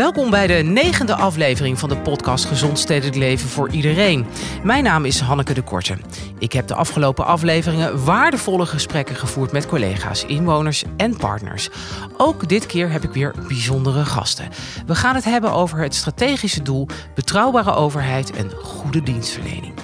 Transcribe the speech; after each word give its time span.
Welkom 0.00 0.30
bij 0.30 0.46
de 0.46 0.54
negende 0.54 1.14
aflevering 1.14 1.78
van 1.78 1.88
de 1.88 1.96
podcast 1.96 2.44
Gezond 2.44 2.78
Stedelijk 2.78 3.16
Leven 3.16 3.48
voor 3.48 3.70
Iedereen. 3.70 4.26
Mijn 4.62 4.84
naam 4.84 5.04
is 5.04 5.20
Hanneke 5.20 5.54
de 5.54 5.62
Korte. 5.62 5.96
Ik 6.38 6.52
heb 6.52 6.66
de 6.66 6.74
afgelopen 6.74 7.26
afleveringen 7.26 8.04
waardevolle 8.04 8.66
gesprekken 8.66 9.16
gevoerd 9.16 9.52
met 9.52 9.66
collega's, 9.66 10.24
inwoners 10.24 10.84
en 10.96 11.16
partners. 11.16 11.68
Ook 12.16 12.48
dit 12.48 12.66
keer 12.66 12.90
heb 12.90 13.02
ik 13.04 13.12
weer 13.12 13.34
bijzondere 13.48 14.04
gasten. 14.04 14.48
We 14.86 14.94
gaan 14.94 15.14
het 15.14 15.24
hebben 15.24 15.52
over 15.52 15.78
het 15.78 15.94
strategische 15.94 16.62
doel, 16.62 16.88
betrouwbare 17.14 17.74
overheid 17.74 18.30
en 18.30 18.50
goede 18.50 19.02
dienstverlening. 19.02 19.74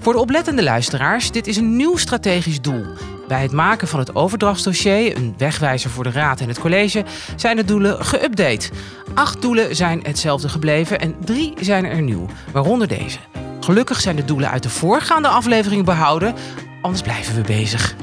Voor 0.00 0.12
de 0.12 0.18
oplettende 0.18 0.62
luisteraars, 0.62 1.30
dit 1.30 1.46
is 1.46 1.56
een 1.56 1.76
nieuw 1.76 1.96
strategisch 1.96 2.60
doel. 2.60 2.84
Bij 3.28 3.42
het 3.42 3.52
maken 3.52 3.88
van 3.88 3.98
het 3.98 4.14
overdrachtsdossier, 4.14 5.16
een 5.16 5.34
wegwijzer 5.36 5.90
voor 5.90 6.04
de 6.04 6.10
Raad 6.10 6.40
en 6.40 6.48
het 6.48 6.58
college, 6.58 7.04
zijn 7.36 7.56
de 7.56 7.64
doelen 7.64 7.98
geüpdate. 8.04 8.70
Acht 9.14 9.42
doelen 9.42 9.76
zijn 9.76 10.00
hetzelfde 10.02 10.48
gebleven 10.48 11.00
en 11.00 11.16
drie 11.24 11.52
zijn 11.60 11.84
er 11.84 12.02
nieuw, 12.02 12.26
waaronder 12.52 12.88
deze. 12.88 13.18
Gelukkig 13.60 14.00
zijn 14.00 14.16
de 14.16 14.24
doelen 14.24 14.50
uit 14.50 14.62
de 14.62 14.70
voorgaande 14.70 15.28
aflevering 15.28 15.84
behouden, 15.84 16.34
anders 16.80 17.02
blijven 17.02 17.34
we 17.34 17.40
bezig. 17.40 17.94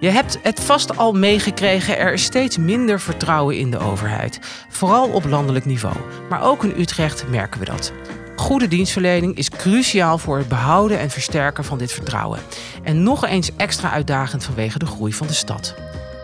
Je 0.00 0.08
hebt 0.08 0.38
het 0.42 0.60
vast 0.60 0.96
al 0.96 1.12
meegekregen, 1.12 1.98
er 1.98 2.12
is 2.12 2.22
steeds 2.22 2.56
minder 2.56 3.00
vertrouwen 3.00 3.58
in 3.58 3.70
de 3.70 3.78
overheid. 3.78 4.38
Vooral 4.68 5.08
op 5.08 5.24
landelijk 5.24 5.64
niveau. 5.64 5.96
Maar 6.28 6.42
ook 6.42 6.64
in 6.64 6.80
Utrecht 6.80 7.28
merken 7.28 7.60
we 7.60 7.66
dat. 7.66 7.92
Goede 8.36 8.68
dienstverlening 8.68 9.36
is 9.36 9.50
cruciaal 9.50 10.18
voor 10.18 10.38
het 10.38 10.48
behouden 10.48 10.98
en 10.98 11.10
versterken 11.10 11.64
van 11.64 11.78
dit 11.78 11.92
vertrouwen. 11.92 12.40
En 12.82 13.02
nog 13.02 13.26
eens 13.26 13.50
extra 13.56 13.90
uitdagend 13.90 14.44
vanwege 14.44 14.78
de 14.78 14.86
groei 14.86 15.12
van 15.12 15.26
de 15.26 15.32
stad. 15.32 15.74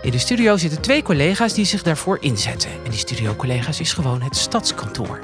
In 0.03 0.11
de 0.11 0.19
studio 0.19 0.57
zitten 0.57 0.81
twee 0.81 1.03
collega's 1.03 1.55
die 1.55 1.65
zich 1.65 1.83
daarvoor 1.83 2.19
inzetten. 2.21 2.71
En 2.85 2.91
die 2.91 2.99
studio-collega's 2.99 3.81
is 3.81 3.93
gewoon 3.93 4.23
het 4.23 4.37
stadskantoor. 4.37 5.21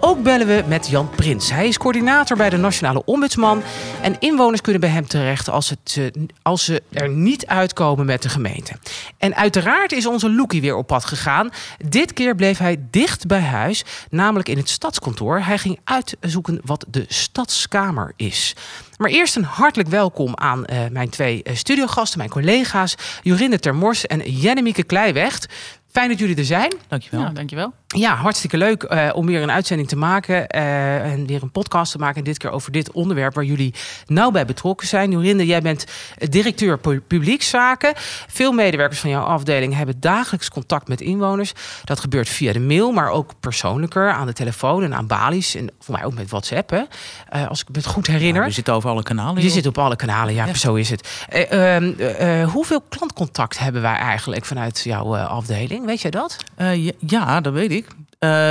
Ook 0.00 0.22
bellen 0.22 0.46
we 0.46 0.64
met 0.66 0.88
Jan 0.88 1.10
Prins. 1.10 1.50
Hij 1.50 1.68
is 1.68 1.78
coördinator 1.78 2.36
bij 2.36 2.50
de 2.50 2.56
Nationale 2.56 3.04
Ombudsman. 3.04 3.62
En 4.02 4.16
inwoners 4.18 4.60
kunnen 4.60 4.80
bij 4.80 4.90
hem 4.90 5.06
terecht 5.06 5.48
als, 5.48 5.70
het, 5.70 5.96
eh, 5.98 6.22
als 6.42 6.64
ze 6.64 6.82
er 6.92 7.08
niet 7.08 7.46
uitkomen 7.46 8.06
met 8.06 8.22
de 8.22 8.28
gemeente. 8.28 8.72
En 9.18 9.34
uiteraard 9.34 9.92
is 9.92 10.06
onze 10.06 10.30
Loekie 10.30 10.60
weer 10.60 10.76
op 10.76 10.86
pad 10.86 11.04
gegaan. 11.04 11.50
Dit 11.88 12.12
keer 12.12 12.34
bleef 12.34 12.58
hij 12.58 12.80
dicht 12.90 13.26
bij 13.26 13.40
huis, 13.40 13.84
namelijk 14.10 14.48
in 14.48 14.56
het 14.56 14.68
stadskantoor. 14.68 15.40
Hij 15.40 15.58
ging 15.58 15.78
uitzoeken 15.84 16.60
wat 16.64 16.84
de 16.88 17.04
stadskamer 17.08 18.12
is. 18.16 18.54
Maar 19.02 19.10
eerst 19.10 19.36
een 19.36 19.44
hartelijk 19.44 19.88
welkom 19.88 20.36
aan 20.36 20.64
uh, 20.66 20.78
mijn 20.90 21.08
twee 21.08 21.40
uh, 21.44 21.54
studiogasten, 21.54 22.18
mijn 22.18 22.30
collega's 22.30 22.94
Jorinde 23.22 23.58
Termors 23.58 24.06
en 24.06 24.30
Jennemieke 24.30 24.82
Kleiwecht. 24.82 25.46
Fijn 25.92 26.08
dat 26.08 26.18
jullie 26.18 26.36
er 26.36 26.44
zijn. 26.44 26.72
Dankjewel. 26.88 27.20
Ja, 27.20 27.28
dankjewel. 27.28 27.72
Ja, 27.86 28.14
hartstikke 28.14 28.56
leuk 28.56 28.82
uh, 28.82 29.10
om 29.14 29.26
weer 29.26 29.42
een 29.42 29.50
uitzending 29.50 29.88
te 29.88 29.96
maken 29.96 30.34
uh, 30.34 31.12
en 31.12 31.26
weer 31.26 31.42
een 31.42 31.50
podcast 31.50 31.92
te 31.92 31.98
maken. 31.98 32.16
En 32.16 32.24
dit 32.24 32.38
keer 32.38 32.50
over 32.50 32.72
dit 32.72 32.92
onderwerp 32.92 33.34
waar 33.34 33.44
jullie 33.44 33.74
nauw 34.06 34.30
bij 34.30 34.44
betrokken 34.44 34.86
zijn. 34.86 35.10
Jorinde, 35.10 35.46
jij 35.46 35.60
bent 35.60 35.84
directeur 36.18 36.78
publiekszaken. 37.06 37.92
Veel 38.26 38.52
medewerkers 38.52 39.00
van 39.00 39.10
jouw 39.10 39.22
afdeling 39.22 39.74
hebben 39.74 40.00
dagelijks 40.00 40.48
contact 40.48 40.88
met 40.88 41.00
inwoners. 41.00 41.52
Dat 41.84 42.00
gebeurt 42.00 42.28
via 42.28 42.52
de 42.52 42.60
mail, 42.60 42.92
maar 42.92 43.10
ook 43.10 43.32
persoonlijker 43.40 44.10
aan 44.10 44.26
de 44.26 44.32
telefoon 44.32 44.82
en 44.82 44.94
aan 44.94 45.06
balies. 45.06 45.54
En 45.54 45.70
voor 45.78 45.94
mij 45.94 46.04
ook 46.04 46.14
met 46.14 46.30
WhatsApp, 46.30 46.70
hè? 46.70 46.82
Uh, 47.36 47.48
als 47.48 47.60
ik 47.60 47.68
me 47.68 47.76
het 47.76 47.86
goed 47.86 48.06
herinner. 48.06 48.42
Ja, 48.42 48.48
je 48.48 48.54
zit 48.54 48.70
over 48.70 48.90
alle 48.90 49.02
kanalen. 49.02 49.42
Je 49.42 49.50
zit 49.50 49.66
op 49.66 49.78
alle 49.78 49.96
kanalen, 49.96 50.34
ja, 50.34 50.46
ja. 50.46 50.54
zo 50.54 50.74
is 50.74 50.90
het. 50.90 51.26
Ehm, 51.28 52.44
hoeveel 52.44 52.80
klantcontact 52.88 53.58
hebben 53.58 53.82
wij 53.82 53.96
eigenlijk 53.96 54.44
vanuit 54.44 54.80
jouw 54.84 55.16
afdeling? 55.16 55.81
Weet 55.84 56.00
jij 56.00 56.10
dat? 56.10 56.36
Ja, 56.56 56.92
ja, 56.98 57.40
dat 57.40 57.52
weet 57.52 57.70
ik. 57.70 57.86
Uh, 57.86 57.98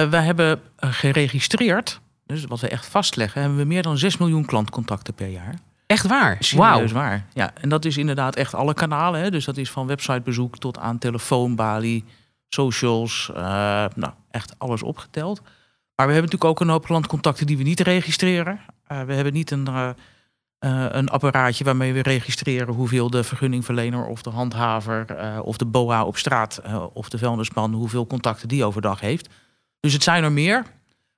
wij 0.10 0.24
hebben 0.24 0.62
geregistreerd, 0.78 2.00
dus 2.26 2.46
wat 2.46 2.60
we 2.60 2.68
echt 2.68 2.86
vastleggen, 2.86 3.42
hebben 3.42 3.60
we 3.60 3.66
meer 3.66 3.82
dan 3.82 3.98
6 3.98 4.18
miljoen 4.18 4.46
klantcontacten 4.46 5.14
per 5.14 5.28
jaar. 5.28 5.60
Echt 5.86 6.08
waar? 6.08 6.38
Wauw. 6.56 6.88
waar. 6.88 7.26
Ja, 7.34 7.52
en 7.62 7.70
dat 7.70 7.86
is 7.86 7.98
inderdaad 7.98 8.36
echt 8.36 8.54
alle 8.54 8.74
kanalen. 8.74 9.22
Hè? 9.22 9.32
Dus 9.32 9.46
dat 9.46 9.58
is 9.58 9.72
van 9.72 9.88
websitebezoek 9.88 10.58
tot 10.58 10.78
aan 10.78 10.98
telefoonbalie, 10.98 12.04
socials, 12.50 13.30
uh, 13.34 13.38
nou, 13.96 14.14
echt 14.32 14.56
alles 14.58 14.84
opgeteld. 14.84 15.42
Maar 15.96 16.08
we 16.08 16.14
hebben 16.14 16.32
natuurlijk 16.32 16.44
ook 16.44 16.60
een 16.60 16.74
hoop 16.74 16.86
klantcontacten 16.86 17.46
die 17.46 17.58
we 17.58 17.64
niet 17.64 17.80
registreren. 17.80 18.60
We 18.88 19.14
hebben 19.14 19.34
niet 19.34 19.52
een, 19.52 19.68
uh, 20.66 20.86
een 20.90 21.10
apparaatje 21.10 21.64
waarmee 21.64 21.94
we 21.94 22.02
registreren 22.02 22.74
hoeveel 22.74 23.10
de 23.10 23.24
vergunningverlener 23.24 24.06
of 24.06 24.22
de 24.22 24.30
handhaver 24.30 25.06
of 25.44 25.58
de 25.58 25.66
BOA 25.66 26.06
op 26.06 26.18
straat 26.18 26.62
of 26.94 27.10
de 27.10 27.18
vuilnisman, 27.18 27.74
hoeveel 27.74 28.08
contacten 28.08 28.48
die 28.48 28.64
overdag 28.64 29.00
heeft. 29.00 29.30
Dus 29.80 29.94
het 29.94 30.04
zijn 30.04 30.24
er 30.24 30.32
meer. 30.32 30.66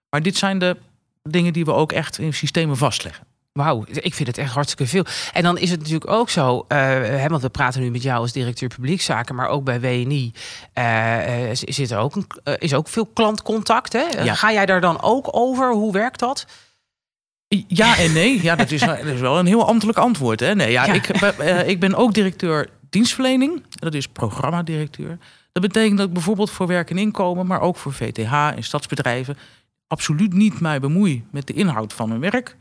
Maar 0.10 0.22
dit 0.22 0.38
zijn 0.38 0.60
de 0.60 0.78
dingen 1.24 1.54
die 1.54 1.66
we 1.66 1.74
ook 1.74 1.92
echt 1.92 2.18
in 2.18 2.34
systemen 2.34 2.78
vastleggen. 2.78 3.26
Wauw, 3.52 3.86
ik 3.88 4.14
vind 4.14 4.28
het 4.28 4.38
echt 4.38 4.54
hartstikke 4.54 4.88
veel. 4.88 5.06
En 5.34 5.44
dan 5.44 5.58
is 5.58 5.70
het 5.70 5.80
natuurlijk 5.80 6.12
ook 6.12 6.30
zo, 6.30 6.66
want 7.28 7.42
we 7.42 7.50
praten 7.52 7.82
nu 7.82 7.92
met 7.92 8.04
jou 8.04 8.20
als 8.20 8.32
directeur 8.32 8.70
publiekzaken, 8.70 9.36
maar 9.36 9.48
ook 9.48 9.64
bij 9.64 9.80
WNI 9.80 10.34
zit 11.52 11.92
er 11.92 11.98
ook, 11.98 12.16
een, 12.16 12.28
is 12.58 12.74
ook 12.74 12.88
veel 12.88 13.06
klantcontact. 13.06 13.94
Hè? 13.94 14.24
Ja. 14.24 14.34
Ga 14.34 14.52
jij 14.52 14.66
daar 14.66 14.82
dan 14.82 15.02
ook 15.02 15.28
over? 15.32 15.74
Hoe 15.74 15.92
werkt 15.92 16.20
dat? 16.20 16.46
Ja 17.68 17.98
en 17.98 18.14
nee. 18.14 18.42
Ja, 18.42 18.56
dat 18.56 18.72
is, 18.72 18.80
dat 18.80 19.06
is 19.06 19.20
wel 19.20 19.40
een 19.40 19.46
heel 19.46 19.68
ambtelijk 19.68 19.98
antwoord. 19.98 20.40
Hè? 20.40 20.56
Nee, 20.56 20.72
ja, 20.72 20.86
ja. 20.86 20.94
Ik, 20.94 21.08
ik 21.68 21.80
ben 21.80 21.96
ook 21.96 22.14
directeur 22.14 22.70
dienstverlening. 22.90 23.64
Dat 23.70 23.94
is 23.94 24.08
programmadirecteur. 24.08 25.18
Dat 25.52 25.64
betekent 25.64 25.98
dat 25.98 26.08
ik 26.08 26.14
bijvoorbeeld 26.14 26.52
voor 26.52 26.68
werk 26.68 26.90
en 26.90 26.98
inkomen, 26.98 27.48
maar 27.48 27.62
ook 27.62 27.78
voor 27.78 27.94
VTH 27.94 28.34
en 28.34 28.64
stadsbedrijven, 28.64 29.38
absoluut 29.88 30.34
niet 30.34 30.60
mij 30.60 30.80
bemoei 30.80 31.24
met 31.32 31.48
de 31.48 31.54
inhoud 31.54 31.94
van 31.94 32.12
hun 32.12 32.20
werk. 32.20 32.56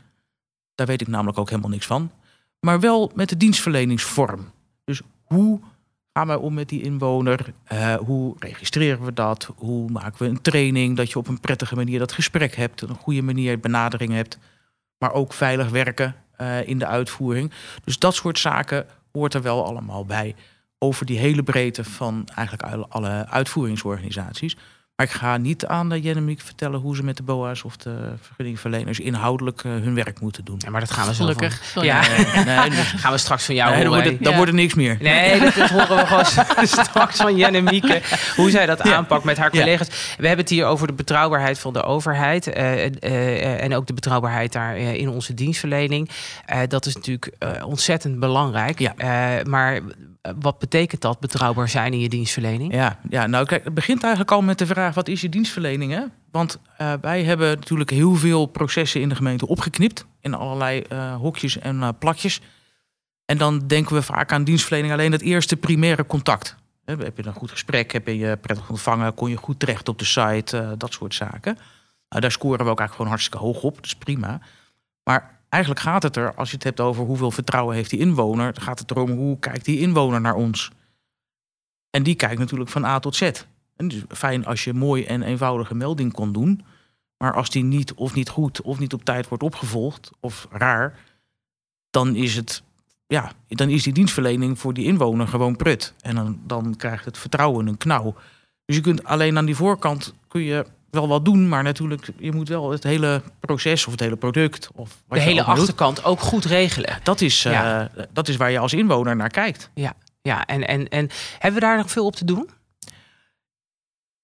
Daar 0.75 0.87
weet 0.87 1.01
ik 1.01 1.07
namelijk 1.07 1.37
ook 1.37 1.49
helemaal 1.49 1.69
niks 1.69 1.85
van. 1.85 2.11
Maar 2.59 2.79
wel 2.79 3.11
met 3.15 3.29
de 3.29 3.37
dienstverleningsvorm. 3.37 4.51
Dus 4.83 5.01
hoe 5.23 5.59
gaan 6.13 6.27
wij 6.27 6.35
om 6.35 6.53
met 6.53 6.69
die 6.69 6.81
inwoner? 6.81 7.53
Uh, 7.73 7.95
hoe 7.95 8.35
registreren 8.39 9.05
we 9.05 9.13
dat? 9.13 9.49
Hoe 9.55 9.89
maken 9.89 10.25
we 10.25 10.29
een 10.29 10.41
training 10.41 10.97
dat 10.97 11.11
je 11.11 11.17
op 11.17 11.27
een 11.27 11.39
prettige 11.39 11.75
manier 11.75 11.99
dat 11.99 12.11
gesprek 12.11 12.55
hebt, 12.55 12.81
een 12.81 12.95
goede 12.95 13.21
manier 13.21 13.59
benadering 13.59 14.11
hebt, 14.11 14.37
maar 15.03 15.13
ook 15.13 15.33
veilig 15.33 15.69
werken 15.69 16.15
uh, 16.41 16.67
in 16.67 16.77
de 16.77 16.85
uitvoering. 16.85 17.51
Dus 17.83 17.99
dat 17.99 18.15
soort 18.15 18.39
zaken 18.39 18.85
hoort 19.11 19.33
er 19.33 19.41
wel 19.41 19.65
allemaal 19.65 20.05
bij 20.05 20.35
over 20.79 21.05
die 21.05 21.17
hele 21.17 21.43
breedte 21.43 21.83
van 21.83 22.27
eigenlijk 22.35 22.87
alle 22.89 23.27
uitvoeringsorganisaties. 23.27 24.57
Maar 24.95 25.05
ik 25.05 25.11
ga 25.11 25.37
niet 25.37 25.65
aan 25.65 25.89
de 25.89 26.01
Jennemiek 26.01 26.41
vertellen 26.41 26.79
hoe 26.79 26.95
ze 26.95 27.03
met 27.03 27.17
de 27.17 27.23
BOA's 27.23 27.63
of 27.63 27.77
de 27.77 28.13
vergunningverleners 28.21 28.99
inhoudelijk 28.99 29.63
uh, 29.63 29.71
hun 29.71 29.95
werk 29.95 30.19
moeten 30.19 30.45
doen. 30.45 30.55
Ja, 30.57 30.69
maar 30.69 30.79
dat 30.79 30.91
gaan 30.91 31.07
we 31.07 31.13
gelukkig. 31.13 31.71
Van, 31.71 31.85
ja, 31.85 32.01
nee, 32.35 32.43
nee, 32.45 32.69
dus 32.69 32.93
gaan 32.95 33.11
we 33.11 33.17
straks 33.17 33.45
van 33.45 33.55
jou 33.55 33.71
nee, 33.71 33.83
Dan, 33.83 33.93
wordt 33.93 34.05
het, 34.09 34.23
dan 34.23 34.35
wordt 34.35 34.49
er 34.49 34.55
niks 34.55 34.73
meer. 34.73 34.97
Nee, 35.01 35.39
dat, 35.39 35.53
dat 35.53 35.69
horen 35.69 35.97
we 35.97 36.05
gewoon 36.05 36.67
straks 36.85 37.17
van 37.17 37.35
Jennemieke. 37.35 38.01
Hoe 38.35 38.49
zij 38.49 38.65
dat 38.65 38.83
ja. 38.83 38.95
aanpakt 38.95 39.23
met 39.23 39.37
haar 39.37 39.49
collega's. 39.49 39.87
We 40.17 40.27
hebben 40.27 40.45
het 40.45 40.49
hier 40.49 40.65
over 40.65 40.87
de 40.87 40.93
betrouwbaarheid 40.93 41.59
van 41.59 41.73
de 41.73 41.83
overheid. 41.83 42.57
Uh, 42.57 42.85
uh, 42.85 43.63
en 43.63 43.75
ook 43.75 43.87
de 43.87 43.93
betrouwbaarheid 43.93 44.51
daar 44.51 44.77
in 44.77 45.09
onze 45.09 45.33
dienstverlening. 45.33 46.09
dat 46.67 46.85
is 46.85 46.95
natuurlijk 46.95 47.35
ontzettend 47.65 48.19
belangrijk. 48.19 48.79
Ja. 48.79 48.93
maar 49.43 49.79
wat 50.39 50.59
betekent 50.59 51.01
dat, 51.01 51.19
betrouwbaar 51.19 51.69
zijn 51.69 51.93
in 51.93 51.99
je 51.99 52.09
dienstverlening? 52.09 52.73
Ja, 52.73 52.99
ja 53.09 53.27
nou 53.27 53.45
kijk, 53.45 53.63
het 53.63 53.73
begint 53.73 54.01
eigenlijk 54.01 54.31
al 54.31 54.41
met 54.41 54.57
de 54.57 54.65
vraag, 54.65 54.95
wat 54.95 55.07
is 55.07 55.21
je 55.21 55.29
dienstverlening? 55.29 55.91
Hè? 55.91 56.03
Want 56.31 56.59
uh, 56.81 56.93
wij 57.01 57.23
hebben 57.23 57.47
natuurlijk 57.47 57.89
heel 57.89 58.15
veel 58.15 58.45
processen 58.45 59.01
in 59.01 59.09
de 59.09 59.15
gemeente 59.15 59.47
opgeknipt. 59.47 60.05
In 60.19 60.33
allerlei 60.33 60.83
uh, 60.89 61.15
hokjes 61.15 61.59
en 61.59 61.75
uh, 61.75 61.89
plakjes. 61.99 62.41
En 63.25 63.37
dan 63.37 63.59
denken 63.67 63.95
we 63.95 64.01
vaak 64.01 64.31
aan 64.31 64.43
dienstverlening 64.43 64.93
alleen 64.93 65.11
het 65.11 65.21
eerste 65.21 65.57
primaire 65.57 66.05
contact. 66.05 66.55
Heb 66.85 67.17
je 67.17 67.25
een 67.25 67.33
goed 67.33 67.51
gesprek? 67.51 67.91
Heb 67.91 68.07
je 68.07 68.17
je 68.17 68.37
prettig 68.37 68.69
ontvangen? 68.69 69.13
Kon 69.13 69.29
je 69.29 69.37
goed 69.37 69.59
terecht 69.59 69.89
op 69.89 69.99
de 69.99 70.05
site? 70.05 70.75
dat 70.77 70.93
soort 70.93 71.13
zaken. 71.13 71.57
Nou, 72.09 72.21
daar 72.21 72.31
scoren 72.31 72.65
we 72.65 72.71
ook 72.71 72.79
eigenlijk 72.79 72.95
gewoon 72.95 73.07
hartstikke 73.07 73.37
hoog 73.37 73.63
op. 73.63 73.75
Dat 73.75 73.85
is 73.85 73.95
prima. 73.95 74.39
Maar 75.03 75.39
eigenlijk 75.53 75.81
gaat 75.81 76.03
het 76.03 76.15
er, 76.15 76.33
als 76.33 76.49
je 76.49 76.55
het 76.55 76.63
hebt 76.63 76.79
over 76.79 77.05
hoeveel 77.05 77.31
vertrouwen 77.31 77.75
heeft 77.75 77.89
die 77.89 77.99
inwoner, 77.99 78.55
gaat 78.61 78.79
het 78.79 78.91
erom 78.91 79.11
hoe 79.11 79.39
kijkt 79.39 79.65
die 79.65 79.79
inwoner 79.79 80.21
naar 80.21 80.35
ons. 80.35 80.71
En 81.89 82.03
die 82.03 82.15
kijkt 82.15 82.39
natuurlijk 82.39 82.69
van 82.69 82.85
A 82.85 82.99
tot 82.99 83.15
Z. 83.15 83.31
En 83.75 83.87
dus 83.87 84.03
fijn 84.09 84.45
als 84.45 84.63
je 84.63 84.73
mooi 84.73 85.03
en 85.05 85.21
eenvoudige 85.21 85.75
melding 85.75 86.13
kon 86.13 86.31
doen. 86.31 86.65
Maar 87.17 87.33
als 87.33 87.49
die 87.49 87.63
niet 87.63 87.93
of 87.93 88.13
niet 88.13 88.29
goed 88.29 88.61
of 88.61 88.79
niet 88.79 88.93
op 88.93 89.05
tijd 89.05 89.27
wordt 89.27 89.43
opgevolgd 89.43 90.11
of 90.19 90.47
raar, 90.51 90.99
dan 91.89 92.15
is 92.15 92.35
het 92.35 92.63
ja, 93.07 93.31
dan 93.47 93.69
is 93.69 93.83
die 93.83 93.93
dienstverlening 93.93 94.59
voor 94.59 94.73
die 94.73 94.85
inwoner 94.85 95.27
gewoon 95.27 95.55
prut. 95.55 95.93
En 96.01 96.15
dan, 96.15 96.39
dan 96.45 96.75
krijgt 96.75 97.05
het 97.05 97.17
vertrouwen 97.17 97.67
een 97.67 97.77
knauw. 97.77 98.15
Dus 98.65 98.75
je 98.75 98.81
kunt 98.81 99.03
alleen 99.03 99.37
aan 99.37 99.45
die 99.45 99.55
voorkant 99.55 100.13
kun 100.27 100.41
je 100.41 100.65
wel 100.93 101.07
wat 101.07 101.25
doen, 101.25 101.49
maar 101.49 101.63
natuurlijk, 101.63 102.07
je 102.17 102.31
moet 102.31 102.49
wel 102.49 102.71
het 102.71 102.83
hele 102.83 103.21
proces 103.39 103.85
of 103.85 103.91
het 103.91 103.99
hele 103.99 104.15
product 104.15 104.69
of 104.75 105.03
de 105.07 105.19
hele 105.19 105.43
achterkant 105.43 105.95
doet, 105.95 106.05
ook 106.05 106.19
goed 106.19 106.45
regelen. 106.45 106.99
Dat 107.03 107.21
is, 107.21 107.43
ja. 107.43 107.91
uh, 107.97 108.03
dat 108.11 108.27
is 108.27 108.35
waar 108.35 108.51
je 108.51 108.59
als 108.59 108.73
inwoner 108.73 109.15
naar 109.15 109.29
kijkt. 109.29 109.69
Ja, 109.73 109.93
ja. 110.21 110.45
En, 110.45 110.67
en, 110.67 110.89
en 110.89 111.09
hebben 111.39 111.61
we 111.61 111.65
daar 111.65 111.77
nog 111.77 111.91
veel 111.91 112.05
op 112.05 112.15
te 112.15 112.25
doen? 112.25 112.49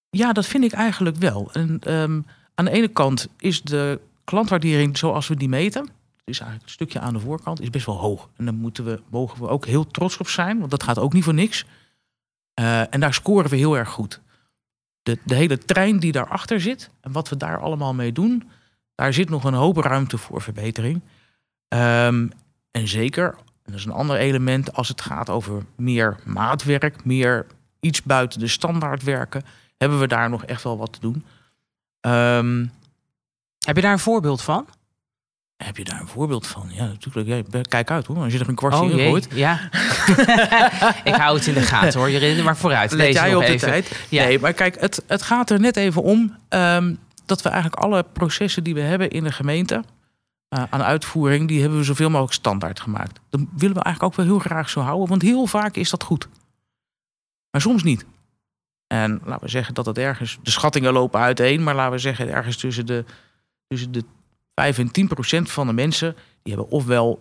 Ja, 0.10 0.33
dat 0.33 0.45
vind 0.45 0.63
ik 0.63 0.71
eigenlijk 0.71 1.18
wel. 1.18 1.50
En, 1.54 1.94
um, 1.94 2.25
aan 2.56 2.66
de 2.66 2.71
ene 2.71 2.88
kant 2.88 3.27
is 3.38 3.62
de 3.62 4.00
klantwaardering 4.24 4.98
zoals 4.98 5.27
we 5.27 5.36
die 5.36 5.50
meten, 5.50 5.89
is 6.24 6.39
eigenlijk 6.39 6.63
een 6.63 6.74
stukje 6.74 7.00
aan 7.00 7.13
de 7.13 7.19
voorkant, 7.19 7.62
is 7.62 7.69
best 7.69 7.86
wel 7.86 7.98
hoog. 7.98 8.30
En 8.38 8.45
daar 8.45 8.54
moeten 8.54 8.86
we, 8.86 9.01
mogen 9.10 9.42
we 9.42 9.48
ook 9.48 9.66
heel 9.66 9.88
trots 9.88 10.18
op 10.18 10.27
zijn, 10.27 10.60
want 10.60 10.71
dat 10.71 10.83
gaat 10.83 11.00
ook 11.00 11.13
niet 11.13 11.24
voor 11.24 11.33
niks. 11.33 11.66
Uh, 12.60 12.94
en 12.94 13.00
daar 13.00 13.13
scoren 13.13 13.50
we 13.50 13.56
heel 13.56 13.77
erg 13.77 13.89
goed. 13.89 14.21
De, 15.23 15.35
hele 15.35 15.57
trein 15.57 16.00
die 16.00 16.11
daarachter 16.11 16.61
zit 16.61 16.89
en 17.01 17.11
wat 17.11 17.29
we 17.29 17.38
daar 17.38 17.59
allemaal 17.59 17.94
mee 17.94 18.11
doen, 18.11 18.50
daar 18.95 19.13
zit 19.13 19.29
nog 19.29 19.44
een 19.44 19.53
hoop 19.53 19.77
ruimte 19.77 20.17
voor 20.17 20.41
verbetering. 20.41 21.01
Um, 21.67 22.31
en 22.71 22.88
zeker, 22.88 23.35
dat 23.63 23.75
is 23.75 23.85
een 23.85 23.91
ander 23.91 24.17
element, 24.17 24.73
als 24.73 24.88
het 24.88 25.01
gaat 25.01 25.29
over 25.29 25.65
meer 25.75 26.19
maatwerk, 26.25 27.06
meer 27.06 27.45
iets 27.79 28.03
buiten 28.03 28.39
de 28.39 28.47
standaard 28.47 29.03
werken, 29.03 29.44
hebben 29.77 30.00
we 30.00 30.07
daar 30.07 30.29
nog 30.29 30.45
echt 30.45 30.63
wel 30.63 30.77
wat 30.77 30.94
te 30.94 31.00
doen. 31.00 31.25
Um, 32.01 32.71
heb 33.65 33.75
je 33.75 33.81
daar 33.81 33.91
een 33.91 34.00
voorbeeld 34.00 34.41
van? 34.41 34.67
Heb 35.63 35.77
je 35.77 35.83
daar 35.83 36.00
een 36.00 36.07
voorbeeld 36.07 36.47
van? 36.47 36.69
Ja, 36.73 36.85
natuurlijk. 36.85 37.27
Ja, 37.27 37.61
kijk 37.61 37.91
uit 37.91 38.06
hoor, 38.06 38.17
als 38.17 38.33
je 38.33 38.39
er 38.39 38.50
een 38.50 38.56
kwartje 38.56 38.83
oh, 38.83 38.91
in 38.91 39.00
gooit. 39.00 39.27
Ja, 39.33 39.69
ik 41.03 41.15
hou 41.15 41.38
het 41.38 41.47
in 41.47 41.53
de 41.53 41.61
gaten 41.61 42.00
hoor. 42.00 42.09
Je 42.09 42.44
maar 42.44 42.57
vooruit. 42.57 42.91
Let 42.91 43.13
jij 43.13 43.35
op 43.35 43.45
de 43.45 43.56
tijd? 43.56 44.06
Ja. 44.09 44.23
Nee, 44.23 44.39
maar 44.39 44.53
kijk, 44.53 44.79
het, 44.79 45.03
het 45.07 45.21
gaat 45.21 45.50
er 45.50 45.59
net 45.59 45.75
even 45.75 46.01
om 46.01 46.35
um, 46.50 47.00
dat 47.25 47.41
we 47.41 47.50
eigenlijk 47.50 47.81
alle 47.83 48.03
processen 48.03 48.63
die 48.63 48.73
we 48.73 48.79
hebben 48.79 49.09
in 49.09 49.23
de 49.23 49.31
gemeente 49.31 49.83
uh, 50.56 50.63
aan 50.69 50.83
uitvoering, 50.83 51.47
die 51.47 51.61
hebben 51.61 51.79
we 51.79 51.85
zoveel 51.85 52.09
mogelijk 52.09 52.33
standaard 52.33 52.79
gemaakt. 52.79 53.19
Dat 53.29 53.41
willen 53.57 53.75
we 53.75 53.83
eigenlijk 53.83 54.03
ook 54.03 54.15
wel 54.15 54.25
heel 54.35 54.45
graag 54.50 54.69
zo 54.69 54.79
houden, 54.79 55.09
want 55.09 55.21
heel 55.21 55.45
vaak 55.45 55.75
is 55.75 55.89
dat 55.89 56.03
goed. 56.03 56.27
Maar 57.51 57.61
soms 57.61 57.83
niet. 57.83 58.06
En 58.88 59.21
laten 59.23 59.44
we 59.44 59.50
zeggen 59.50 59.73
dat 59.73 59.85
het 59.85 59.97
ergens, 59.97 60.39
de 60.44 60.51
schattingen 60.51 60.94
lopen 60.94 61.19
uiteen, 61.19 61.63
maar 61.63 61.75
laten 61.75 61.91
we 61.91 61.97
zeggen 61.97 62.29
ergens 62.29 62.57
tussen 62.57 62.85
de 62.85 63.06
tussen 63.67 63.91
de 63.91 64.03
5 64.59 64.77
en 64.77 64.91
10 64.91 65.07
procent 65.07 65.51
van 65.51 65.67
de 65.67 65.73
mensen 65.73 66.15
die 66.44 66.53
hebben 66.53 66.71
ofwel 66.71 67.19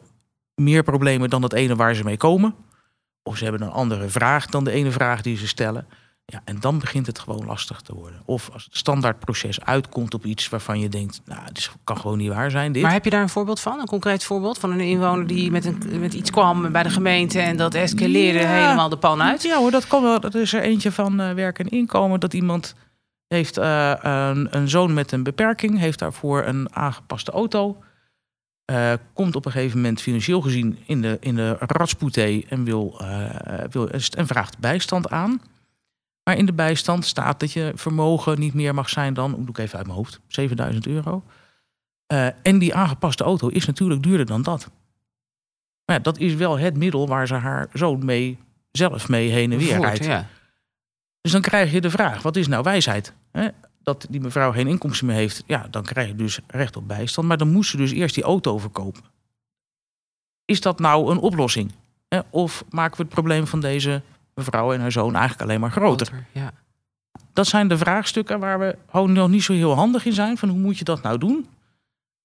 meer 0.55 0.83
problemen 0.83 1.31
dan 1.31 1.43
het 1.43 1.53
ene 1.53 1.77
waar 1.77 1.95
ze 1.95 2.05
mee 2.05 2.17
komen, 2.17 2.55
of 3.23 3.37
ze 3.37 3.45
hebben 3.45 3.63
een 3.63 3.73
andere 3.73 4.09
vraag 4.09 4.47
dan 4.47 4.65
de 4.65 4.71
ene 4.71 4.91
vraag 4.91 5.23
die 5.23 5.37
ze 5.37 5.47
stellen. 5.47 5.87
Ja, 6.25 6.43
en 6.45 6.61
dan 6.61 6.79
begint 6.79 7.07
het 7.07 7.19
gewoon 7.19 7.47
lastig 7.47 7.81
te 7.81 7.95
worden. 7.95 8.23
Of 8.25 8.51
als 8.53 8.65
het 8.65 8.77
standaardproces 8.77 9.61
uitkomt 9.61 10.15
op 10.15 10.25
iets 10.25 10.49
waarvan 10.49 10.81
je 10.81 10.89
denkt, 10.89 11.21
nou, 11.25 11.41
het 11.45 11.71
kan 11.85 11.97
gewoon 11.97 12.19
niet 12.19 12.33
waar 12.33 12.51
zijn. 12.51 12.73
Dit. 12.73 12.83
Maar 12.83 12.93
heb 12.93 13.05
je 13.05 13.11
daar 13.11 13.23
een 13.23 13.29
voorbeeld 13.29 13.61
van? 13.61 13.81
Een 13.81 13.87
concreet 13.87 14.25
voorbeeld 14.25 14.59
van 14.59 14.71
een 14.71 14.81
inwoner 14.81 15.27
die 15.27 15.51
met, 15.51 15.65
een, 15.65 16.01
met 16.01 16.15
iets 16.15 16.31
kwam 16.31 16.73
bij 16.73 16.83
de 16.83 16.91
gemeente 16.91 17.41
en 17.41 17.57
dat 17.57 17.75
escaleerde 17.75 18.47
helemaal 18.47 18.89
de 18.89 18.99
pan 18.99 19.23
uit? 19.23 19.43
Ja 19.43 19.59
hoor, 19.59 19.71
dat, 19.71 19.87
kan 19.87 20.03
wel, 20.03 20.21
dat 20.21 20.35
is 20.35 20.53
er 20.53 20.63
eentje 20.63 20.93
van 20.93 21.21
uh, 21.21 21.33
werk 21.33 21.59
en 21.59 21.69
inkomen. 21.69 22.21
Dat 22.21 22.35
iemand 22.35 22.75
heeft 23.29 23.59
uh, 23.59 23.93
een, 24.01 24.57
een, 24.57 24.69
zoon 24.69 24.95
met 24.95 25.13
een 25.13 25.23
beperking, 25.23 25.79
heeft 25.79 25.99
daarvoor 25.99 26.45
een 26.45 26.75
aangepaste 26.75 27.31
auto. 27.31 27.83
Uh, 28.71 28.93
komt 29.13 29.37
op 29.37 29.47
een 29.47 29.53
gegeven 29.53 29.77
moment 29.77 30.01
financieel 30.01 30.41
gezien 30.41 30.79
in 30.87 31.03
de, 31.03 31.17
in 31.21 31.35
de 31.35 31.57
ratspoetee 31.59 32.47
en, 32.49 32.65
wil, 32.65 32.99
uh, 33.03 33.31
wil, 33.71 33.91
en 33.91 34.27
vraagt 34.27 34.59
bijstand 34.59 35.11
aan. 35.11 35.43
Maar 36.23 36.37
in 36.37 36.47
de 36.47 36.53
bijstand 36.53 37.05
staat 37.05 37.41
dat 37.41 37.53
je 37.53 37.73
vermogen 37.75 38.39
niet 38.39 38.55
meer 38.55 38.75
mag 38.75 38.89
zijn 38.89 39.15
dan, 39.15 39.31
doe 39.31 39.49
ik 39.49 39.59
even 39.59 39.79
uit 39.79 39.87
mijn 39.87 39.99
hoofd, 39.99 40.21
7000 40.27 40.87
euro. 40.87 41.25
en 42.43 42.59
die 42.59 42.75
aangepaste 42.75 43.25
auto 43.25 43.49
is 43.49 43.67
natuurlijk 43.67 44.03
duurder 44.03 44.27
dan 44.27 44.43
dat. 44.43 44.71
Maar 45.85 45.97
ja, 45.97 46.03
dat 46.03 46.19
is 46.19 46.35
wel 46.35 46.59
het 46.59 46.77
middel 46.77 47.09
waar 47.09 47.27
ze 47.27 47.35
haar 47.35 47.69
zoon 47.73 48.05
mee, 48.05 48.39
zelf 48.73 49.09
mee 49.09 49.31
heen 49.31 49.53
en 49.53 49.59
weer 49.59 49.81
rijdt. 49.81 50.05
Ja. 50.05 50.27
Dus 51.21 51.33
dan 51.33 51.41
krijg 51.41 51.73
je 51.73 51.81
de 51.81 51.91
vraag: 51.91 52.23
wat 52.23 52.37
is 52.37 52.49
nou 52.49 52.63
wijsheid? 52.63 53.13
Dat 53.83 54.07
die 54.11 54.21
mevrouw 54.21 54.53
geen 54.53 54.67
inkomsten 54.67 55.07
meer 55.07 55.17
heeft, 55.17 55.43
ja, 55.47 55.67
dan 55.71 55.83
krijg 55.83 56.09
je 56.09 56.15
dus 56.15 56.41
recht 56.47 56.77
op 56.77 56.89
bijstand. 56.89 57.29
Maar 57.29 57.37
dan 57.37 57.53
moest 57.53 57.71
ze 57.71 57.77
dus 57.77 57.91
eerst 57.93 58.15
die 58.15 58.25
auto 58.25 58.59
verkopen. 58.59 59.03
Is 60.45 60.61
dat 60.61 60.79
nou 60.79 61.11
een 61.11 61.19
oplossing? 61.19 61.73
Of 62.31 62.65
maken 62.71 62.97
we 62.97 63.03
het 63.03 63.13
probleem 63.13 63.47
van 63.47 63.61
deze 63.61 64.03
mevrouw 64.35 64.73
en 64.73 64.81
haar 64.81 64.93
zoon 64.93 65.15
eigenlijk 65.15 65.43
alleen 65.43 65.61
maar 65.61 65.71
groter? 65.71 66.27
Ja. 66.33 66.53
Dat 67.33 67.47
zijn 67.47 67.69
de 67.69 67.79
vraagstukken 67.79 68.39
waar 68.39 68.59
we 68.59 68.77
nog 68.93 69.29
niet 69.29 69.43
zo 69.43 69.53
heel 69.53 69.75
handig 69.75 70.05
in 70.05 70.13
zijn. 70.13 70.39
Van 70.39 70.49
hoe 70.49 70.59
moet 70.59 70.79
je 70.79 70.85
dat 70.85 71.03
nou 71.03 71.19
doen? 71.19 71.47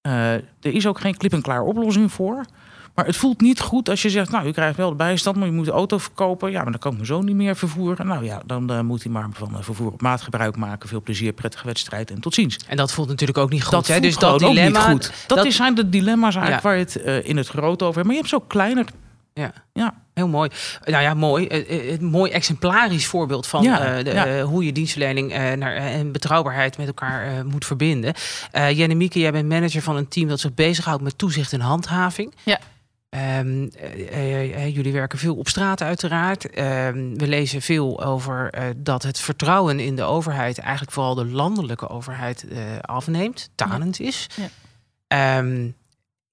Uh, 0.08 0.34
er 0.34 0.46
is 0.60 0.88
ook 0.88 1.00
geen 1.00 1.18
klip-en-klaar 1.18 1.62
oplossing 1.62 2.12
voor. 2.12 2.46
Maar 2.94 3.06
het 3.06 3.16
voelt 3.16 3.42
niet 3.42 3.60
goed 3.60 3.90
als 3.90 4.02
je 4.02 4.10
zegt, 4.10 4.32
nou, 4.32 4.48
u 4.48 4.52
krijgt 4.52 4.78
wel 4.78 4.90
de 4.90 4.96
bijstand, 4.96 5.36
maar 5.36 5.46
je 5.46 5.54
moet 5.54 5.66
de 5.66 5.72
auto 5.72 5.98
verkopen. 5.98 6.52
Ja, 6.52 6.62
maar 6.62 6.72
dan 6.72 6.80
kan 6.80 6.92
ik 6.92 6.98
mijn 6.98 7.10
zoon 7.10 7.26
niet 7.26 7.36
meer 7.36 7.56
vervoeren. 7.56 8.08
Nou 8.08 8.26
ja, 8.26 8.42
dan 8.46 8.72
uh, 8.72 8.80
moet 8.80 9.04
hij 9.04 9.12
maar 9.12 9.28
van 9.32 9.50
uh, 9.52 9.58
vervoer 9.62 9.92
op 9.92 10.02
maat 10.02 10.22
gebruik 10.22 10.56
maken. 10.56 10.90
Veel 10.90 11.02
plezier, 11.02 11.34
prettige 11.34 11.66
wedstrijd 11.66 12.12
en 12.12 12.20
tot 12.20 12.34
ziens. 12.34 12.60
En 12.68 12.78
dat 12.78 12.92
voelt 12.92 13.08
natuurlijk 13.08 13.38
ook 13.38 13.50
niet 13.50 13.64
goed. 13.64 13.72
Dat 13.72 13.88
hè? 13.88 14.00
Dus 14.00 14.18
dat 14.18 14.40
dilemma, 14.40 14.88
niet 14.88 15.06
goed. 15.06 15.14
Dat, 15.28 15.38
dat, 15.38 15.54
zijn 15.54 15.76
de 15.76 15.90
dilemma's 15.90 16.36
eigenlijk 16.36 16.64
waar 16.64 16.76
je 16.76 16.84
het 16.84 16.98
uh, 17.06 17.30
in 17.30 17.38
het 17.38 17.48
groot 17.48 17.82
over 17.82 17.96
hebt. 17.96 18.06
Maar 18.06 18.16
je 18.16 18.22
hebt 18.22 18.30
zo 18.30 18.40
kleiner 18.40 18.86
ja. 19.34 19.54
ja, 19.74 19.94
heel 20.14 20.28
mooi. 20.28 20.50
Nou 20.86 21.04
ja, 21.04 21.14
mooi. 21.14 21.48
Een 21.50 22.06
mooi 22.06 22.32
exemplarisch 22.32 23.06
voorbeeld 23.06 23.48
van 23.48 23.64
ja, 23.64 24.04
de, 24.04 24.12
ja. 24.12 24.42
hoe 24.42 24.66
je 24.66 24.72
dienstverlening 24.72 25.30
naar, 25.56 25.76
en 25.76 26.12
betrouwbaarheid 26.12 26.78
met 26.78 26.88
elkaar 26.88 27.46
moet 27.46 27.66
verbinden. 27.66 28.14
Uh, 28.54 28.72
Jenne 28.72 29.08
jij 29.08 29.32
bent 29.32 29.50
manager 29.50 29.82
van 29.82 29.96
een 29.96 30.08
team 30.08 30.28
dat 30.28 30.40
zich 30.40 30.54
bezighoudt 30.54 31.04
met 31.04 31.18
toezicht 31.18 31.54
en 31.54 31.60
handhaving. 31.60 32.34
Ja. 32.44 32.60
Um, 33.16 33.70
jullie 34.70 34.94
werken 34.94 35.20
veel 35.20 35.36
op 35.36 35.48
straat 35.48 35.82
uiteraard. 35.82 36.44
Um, 36.44 37.18
we 37.18 37.28
lezen 37.28 37.62
veel 37.62 38.04
over 38.04 38.56
uh, 38.58 38.64
dat 38.78 39.04
het 39.04 39.20
vertrouwen 39.20 39.80
in 39.80 39.96
de 39.96 40.04
overheid, 40.04 40.58
eigenlijk 40.58 40.92
vooral 40.92 41.16
de 41.16 41.26
landelijke 41.26 41.90
overheid, 41.90 42.46
uh, 42.50 42.60
afneemt, 42.82 43.50
tanend 43.56 44.00
is. 44.00 44.30
Ja. 45.08 45.38
Um, 45.38 45.76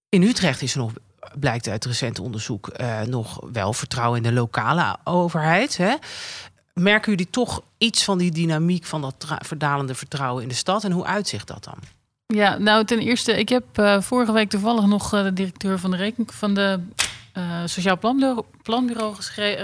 in 0.09 0.23
Utrecht 0.23 0.63
is 0.63 0.73
er 0.73 0.79
nog, 0.79 0.93
blijkt 1.39 1.69
uit 1.69 1.85
recent 1.85 2.19
onderzoek, 2.19 2.73
nog 3.07 3.41
wel 3.53 3.73
vertrouwen 3.73 4.17
in 4.17 4.23
de 4.23 4.33
lokale 4.33 4.97
overheid. 5.05 5.77
Hè? 5.77 5.95
Merken 6.75 7.11
jullie 7.11 7.31
toch 7.31 7.63
iets 7.79 8.05
van 8.05 8.19
die 8.19 8.31
dynamiek 8.31 8.85
van 8.85 9.01
dat 9.01 9.37
verdalende 9.39 9.95
vertrouwen 9.95 10.43
in 10.43 10.49
de 10.49 10.55
stad 10.55 10.85
en 10.85 10.93
hoe 10.93 11.05
uitzicht 11.05 11.47
dat 11.47 11.65
dan? 11.65 11.79
Ja, 12.35 12.59
nou 12.59 12.85
ten 12.85 12.99
eerste, 12.99 13.39
ik 13.39 13.49
heb 13.49 13.65
uh, 13.81 14.01
vorige 14.01 14.33
week 14.33 14.51
toevallig 14.51 14.87
nog 14.87 15.15
uh, 15.15 15.23
de 15.23 15.33
directeur 15.33 15.79
van 15.79 15.91
de 15.91 15.97
rekening 15.97 16.35
van 16.35 16.55
de 16.55 16.81
uh, 17.39 17.45
Sociaal 17.65 17.99
Planbureau, 17.99 18.43
planbureau 18.63 19.15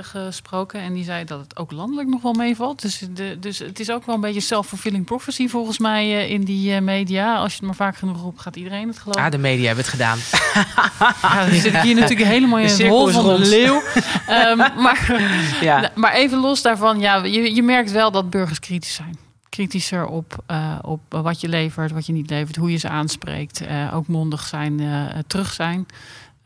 gesproken. 0.02 0.80
En 0.80 0.94
die 0.94 1.04
zei 1.04 1.24
dat 1.24 1.40
het 1.40 1.56
ook 1.56 1.72
landelijk 1.72 2.08
nog 2.08 2.22
wel 2.22 2.32
meevalt. 2.32 2.82
Dus, 2.82 3.02
de, 3.10 3.36
dus 3.40 3.58
het 3.58 3.80
is 3.80 3.90
ook 3.90 4.06
wel 4.06 4.14
een 4.14 4.20
beetje 4.20 4.40
self-fulfilling 4.40 5.04
prophecy 5.04 5.48
volgens 5.48 5.78
mij 5.78 6.28
in 6.28 6.44
die 6.44 6.80
media. 6.80 7.36
Als 7.36 7.52
je 7.52 7.58
het 7.58 7.66
maar 7.66 7.74
vaak 7.74 7.96
genoeg 7.96 8.24
op 8.24 8.38
gaat 8.38 8.56
iedereen 8.56 8.88
het 8.88 8.98
geloven. 8.98 9.22
Ah, 9.22 9.30
de 9.30 9.38
media 9.38 9.66
hebben 9.66 9.84
het 9.84 9.92
gedaan. 9.92 10.18
ja, 11.22 11.44
dan 11.46 11.60
zit 11.60 11.74
ik 11.74 11.80
hier 11.80 11.94
natuurlijk 11.94 12.28
helemaal 12.28 12.58
in 12.58 12.76
de 12.76 12.86
hol 12.86 13.08
van 13.08 13.26
de 13.26 13.38
leeuw. 13.38 13.82
um, 14.30 14.56
maar, 14.84 15.24
ja. 15.60 15.90
maar 15.94 16.12
even 16.12 16.38
los 16.38 16.62
daarvan, 16.62 17.00
ja, 17.00 17.24
je, 17.24 17.54
je 17.54 17.62
merkt 17.62 17.90
wel 17.92 18.10
dat 18.10 18.30
burgers 18.30 18.58
kritisch 18.58 18.94
zijn 18.94 19.25
kritischer 19.56 20.06
op, 20.06 20.44
uh, 20.50 20.78
op 20.82 21.00
wat 21.08 21.40
je 21.40 21.48
levert, 21.48 21.90
wat 21.90 22.06
je 22.06 22.12
niet 22.12 22.30
levert, 22.30 22.56
hoe 22.56 22.70
je 22.70 22.76
ze 22.76 22.88
aanspreekt. 22.88 23.62
Uh, 23.62 23.94
ook 23.94 24.06
mondig 24.06 24.46
zijn, 24.46 24.80
uh, 24.80 25.06
terug 25.26 25.52
zijn. 25.52 25.86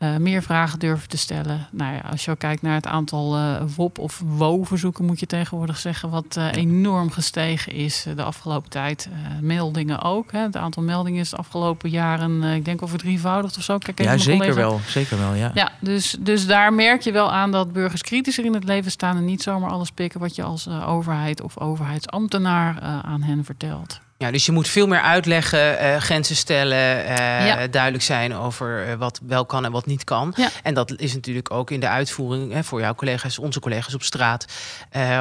Uh, 0.03 0.17
meer 0.17 0.43
vragen 0.43 0.79
durven 0.79 1.09
te 1.09 1.17
stellen. 1.17 1.67
Nou 1.71 1.93
ja, 1.93 1.99
als 1.99 2.25
je 2.25 2.31
ook 2.31 2.39
kijkt 2.39 2.61
naar 2.61 2.73
het 2.73 2.87
aantal 2.87 3.37
uh, 3.37 3.61
WOP 3.75 3.99
of 3.99 4.23
WO-verzoeken, 4.25 5.05
moet 5.05 5.19
je 5.19 5.25
tegenwoordig 5.25 5.77
zeggen, 5.77 6.09
wat 6.09 6.35
uh, 6.37 6.51
enorm 6.51 7.11
gestegen 7.11 7.71
is 7.71 8.05
de 8.15 8.23
afgelopen 8.23 8.69
tijd. 8.69 9.09
meldingen 9.41 10.01
ook. 10.01 10.31
Hè. 10.31 10.39
Het 10.39 10.57
aantal 10.57 10.83
meldingen 10.83 11.19
is 11.19 11.29
de 11.29 11.35
afgelopen 11.35 11.89
jaren, 11.89 12.43
ik 12.43 12.65
denk 12.65 12.81
over 12.81 12.97
drievoudigd 12.97 13.57
of 13.57 13.63
zo. 13.63 13.77
Kijk 13.77 14.01
ja, 14.01 14.17
zeker 14.17 14.55
wel. 14.55 14.79
Zeker 14.87 15.17
wel, 15.17 15.33
ja. 15.33 15.51
Ja, 15.53 15.71
dus, 15.79 16.15
dus 16.19 16.47
daar 16.47 16.73
merk 16.73 17.01
je 17.01 17.11
wel 17.11 17.31
aan 17.31 17.51
dat 17.51 17.73
burgers 17.73 18.01
kritischer 18.01 18.45
in 18.45 18.53
het 18.53 18.63
leven 18.63 18.91
staan 18.91 19.17
en 19.17 19.25
niet 19.25 19.41
zomaar 19.41 19.69
alles 19.69 19.91
pikken 19.91 20.19
wat 20.19 20.35
je 20.35 20.43
als 20.43 20.67
overheid 20.67 21.41
of 21.41 21.57
overheidsambtenaar 21.57 22.79
aan 22.81 23.21
hen 23.21 23.45
vertelt. 23.45 23.99
Ja, 24.21 24.31
dus 24.31 24.45
je 24.45 24.51
moet 24.51 24.67
veel 24.67 24.87
meer 24.87 25.01
uitleggen, 25.01 25.83
uh, 25.83 25.97
grenzen 25.97 26.35
stellen, 26.35 27.05
uh, 27.05 27.63
duidelijk 27.71 28.03
zijn 28.03 28.35
over 28.35 28.87
uh, 28.87 28.93
wat 28.93 29.19
wel 29.27 29.45
kan 29.45 29.65
en 29.65 29.71
wat 29.71 29.85
niet 29.85 30.03
kan. 30.03 30.33
Ja. 30.35 30.49
En 30.63 30.73
dat 30.73 30.93
is 30.97 31.13
natuurlijk 31.13 31.51
ook 31.51 31.71
in 31.71 31.79
de 31.79 31.87
uitvoering 31.87 32.53
hè, 32.53 32.63
voor 32.63 32.79
jouw 32.79 32.95
collega's, 32.95 33.39
onze 33.39 33.59
collega's 33.59 33.93
op 33.93 34.03
straat, 34.03 34.45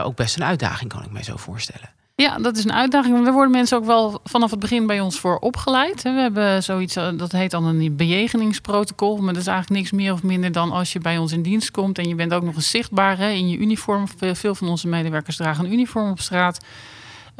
ook 0.05 0.17
best 0.17 0.37
een 0.37 0.45
uitdaging, 0.45 0.91
kan 0.91 1.03
ik 1.03 1.11
mij 1.11 1.23
zo 1.23 1.37
voorstellen. 1.37 1.91
Ja, 2.15 2.39
dat 2.39 2.57
is 2.57 2.65
een 2.65 2.73
uitdaging. 2.73 3.13
Want 3.13 3.25
daar 3.25 3.35
worden 3.35 3.53
mensen 3.53 3.77
ook 3.77 3.85
wel 3.85 4.21
vanaf 4.25 4.51
het 4.51 4.61
begin 4.61 4.87
bij 4.87 5.01
ons 5.01 5.21
voor 5.21 5.39
opgeleid. 5.39 6.03
We 6.03 6.09
hebben 6.09 6.63
zoiets, 6.63 6.95
dat 6.95 7.33
heet 7.33 7.51
dan 7.51 7.65
een 7.65 7.97
bejegeningsprotocol. 7.97 9.17
Maar 9.17 9.33
dat 9.33 9.43
is 9.43 9.49
eigenlijk 9.49 9.81
niks 9.81 9.93
meer 9.93 10.13
of 10.13 10.23
minder 10.23 10.53
dan 10.53 10.73
als 10.73 10.93
je 10.93 10.99
bij 10.99 11.19
ons 11.19 11.33
in 11.33 11.43
dienst 11.43 11.71
komt 11.71 11.99
en 11.99 12.09
je 12.09 12.15
bent 12.15 12.35
ook 12.35 12.43
nog 12.43 12.55
eens 12.55 12.71
zichtbaar 12.71 13.19
hè, 13.19 13.29
in 13.29 13.49
je 13.49 13.57
uniform. 13.57 14.07
Veel 14.19 14.55
van 14.55 14.69
onze 14.69 14.89
medewerkers 14.89 15.37
dragen 15.37 15.65
een 15.65 15.73
uniform 15.73 16.11
op 16.11 16.21
straat. 16.21 16.61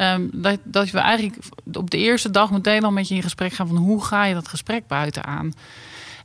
Um, 0.01 0.31
dat, 0.33 0.59
dat 0.65 0.91
we 0.91 0.99
eigenlijk 0.99 1.37
op 1.73 1.91
de 1.91 1.99
eerste 1.99 2.31
dag 2.31 2.51
meteen 2.51 2.85
al 2.85 2.93
met 2.93 3.09
je 3.09 3.15
in 3.15 3.23
gesprek 3.23 3.53
gaan 3.53 3.67
van 3.67 3.77
hoe 3.77 4.05
ga 4.05 4.25
je 4.25 4.35
dat 4.35 4.49
gesprek 4.49 4.87
buiten 4.87 5.25
aan. 5.25 5.53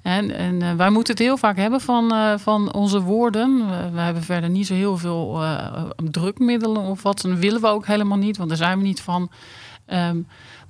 En, 0.05 0.31
en 0.31 0.61
uh, 0.61 0.73
wij 0.73 0.89
moeten 0.89 1.13
het 1.13 1.23
heel 1.23 1.37
vaak 1.37 1.57
hebben 1.57 1.81
van, 1.81 2.13
uh, 2.13 2.33
van 2.37 2.73
onze 2.73 3.01
woorden. 3.01 3.67
We, 3.93 3.99
hebben 3.99 4.23
verder 4.23 4.49
niet 4.49 4.67
zo 4.67 4.73
heel 4.73 4.97
veel 4.97 5.43
uh, 5.43 5.83
drukmiddelen 6.11 6.81
of 6.81 7.01
wat. 7.01 7.21
Dat 7.21 7.37
willen 7.37 7.61
we 7.61 7.67
ook 7.67 7.85
helemaal 7.85 8.17
niet, 8.17 8.37
want 8.37 8.49
daar 8.49 8.57
zijn 8.57 8.77
we 8.77 8.83
niet 8.83 9.01
van. 9.01 9.31
Ehm, 9.85 10.21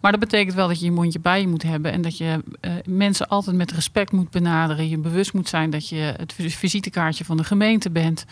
maar 0.01 0.12
dat 0.12 0.19
betekent 0.19 0.55
wel 0.55 0.67
dat 0.67 0.79
je 0.79 0.85
je 0.85 0.91
mondje 0.91 1.19
bij 1.19 1.41
je 1.41 1.47
moet 1.47 1.63
hebben 1.63 1.91
en 1.91 2.01
dat 2.01 2.17
je 2.17 2.43
mensen 2.85 3.27
altijd 3.27 3.55
met 3.55 3.71
respect 3.71 4.12
moet 4.12 4.29
benaderen. 4.29 4.89
Je 4.89 4.97
bewust 4.97 5.33
moet 5.33 5.50
zijn 5.50 5.69
dat 5.69 5.89
je 5.89 6.13
het 6.17 6.33
visitekaartje 6.33 7.25
van 7.25 7.38
de 7.38 7.43
gemeente 7.43 7.91
bent. 7.91 8.25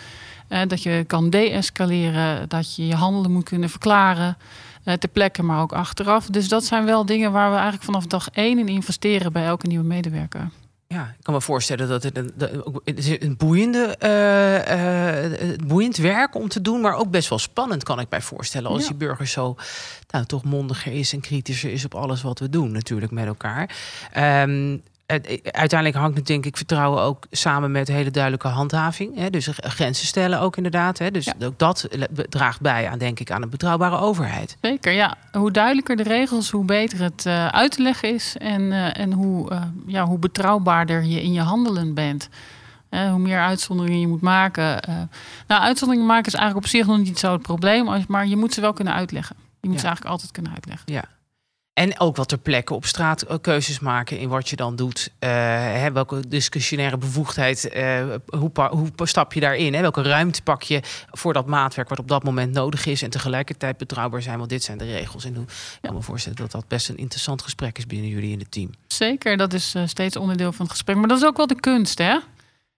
Uh, 0.53 0.62
dat 0.67 0.83
je 0.83 1.03
kan 1.07 1.29
deescaleren, 1.29 2.50
dat 2.50 2.75
je 2.75 2.88
je 2.88 2.95
handelen 2.95 3.31
moet 3.31 3.43
kunnen 3.43 3.69
verklaren. 3.69 4.38
Uh, 4.86 4.93
ter 4.93 5.10
plekke, 5.10 5.43
maar 5.43 5.62
ook 5.62 5.74
achteraf. 5.74 6.25
Dus 6.25 6.48
dat 6.48 6.63
zijn 6.63 6.86
wel 6.86 7.05
dingen 7.05 7.31
waar 7.31 7.50
we 7.50 7.55
eigenlijk 7.55 7.83
vanaf 7.83 8.05
dag 8.05 8.29
één 8.29 8.60
in 8.60 8.67
investeren 8.67 9.33
bij 9.33 9.45
elke 9.45 9.67
nieuwe 9.67 9.86
medewerker. 9.86 10.50
Ja, 10.88 11.13
ik 11.17 11.24
kan 11.24 11.33
me 11.33 11.41
voorstellen 11.41 11.88
dat 11.88 12.03
het 12.03 12.17
een, 12.17 12.33
een 13.24 13.38
boeiende, 13.38 13.95
uh, 14.00 15.67
boeiend 15.67 15.98
werk 15.98 16.36
om 16.36 16.48
te 16.48 16.62
doen, 16.62 16.81
maar 16.81 16.95
ook 16.95 17.10
best 17.10 17.29
wel 17.29 17.39
spannend, 17.39 17.83
kan 17.83 18.00
ik 18.00 18.10
mij 18.10 18.22
voorstellen. 18.22 18.69
Als 18.69 18.88
die 18.88 18.95
burger 18.95 19.27
zo 19.27 19.55
nou, 20.10 20.25
toch 20.25 20.43
mondiger 20.43 20.91
is 20.91 21.13
en 21.13 21.22
kritischer 21.22 21.72
is 21.72 21.86
op 21.86 21.95
alles 21.95 22.22
wat 22.22 22.39
we 22.39 22.50
doen, 22.50 22.72
natuurlijk 22.72 23.12
met 23.12 23.25
elkaar. 23.25 23.69
Um, 24.17 24.83
uiteindelijk 25.43 25.96
hangt 25.96 26.17
het 26.17 26.27
denk 26.27 26.46
ik 26.46 26.58
vertrouwen 26.58 27.01
ook 27.01 27.25
samen 27.32 27.72
met 27.72 27.88
hele 27.88 28.12
duidelijke 28.12 28.48
handhaving. 28.48 29.15
Hè? 29.15 29.29
Dus 29.29 29.48
grenzen 29.51 30.08
stellen 30.08 30.39
ook 30.39 30.58
inderdaad. 30.58 30.98
Hè? 30.98 31.12
Dus 31.12 31.32
ook 31.43 31.60
dat 31.60 31.88
draagt 32.29 32.62
bij 32.62 32.89
aan, 32.89 32.98
denk 32.98 33.20
ik, 33.20 33.32
aan 33.32 33.41
een 33.41 33.50
betrouwbare 33.50 33.98
overheid. 33.98 34.58
Zeker, 34.62 34.93
ja. 34.93 35.15
Hoe 35.32 35.51
duidelijker 35.51 35.96
de 35.96 36.03
regels, 36.03 36.50
hoe 36.50 36.65
beter 36.65 37.01
het 37.01 37.25
uh, 37.25 37.48
uit 37.48 37.72
te 37.72 37.82
leggen 37.82 38.13
is. 38.13 38.36
En, 38.38 38.62
uh, 38.62 38.98
en 38.98 39.12
hoe, 39.12 39.51
uh, 39.51 39.62
ja, 39.86 40.05
hoe 40.05 40.20
betrouwbaarder 40.20 41.03
je 41.03 41.22
in 41.22 41.34
je 41.34 41.41
handelen 41.41 41.93
bent. 41.93 42.29
hoe 42.89 43.20
meer 43.20 43.39
uitzonderingen 43.39 44.00
je 44.00 44.08
moet 44.08 44.22
maken. 44.22 44.79
nou, 45.48 45.62
uitzonderingen 45.62 46.08
maken 46.08 46.25
is 46.25 46.34
eigenlijk 46.34 46.65
op 46.65 46.72
zich 46.72 46.86
nog 46.86 46.98
niet 46.98 47.20
zo 47.20 47.32
het 47.32 47.41
probleem. 47.41 48.05
Maar 48.08 48.27
je 48.27 48.38
moet 48.38 48.53
ze 48.53 48.62
wel 48.62 48.74
kunnen 48.74 48.93
uitleggen. 48.93 49.36
Je 49.62 49.70
moet 49.70 49.79
ze 49.79 49.86
eigenlijk 49.86 50.15
altijd 50.15 50.32
kunnen 50.32 50.51
uitleggen. 50.51 50.93
Ja. 50.93 51.03
En 51.73 51.99
ook 51.99 52.15
wat 52.15 52.27
ter 52.27 52.37
plekke 52.37 52.73
op 52.73 52.85
straat 52.85 53.21
eh, 53.21 53.37
keuzes 53.41 53.79
maken 53.79 54.19
in 54.19 54.29
wat 54.29 54.49
je 54.49 54.55
dan 54.55 54.75
doet. 54.75 55.09
Uh, 55.19 55.29
hè, 55.29 55.91
welke 55.91 56.27
discussionaire 56.27 56.97
bevoegdheid, 56.97 57.75
uh, 57.75 58.03
hoe, 58.25 58.51
hoe 58.71 59.07
stap 59.07 59.33
je 59.33 59.39
daarin? 59.39 59.73
Hè? 59.73 59.81
Welke 59.81 60.01
ruimte 60.01 60.41
pak 60.41 60.61
je 60.61 60.79
voor 61.11 61.33
dat 61.33 61.45
maatwerk 61.45 61.89
wat 61.89 61.99
op 61.99 62.07
dat 62.07 62.23
moment 62.23 62.53
nodig 62.53 62.85
is... 62.85 63.01
en 63.01 63.09
tegelijkertijd 63.09 63.77
betrouwbaar 63.77 64.21
zijn, 64.21 64.37
want 64.37 64.49
dit 64.49 64.63
zijn 64.63 64.77
de 64.77 64.85
regels. 64.85 65.25
En 65.25 65.35
ik 65.35 65.47
kan 65.81 65.93
me 65.93 66.01
voorstellen 66.01 66.37
dat 66.37 66.51
dat 66.51 66.67
best 66.67 66.89
een 66.89 66.97
interessant 66.97 67.41
gesprek 67.41 67.77
is 67.77 67.87
binnen 67.87 68.09
jullie 68.09 68.31
in 68.31 68.39
het 68.39 68.51
team. 68.51 68.69
Zeker, 68.87 69.37
dat 69.37 69.53
is 69.53 69.75
steeds 69.85 70.15
onderdeel 70.15 70.51
van 70.51 70.65
het 70.65 70.71
gesprek. 70.71 70.95
Maar 70.95 71.07
dat 71.07 71.17
is 71.17 71.25
ook 71.25 71.37
wel 71.37 71.47
de 71.47 71.59
kunst, 71.59 71.97
hè? 71.97 72.17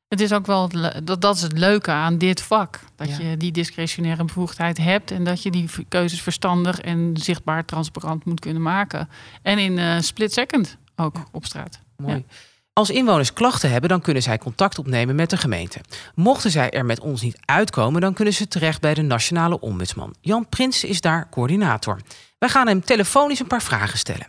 Het 0.08 0.22
is 0.22 0.34
ook 0.34 0.46
wel 0.46 0.70
dat, 1.04 1.22
dat 1.22 1.36
is 1.36 1.42
het 1.42 1.58
leuke 1.58 1.92
aan 1.92 2.18
dit 2.18 2.42
vak. 2.42 2.80
Dat 2.96 3.18
je 3.18 3.38
die 3.38 3.52
discretionaire 3.52 4.26
bevoegdheid 4.26 4.78
hebt 4.78 5.12
en 5.12 5.24
dat 5.24 5.44
je 5.44 5.52
die 5.52 5.70
keuzes 5.90 6.22
verstandig 6.22 6.82
en 6.82 7.12
zichtbaar 7.14 7.66
transparant 7.66 8.26
moet 8.26 8.40
kunnen 8.40 8.62
maken. 8.62 9.10
En 9.42 9.60
in 9.60 9.78
uh, 9.78 10.00
split 10.00 10.34
second 10.34 10.78
ook 10.96 11.16
op 11.32 11.46
straat. 11.46 11.80
Mooi. 11.98 12.26
Als 12.74 12.90
inwoners 12.90 13.34
klachten 13.34 13.72
hebben, 13.72 13.90
dan 13.90 14.02
kunnen 14.02 14.24
zij 14.24 14.38
contact 14.38 14.80
opnemen 14.80 15.16
met 15.16 15.30
de 15.30 15.38
gemeente. 15.38 15.80
Mochten 16.16 16.52
zij 16.52 16.70
er 16.70 16.86
met 16.86 17.00
ons 17.00 17.22
niet 17.22 17.38
uitkomen, 17.46 18.02
dan 18.02 18.14
kunnen 18.14 18.34
ze 18.34 18.48
terecht 18.48 18.82
bij 18.82 18.94
de 18.94 19.02
Nationale 19.02 19.60
Ombudsman. 19.60 20.16
Jan 20.22 20.50
Prins 20.50 20.84
is 20.84 21.02
daar 21.02 21.30
coördinator. 21.30 22.00
Wij 22.40 22.50
gaan 22.50 22.68
hem 22.68 22.82
telefonisch 22.82 23.40
een 23.40 23.48
paar 23.48 23.62
vragen 23.62 23.98
stellen. 23.98 24.28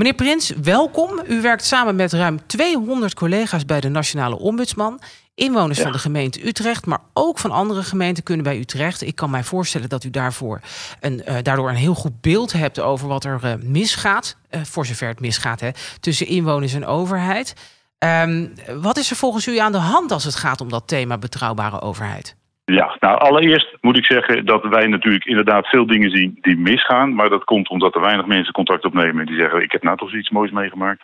Meneer 0.00 0.14
Prins, 0.14 0.52
welkom. 0.62 1.20
U 1.28 1.40
werkt 1.40 1.64
samen 1.64 1.96
met 1.96 2.12
ruim 2.12 2.46
200 2.46 3.14
collega's 3.14 3.64
bij 3.64 3.80
de 3.80 3.88
Nationale 3.88 4.38
Ombudsman. 4.38 5.00
Inwoners 5.34 5.80
van 5.80 5.92
de 5.92 5.98
gemeente 5.98 6.46
Utrecht, 6.46 6.86
maar 6.86 6.98
ook 7.12 7.38
van 7.38 7.50
andere 7.50 7.82
gemeenten 7.82 8.22
kunnen 8.22 8.44
bij 8.44 8.58
Utrecht. 8.58 9.02
Ik 9.02 9.14
kan 9.14 9.30
mij 9.30 9.44
voorstellen 9.44 9.88
dat 9.88 10.04
u 10.04 10.10
daarvoor 10.10 10.60
een, 11.00 11.22
uh, 11.28 11.34
daardoor 11.42 11.68
een 11.68 11.74
heel 11.74 11.94
goed 11.94 12.20
beeld 12.20 12.52
hebt 12.52 12.80
over 12.80 13.08
wat 13.08 13.24
er 13.24 13.40
uh, 13.44 13.52
misgaat. 13.62 14.36
Uh, 14.50 14.60
voor 14.64 14.86
zover 14.86 15.08
het 15.08 15.20
misgaat, 15.20 15.60
hè, 15.60 15.70
tussen 16.00 16.26
inwoners 16.26 16.74
en 16.74 16.86
overheid. 16.86 17.54
Um, 17.98 18.52
wat 18.80 18.96
is 18.96 19.10
er 19.10 19.16
volgens 19.16 19.46
u 19.46 19.58
aan 19.58 19.72
de 19.72 19.78
hand 19.78 20.12
als 20.12 20.24
het 20.24 20.34
gaat 20.34 20.60
om 20.60 20.68
dat 20.68 20.86
thema 20.86 21.18
betrouwbare 21.18 21.80
overheid? 21.80 22.36
Ja, 22.70 22.96
nou 23.00 23.18
allereerst 23.18 23.76
moet 23.80 23.96
ik 23.96 24.04
zeggen 24.04 24.46
dat 24.46 24.64
wij 24.64 24.86
natuurlijk 24.86 25.24
inderdaad 25.24 25.66
veel 25.66 25.86
dingen 25.86 26.10
zien 26.10 26.38
die 26.40 26.56
misgaan. 26.56 27.14
Maar 27.14 27.28
dat 27.28 27.44
komt 27.44 27.68
omdat 27.68 27.94
er 27.94 28.00
weinig 28.00 28.26
mensen 28.26 28.52
contact 28.52 28.84
opnemen 28.84 29.26
die 29.26 29.38
zeggen: 29.38 29.62
Ik 29.62 29.72
heb 29.72 29.82
nou 29.82 29.96
toch 29.96 30.14
iets 30.14 30.30
moois 30.30 30.50
meegemaakt. 30.50 31.02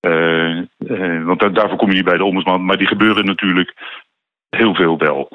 Uh, 0.00 0.56
uh, 0.78 1.24
want 1.24 1.54
daarvoor 1.54 1.76
kom 1.76 1.88
je 1.88 1.94
niet 1.94 2.04
bij 2.04 2.16
de 2.16 2.24
ombudsman. 2.24 2.64
Maar 2.64 2.76
die 2.76 2.86
gebeuren 2.86 3.24
natuurlijk 3.24 3.74
heel 4.48 4.74
veel 4.74 4.98
wel. 4.98 5.28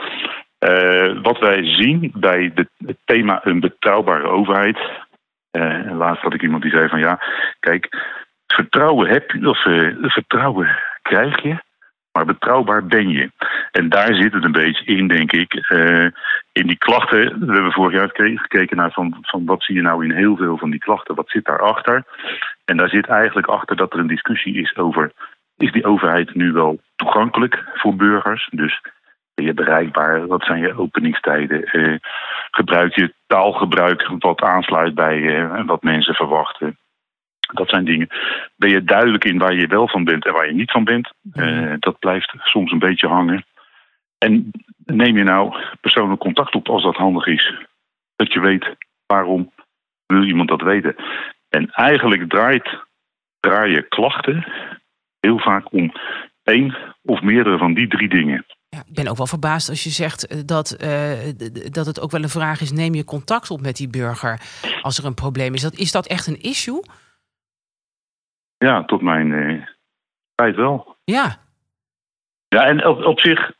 Uh, 0.60 1.22
wat 1.22 1.40
wij 1.40 1.66
zien 1.66 2.12
bij 2.16 2.52
de, 2.54 2.68
het 2.86 2.98
thema 3.06 3.40
een 3.44 3.60
betrouwbare 3.60 4.28
overheid. 4.28 4.80
laatst 5.92 6.24
had 6.24 6.34
ik 6.34 6.42
iemand 6.42 6.62
die 6.62 6.72
zei: 6.72 6.90
van 6.90 7.00
ja, 7.00 7.22
kijk, 7.60 7.88
vertrouwen 8.48 9.10
heb 9.10 9.32
je, 9.32 9.50
of 9.50 9.62
vertrouwen 10.12 10.78
krijg 11.02 11.44
je 11.44 11.58
maar 12.12 12.26
betrouwbaar 12.26 12.86
ben 12.86 13.10
je. 13.10 13.32
En 13.72 13.90
daar 13.90 14.14
zit 14.14 14.34
het 14.34 14.44
een 14.44 14.52
beetje 14.52 14.86
in, 14.86 15.08
denk 15.08 15.32
ik. 15.32 15.70
Uh, 15.70 16.08
in 16.52 16.68
die 16.68 16.78
klachten, 16.78 17.40
we 17.40 17.54
hebben 17.54 17.72
vorig 17.72 17.94
jaar 17.94 18.38
gekeken 18.42 18.78
naar 18.78 18.92
van, 18.92 19.18
van 19.22 19.46
wat 19.46 19.64
zie 19.64 19.76
je 19.76 19.82
nou 19.82 20.06
in 20.06 20.12
heel 20.12 20.36
veel 20.36 20.58
van 20.58 20.70
die 20.70 20.80
klachten, 20.80 21.16
wat 21.16 21.30
zit 21.30 21.46
daarachter? 21.46 22.04
En 22.66 22.78
daar 22.78 22.90
zit 22.90 23.08
eigenlijk 23.08 23.48
achter 23.48 23.76
dat 23.76 23.94
er 23.94 24.00
een 24.00 24.08
discussie 24.08 24.56
is 24.62 24.78
over, 24.78 25.12
is 25.58 25.72
die 25.72 25.86
overheid 25.86 26.36
nu 26.36 26.52
wel 26.52 26.80
toegankelijk 26.96 27.64
voor 27.74 27.96
burgers? 27.96 28.50
Dus 28.52 28.82
ben 29.34 29.46
je 29.46 29.54
bereikbaar? 29.54 30.28
Wat 30.28 30.44
zijn 30.44 30.62
je 30.62 30.78
openingstijden? 30.78 31.70
Uh, 31.72 31.98
gebruik 32.52 32.96
je 32.96 33.14
taalgebruik 33.28 34.10
wat 34.20 34.42
aansluit 34.42 34.96
bij 34.96 35.18
uh, 35.18 35.66
wat 35.66 35.84
mensen 35.84 36.14
verwachten? 36.14 36.78
Dat 37.54 37.70
zijn 37.70 37.86
dingen. 37.86 38.08
Ben 38.56 38.70
je 38.70 38.84
duidelijk 38.84 39.26
in 39.26 39.38
waar 39.38 39.54
je 39.54 39.68
wel 39.68 39.88
van 39.88 40.04
bent 40.04 40.26
en 40.26 40.34
waar 40.34 40.48
je 40.48 40.54
niet 40.54 40.72
van 40.72 40.84
bent? 40.84 41.12
Uh, 41.34 41.74
dat 41.80 42.00
blijft 42.00 42.34
soms 42.38 42.72
een 42.72 42.80
beetje 42.80 43.08
hangen. 43.08 43.46
En 44.18 44.52
neem 44.86 45.18
je 45.18 45.24
nou 45.24 45.56
persoonlijk 45.82 46.20
contact 46.20 46.56
op 46.56 46.70
als 46.70 46.84
dat 46.84 46.96
handig 46.96 47.26
is. 47.26 47.54
Dat 48.16 48.34
je 48.34 48.40
weet 48.40 48.76
waarom 49.06 49.52
wil 50.06 50.24
iemand 50.24 50.50
dat 50.50 50.62
weten. 50.62 50.96
En 51.50 51.70
eigenlijk 51.72 52.30
draait, 52.30 52.78
draaien 53.40 53.88
klachten 53.88 54.46
heel 55.20 55.40
vaak 55.40 55.72
om 55.74 55.92
één 56.44 56.76
of 57.04 57.22
meerdere 57.22 57.58
van 57.58 57.74
die 57.74 57.88
drie 57.88 58.10
dingen. 58.10 58.46
Ja, 58.70 58.84
ik 58.88 58.94
ben 58.94 59.08
ook 59.08 59.18
wel 59.18 59.28
verbaasd 59.28 59.70
als 59.70 59.84
je 59.84 59.90
zegt 59.90 60.28
eh, 60.28 60.38
dat, 60.46 60.78
uh, 60.84 61.12
dat 61.72 61.86
het 61.86 62.00
ook 62.02 62.12
wel 62.12 62.24
een 62.24 62.30
vraag 62.30 62.62
is: 62.62 62.72
neem 62.72 62.94
je 62.94 63.04
contact 63.04 63.52
op 63.52 63.62
met 63.62 63.76
die 63.76 63.90
burger 63.90 64.42
als 64.82 64.98
er 64.98 65.06
een 65.06 65.14
probleem 65.14 65.54
is. 65.54 65.62
Dat, 65.62 65.76
is 65.76 65.92
dat 65.92 66.08
echt 66.08 66.28
een 66.28 66.42
issue? 66.42 66.82
Ja, 68.68 68.84
tot 68.84 69.02
mijn 69.02 69.28
uh, 69.28 69.66
spijt 70.32 70.56
wel. 70.56 70.96
Ja. 71.04 71.36
Ja, 72.48 72.66
en 72.66 72.86
op, 72.86 73.06
op 73.06 73.20
zich, 73.20 73.52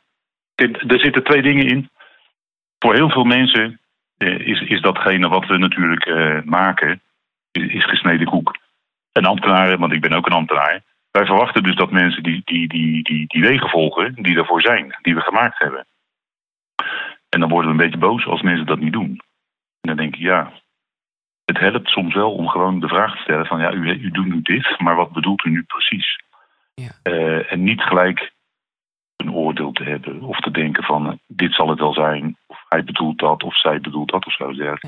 er 0.54 1.00
zitten 1.00 1.24
twee 1.24 1.42
dingen 1.42 1.66
in. 1.66 1.90
Voor 2.78 2.94
heel 2.94 3.10
veel 3.10 3.24
mensen 3.24 3.80
uh, 4.18 4.46
is, 4.46 4.60
is 4.60 4.80
datgene 4.80 5.28
wat 5.28 5.46
we 5.46 5.58
natuurlijk 5.58 6.06
uh, 6.06 6.42
maken, 6.42 7.02
is, 7.50 7.72
is, 7.72 7.84
gesneden 7.84 8.26
koek. 8.26 8.56
En 9.12 9.24
ambtenaren, 9.24 9.78
want 9.78 9.92
ik 9.92 10.00
ben 10.00 10.12
ook 10.12 10.26
een 10.26 10.32
ambtenaar. 10.32 10.82
Wij 11.10 11.26
verwachten 11.26 11.62
dus 11.62 11.76
dat 11.76 11.90
mensen 11.90 12.22
die, 12.22 12.42
die, 12.44 12.68
die, 12.68 13.02
die, 13.02 13.26
die 13.26 13.42
wegen 13.42 13.68
volgen, 13.68 14.14
die 14.14 14.36
ervoor 14.36 14.60
zijn, 14.60 14.98
die 15.02 15.14
we 15.14 15.20
gemaakt 15.20 15.58
hebben. 15.58 15.86
En 17.28 17.40
dan 17.40 17.48
worden 17.48 17.66
we 17.66 17.82
een 17.82 17.90
beetje 17.90 18.06
boos 18.06 18.26
als 18.26 18.42
mensen 18.42 18.66
dat 18.66 18.78
niet 18.78 18.92
doen. 18.92 19.20
En 19.80 19.88
dan 19.88 19.96
denk 19.96 20.14
ik, 20.14 20.20
ja, 20.20 20.52
het 21.52 21.72
helpt 21.72 21.88
soms 21.88 22.14
wel 22.14 22.32
om 22.32 22.48
gewoon 22.48 22.80
de 22.80 22.88
vraag 22.88 23.14
te 23.14 23.22
stellen 23.22 23.46
van 23.46 23.60
ja, 23.60 23.72
u, 23.72 23.90
u 23.90 24.10
doet 24.10 24.26
nu 24.26 24.42
dit, 24.42 24.78
maar 24.78 24.96
wat 24.96 25.12
bedoelt 25.12 25.44
u 25.44 25.50
nu 25.50 25.62
precies? 25.62 26.20
Ja. 26.74 27.12
Uh, 27.12 27.52
en 27.52 27.62
niet 27.62 27.82
gelijk 27.82 28.32
een 29.22 29.32
oordeel 29.32 29.72
te 29.72 29.82
hebben 29.82 30.22
of 30.22 30.38
te 30.38 30.50
denken 30.50 30.84
van 30.84 31.06
uh, 31.06 31.12
dit 31.26 31.54
zal 31.54 31.68
het 31.68 31.78
wel 31.78 31.92
zijn, 31.92 32.36
of 32.46 32.58
hij 32.68 32.84
bedoelt 32.84 33.18
dat, 33.18 33.42
of 33.42 33.58
zij 33.58 33.80
bedoelt 33.80 34.10
dat 34.10 34.26
of 34.26 34.34
zo. 34.34 34.52
Ja. 34.52 34.78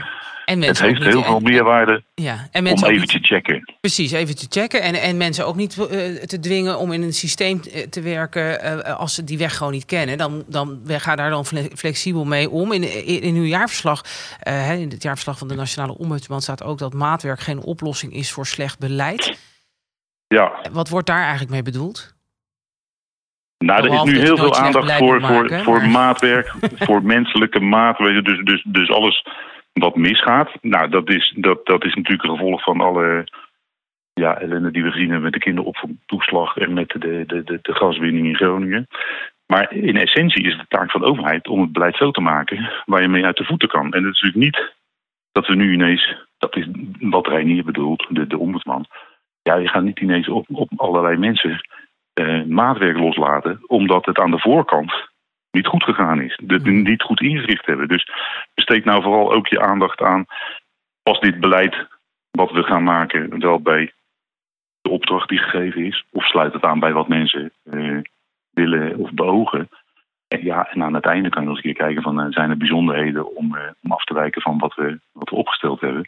En 0.44 0.62
het 0.62 0.80
heeft 0.80 1.04
heel 1.04 1.22
veel 1.22 1.40
meerwaarde 1.40 2.02
ja. 2.14 2.48
en 2.50 2.66
om 2.66 2.84
even 2.84 3.06
te 3.06 3.18
checken. 3.18 3.74
Precies, 3.80 4.12
even 4.12 4.36
te 4.36 4.46
checken. 4.48 4.82
En, 4.82 4.94
en 4.94 5.16
mensen 5.16 5.46
ook 5.46 5.56
niet 5.56 5.76
uh, 5.76 5.86
te 6.22 6.40
dwingen 6.40 6.78
om 6.78 6.92
in 6.92 7.02
een 7.02 7.12
systeem 7.12 7.60
te 7.90 8.00
werken 8.00 8.84
als 8.98 9.14
ze 9.14 9.24
die 9.24 9.38
weg 9.38 9.56
gewoon 9.56 9.72
niet 9.72 9.84
kennen. 9.84 10.18
Dan, 10.18 10.44
dan 10.46 10.80
ga 10.86 11.16
daar 11.16 11.30
dan 11.30 11.44
flexibel 11.74 12.24
mee 12.24 12.50
om. 12.50 12.72
In, 12.72 13.06
in, 13.06 13.22
in 13.22 13.34
uw 13.34 13.44
jaarverslag, 13.44 14.02
in 14.78 14.90
het 14.90 15.02
jaarverslag 15.02 15.38
van 15.38 15.48
de 15.48 15.54
Nationale 15.54 15.98
Ombudsman 15.98 16.40
staat 16.40 16.62
ook 16.62 16.78
dat 16.78 16.94
maatwerk 16.94 17.40
geen 17.40 17.62
oplossing 17.62 18.12
is 18.12 18.32
voor 18.32 18.46
slecht 18.46 18.78
beleid. 18.78 19.38
Ja. 20.26 20.52
Wat 20.72 20.88
wordt 20.88 21.06
daar 21.06 21.20
eigenlijk 21.20 21.50
mee 21.50 21.62
bedoeld? 21.62 22.13
Nou, 23.58 23.86
er 23.86 23.94
is 23.94 24.02
nu 24.02 24.18
heel 24.18 24.36
veel 24.36 24.54
aandacht 24.54 24.92
voor, 24.92 25.20
voor, 25.20 25.50
voor 25.50 25.88
maatwerk, 25.88 26.54
voor 26.86 27.02
menselijke 27.02 27.60
maatwerk. 27.60 28.24
Dus, 28.24 28.38
dus, 28.44 28.64
dus 28.66 28.90
alles 28.90 29.26
wat 29.72 29.96
misgaat. 29.96 30.50
Nou, 30.60 30.88
dat 30.88 31.10
is, 31.10 31.34
dat, 31.36 31.66
dat 31.66 31.84
is 31.84 31.94
natuurlijk 31.94 32.22
een 32.22 32.36
gevolg 32.36 32.62
van 32.62 32.80
alle 32.80 33.26
ja, 34.12 34.38
ellende 34.38 34.70
die 34.70 34.82
we 34.82 34.90
gezien 34.90 35.10
hebben 35.10 35.22
met 35.22 35.32
de 35.32 35.38
kinderopvangtoeslag 35.38 36.56
en 36.56 36.72
met 36.72 36.88
de, 36.88 37.24
de, 37.26 37.44
de, 37.44 37.58
de 37.62 37.74
gaswinning 37.74 38.26
in 38.26 38.36
Groningen. 38.36 38.86
Maar 39.46 39.72
in 39.72 39.96
essentie 39.96 40.44
is 40.44 40.52
het 40.52 40.60
de 40.60 40.76
taak 40.76 40.90
van 40.90 41.00
de 41.00 41.06
overheid 41.06 41.48
om 41.48 41.60
het 41.60 41.72
beleid 41.72 41.96
zo 41.96 42.10
te 42.10 42.20
maken 42.20 42.70
waar 42.84 43.02
je 43.02 43.08
mee 43.08 43.24
uit 43.24 43.36
de 43.36 43.44
voeten 43.44 43.68
kan. 43.68 43.92
En 43.92 44.02
dat 44.02 44.14
is 44.14 44.20
natuurlijk 44.20 44.44
niet 44.44 44.72
dat 45.32 45.46
we 45.46 45.54
nu 45.54 45.72
ineens, 45.72 46.16
dat 46.38 46.56
is 46.56 46.66
wat 47.00 47.26
Reinier 47.26 47.64
bedoelt, 47.64 48.06
de, 48.08 48.26
de 48.26 48.38
ombudsman. 48.38 48.86
Ja, 49.42 49.54
je 49.54 49.68
gaat 49.68 49.82
niet 49.82 50.00
ineens 50.00 50.28
op, 50.28 50.46
op 50.52 50.70
allerlei 50.76 51.16
mensen 51.16 51.66
maatwerk 52.46 52.98
loslaten, 52.98 53.60
omdat 53.66 54.06
het 54.06 54.18
aan 54.18 54.30
de 54.30 54.38
voorkant 54.40 54.92
niet 55.50 55.66
goed 55.66 55.84
gegaan 55.84 56.20
is. 56.20 56.40
Dat 56.42 56.62
we 56.62 56.70
niet 56.70 57.02
goed 57.02 57.20
ingericht 57.20 57.66
hebben. 57.66 57.88
Dus 57.88 58.10
besteed 58.54 58.84
nou 58.84 59.02
vooral 59.02 59.32
ook 59.32 59.46
je 59.46 59.60
aandacht 59.60 60.02
aan, 60.02 60.26
past 61.02 61.22
dit 61.22 61.40
beleid 61.40 61.86
wat 62.30 62.50
we 62.50 62.62
gaan 62.62 62.82
maken 62.82 63.40
wel 63.40 63.60
bij 63.60 63.92
de 64.80 64.90
opdracht 64.90 65.28
die 65.28 65.38
gegeven 65.38 65.84
is, 65.84 66.04
of 66.10 66.24
sluit 66.24 66.52
het 66.52 66.62
aan 66.62 66.80
bij 66.80 66.92
wat 66.92 67.08
mensen 67.08 67.52
uh, 67.64 68.00
willen 68.50 68.96
of 68.96 69.12
beogen. 69.12 69.68
En 70.28 70.44
ja, 70.44 70.68
en 70.70 70.82
aan 70.82 70.94
het 70.94 71.06
einde 71.06 71.28
kan 71.28 71.42
je 71.42 71.48
nog 71.48 71.56
eens 71.56 71.66
een 71.66 71.74
keer 71.74 71.84
kijken 71.84 72.02
van 72.02 72.20
uh, 72.20 72.26
zijn 72.30 72.50
er 72.50 72.56
bijzonderheden 72.56 73.36
om, 73.36 73.54
uh, 73.54 73.60
om 73.82 73.92
af 73.92 74.04
te 74.04 74.14
wijken 74.14 74.42
van 74.42 74.58
wat 74.58 74.74
we, 74.74 74.98
wat 75.12 75.30
we 75.30 75.36
opgesteld 75.36 75.80
hebben. 75.80 76.04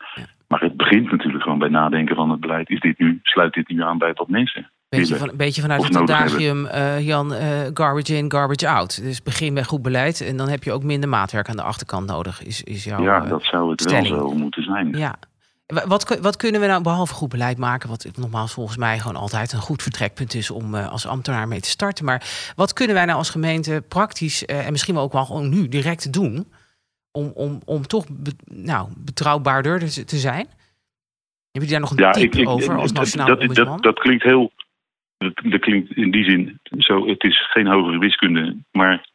Maar 0.49 0.61
het 0.61 0.77
begint 0.77 1.11
natuurlijk 1.11 1.43
gewoon 1.43 1.59
bij 1.59 1.69
nadenken 1.69 2.17
van 2.17 2.31
het 2.31 2.41
beleid. 2.41 2.71
Is 2.71 2.81
dit 2.81 2.99
nu, 2.99 3.21
sluit 3.23 3.55
dit 3.55 3.69
nu 3.69 3.83
aan 3.83 3.99
bij 3.99 4.13
wat 4.13 4.29
mensen 4.29 4.71
Beetje, 4.89 5.17
van, 5.17 5.31
beetje 5.35 5.61
vanuit 5.63 5.85
het 5.85 5.97
adagium, 5.97 6.65
uh, 6.65 7.01
Jan, 7.01 7.33
garbage 7.75 8.17
in, 8.17 8.31
garbage 8.31 8.69
out. 8.69 9.03
Dus 9.03 9.23
begin 9.23 9.53
met 9.53 9.67
goed 9.67 9.83
beleid 9.83 10.21
en 10.21 10.37
dan 10.37 10.49
heb 10.49 10.65
je 10.65 10.73
ook 10.73 10.83
minder 10.83 11.09
maatwerk 11.09 11.49
aan 11.49 11.57
de 11.57 11.63
achterkant 11.63 12.07
nodig. 12.07 12.43
Is, 12.43 12.63
is 12.63 12.85
jouw, 12.85 13.03
ja, 13.03 13.21
dat 13.21 13.43
zou 13.43 13.71
het 13.71 13.81
stelling. 13.81 14.09
wel 14.09 14.29
zo 14.29 14.35
moeten 14.35 14.63
zijn. 14.63 14.99
Ja, 14.99 15.19
wat, 15.67 16.19
wat, 16.21 16.37
kunnen 16.37 16.61
we 16.61 16.67
nou 16.67 16.83
behalve 16.83 17.15
goed 17.15 17.29
beleid 17.29 17.59
maken? 17.59 17.89
Wat 17.89 18.09
nogmaals 18.15 18.53
volgens 18.53 18.77
mij 18.77 18.99
gewoon 18.99 19.17
altijd 19.17 19.53
een 19.53 19.61
goed 19.61 19.83
vertrekpunt 19.83 20.35
is 20.35 20.51
om 20.51 20.75
uh, 20.75 20.89
als 20.93 21.07
ambtenaar 21.07 21.49
mee 21.49 21.61
te 21.61 21.69
starten. 21.69 22.05
Maar 22.05 22.53
wat 22.57 22.73
kunnen 22.73 22.97
wij 22.97 23.05
nou 23.05 23.19
als 23.19 23.31
gemeente 23.31 23.83
praktisch 23.89 24.45
en 24.45 24.73
misschien 24.73 24.95
wel 24.95 25.03
ook 25.03 25.13
wel 25.13 25.25
gewoon 25.25 25.49
nu 25.49 25.69
direct 25.69 26.13
doen 26.13 26.53
om, 27.11 27.31
om, 27.35 27.61
om 27.65 27.87
toch 27.87 28.07
be, 28.11 28.33
nou, 28.45 28.89
betrouwbaarder 28.97 30.05
te, 30.07 30.17
zijn? 30.17 30.47
Heb 31.51 31.63
je 31.63 31.69
daar 31.69 31.81
nog 31.81 31.91
een 31.91 31.97
ja, 31.97 32.11
tip 32.11 32.35
ik, 32.35 32.49
over 32.49 32.77
als 32.77 32.93
nationale 32.93 33.47
dat, 33.47 33.57
dat, 33.57 33.83
dat, 33.83 33.99
klinkt 33.99 34.23
heel. 34.23 34.53
Dat, 35.19 35.33
dat, 35.45 35.61
klinkt 35.61 35.97
in 35.97 36.11
die 36.11 36.25
zin 36.25 36.61
zo. 36.79 37.07
Het 37.07 37.25
is 37.25 37.51
geen 37.51 37.67
hogere 37.67 37.99
wiskunde, 37.99 38.57
maar 38.73 39.07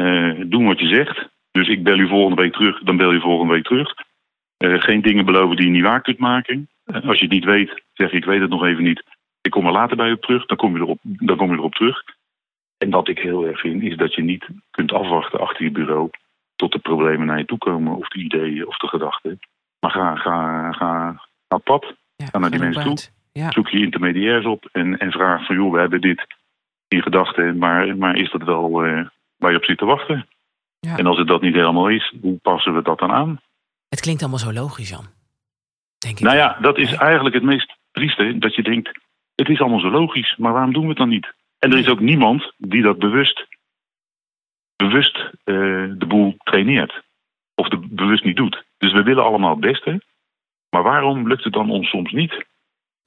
uh, 0.00 0.40
doen 0.46 0.66
wat 0.66 0.78
je 0.78 0.86
zegt. 0.86 1.28
Dus 1.50 1.68
ik 1.68 1.82
bel 1.82 1.98
u 1.98 2.08
volgende 2.08 2.42
week 2.42 2.52
terug, 2.52 2.78
dan 2.82 2.96
bel 2.96 3.12
je 3.12 3.20
volgende 3.20 3.52
week 3.52 3.64
terug. 3.64 3.94
Uh, 4.58 4.80
geen 4.80 5.02
dingen 5.02 5.24
beloven 5.24 5.56
die 5.56 5.64
je 5.64 5.72
niet 5.72 5.82
waar 5.82 6.02
kunt 6.02 6.18
maken. 6.18 6.68
Uh, 6.84 7.08
als 7.08 7.18
je 7.18 7.24
het 7.24 7.34
niet 7.34 7.44
weet, 7.44 7.82
zeg 7.92 8.12
ik 8.12 8.24
weet 8.24 8.40
het 8.40 8.50
nog 8.50 8.64
even 8.64 8.84
niet. 8.84 9.02
Ik 9.40 9.50
kom 9.50 9.66
er 9.66 9.72
later 9.72 9.96
bij 9.96 10.12
op 10.12 10.22
terug, 10.22 10.46
dan 10.46 10.56
kom 10.56 10.76
je 10.76 10.82
erop, 10.82 10.98
dan 11.02 11.36
kom 11.36 11.50
je 11.50 11.56
erop 11.56 11.74
terug. 11.74 12.02
En 12.78 12.90
wat 12.90 13.08
ik 13.08 13.18
heel 13.18 13.46
erg 13.46 13.60
vind, 13.60 13.82
is 13.82 13.96
dat 13.96 14.14
je 14.14 14.22
niet 14.22 14.48
kunt 14.70 14.92
afwachten 14.92 15.40
achter 15.40 15.64
je 15.64 15.70
bureau 15.70 16.10
tot 16.56 16.72
de 16.72 16.78
problemen 16.78 17.26
naar 17.26 17.38
je 17.38 17.44
toe 17.44 17.58
komen, 17.58 17.96
of 17.96 18.08
de 18.08 18.18
ideeën 18.18 18.66
of 18.66 18.76
de 18.76 18.88
gedachten. 18.88 19.38
Maar 19.80 19.90
ga, 19.90 20.16
ga, 20.16 20.72
ga, 20.72 21.22
ga 21.48 21.58
pad. 21.58 21.94
Ja, 22.16 22.26
ga 22.26 22.38
naar 22.38 22.50
die 22.50 22.60
mensen 22.60 22.82
toe. 22.82 22.96
Ja. 23.32 23.50
Zoek 23.50 23.68
je 23.68 23.78
intermediairs 23.78 24.44
op 24.44 24.68
en, 24.72 24.98
en 24.98 25.12
vraag 25.12 25.46
van 25.46 25.56
joh, 25.56 25.72
we 25.72 25.78
hebben 25.78 26.00
dit 26.00 26.26
in 26.88 27.02
gedachten, 27.02 27.58
maar, 27.58 27.96
maar 27.96 28.16
is 28.16 28.30
dat 28.30 28.42
wel 28.42 28.86
uh, 28.86 29.06
waar 29.36 29.50
je 29.50 29.56
op 29.56 29.64
zit 29.64 29.78
te 29.78 29.84
wachten? 29.84 30.26
Ja. 30.80 30.96
En 30.96 31.06
als 31.06 31.18
het 31.18 31.26
dat 31.26 31.40
niet 31.40 31.54
helemaal 31.54 31.88
is, 31.88 32.14
hoe 32.20 32.38
passen 32.38 32.74
we 32.74 32.82
dat 32.82 32.98
dan 32.98 33.12
aan? 33.12 33.40
Het 33.88 34.00
klinkt 34.00 34.20
allemaal 34.20 34.38
zo 34.38 34.52
logisch, 34.52 34.88
Jan. 34.88 35.06
Denk 35.98 36.18
ik. 36.18 36.24
Nou 36.24 36.36
ja, 36.36 36.58
dat 36.60 36.78
is 36.78 36.92
eigenlijk 36.92 37.34
het 37.34 37.44
meest 37.44 37.76
trieste. 37.92 38.38
Dat 38.38 38.54
je 38.54 38.62
denkt, 38.62 39.00
het 39.34 39.48
is 39.48 39.60
allemaal 39.60 39.80
zo 39.80 39.90
logisch, 39.90 40.36
maar 40.36 40.52
waarom 40.52 40.72
doen 40.72 40.82
we 40.82 40.88
het 40.88 40.98
dan 40.98 41.08
niet? 41.08 41.32
En 41.58 41.72
er 41.72 41.78
is 41.78 41.88
ook 41.88 42.00
niemand 42.00 42.52
die 42.56 42.82
dat 42.82 42.98
bewust, 42.98 43.46
bewust 44.76 45.16
uh, 45.18 45.24
de 45.98 46.06
boel 46.08 46.36
traineert. 46.38 47.02
Of 47.54 47.68
de, 47.68 47.78
bewust 47.78 48.24
niet 48.24 48.36
doet. 48.36 48.64
Dus 48.78 48.92
we 48.92 49.02
willen 49.02 49.24
allemaal 49.24 49.50
het 49.50 49.60
beste. 49.60 50.02
Maar 50.70 50.82
waarom 50.82 51.28
lukt 51.28 51.44
het 51.44 51.52
dan 51.52 51.70
ons 51.70 51.88
soms 51.88 52.12
niet 52.12 52.46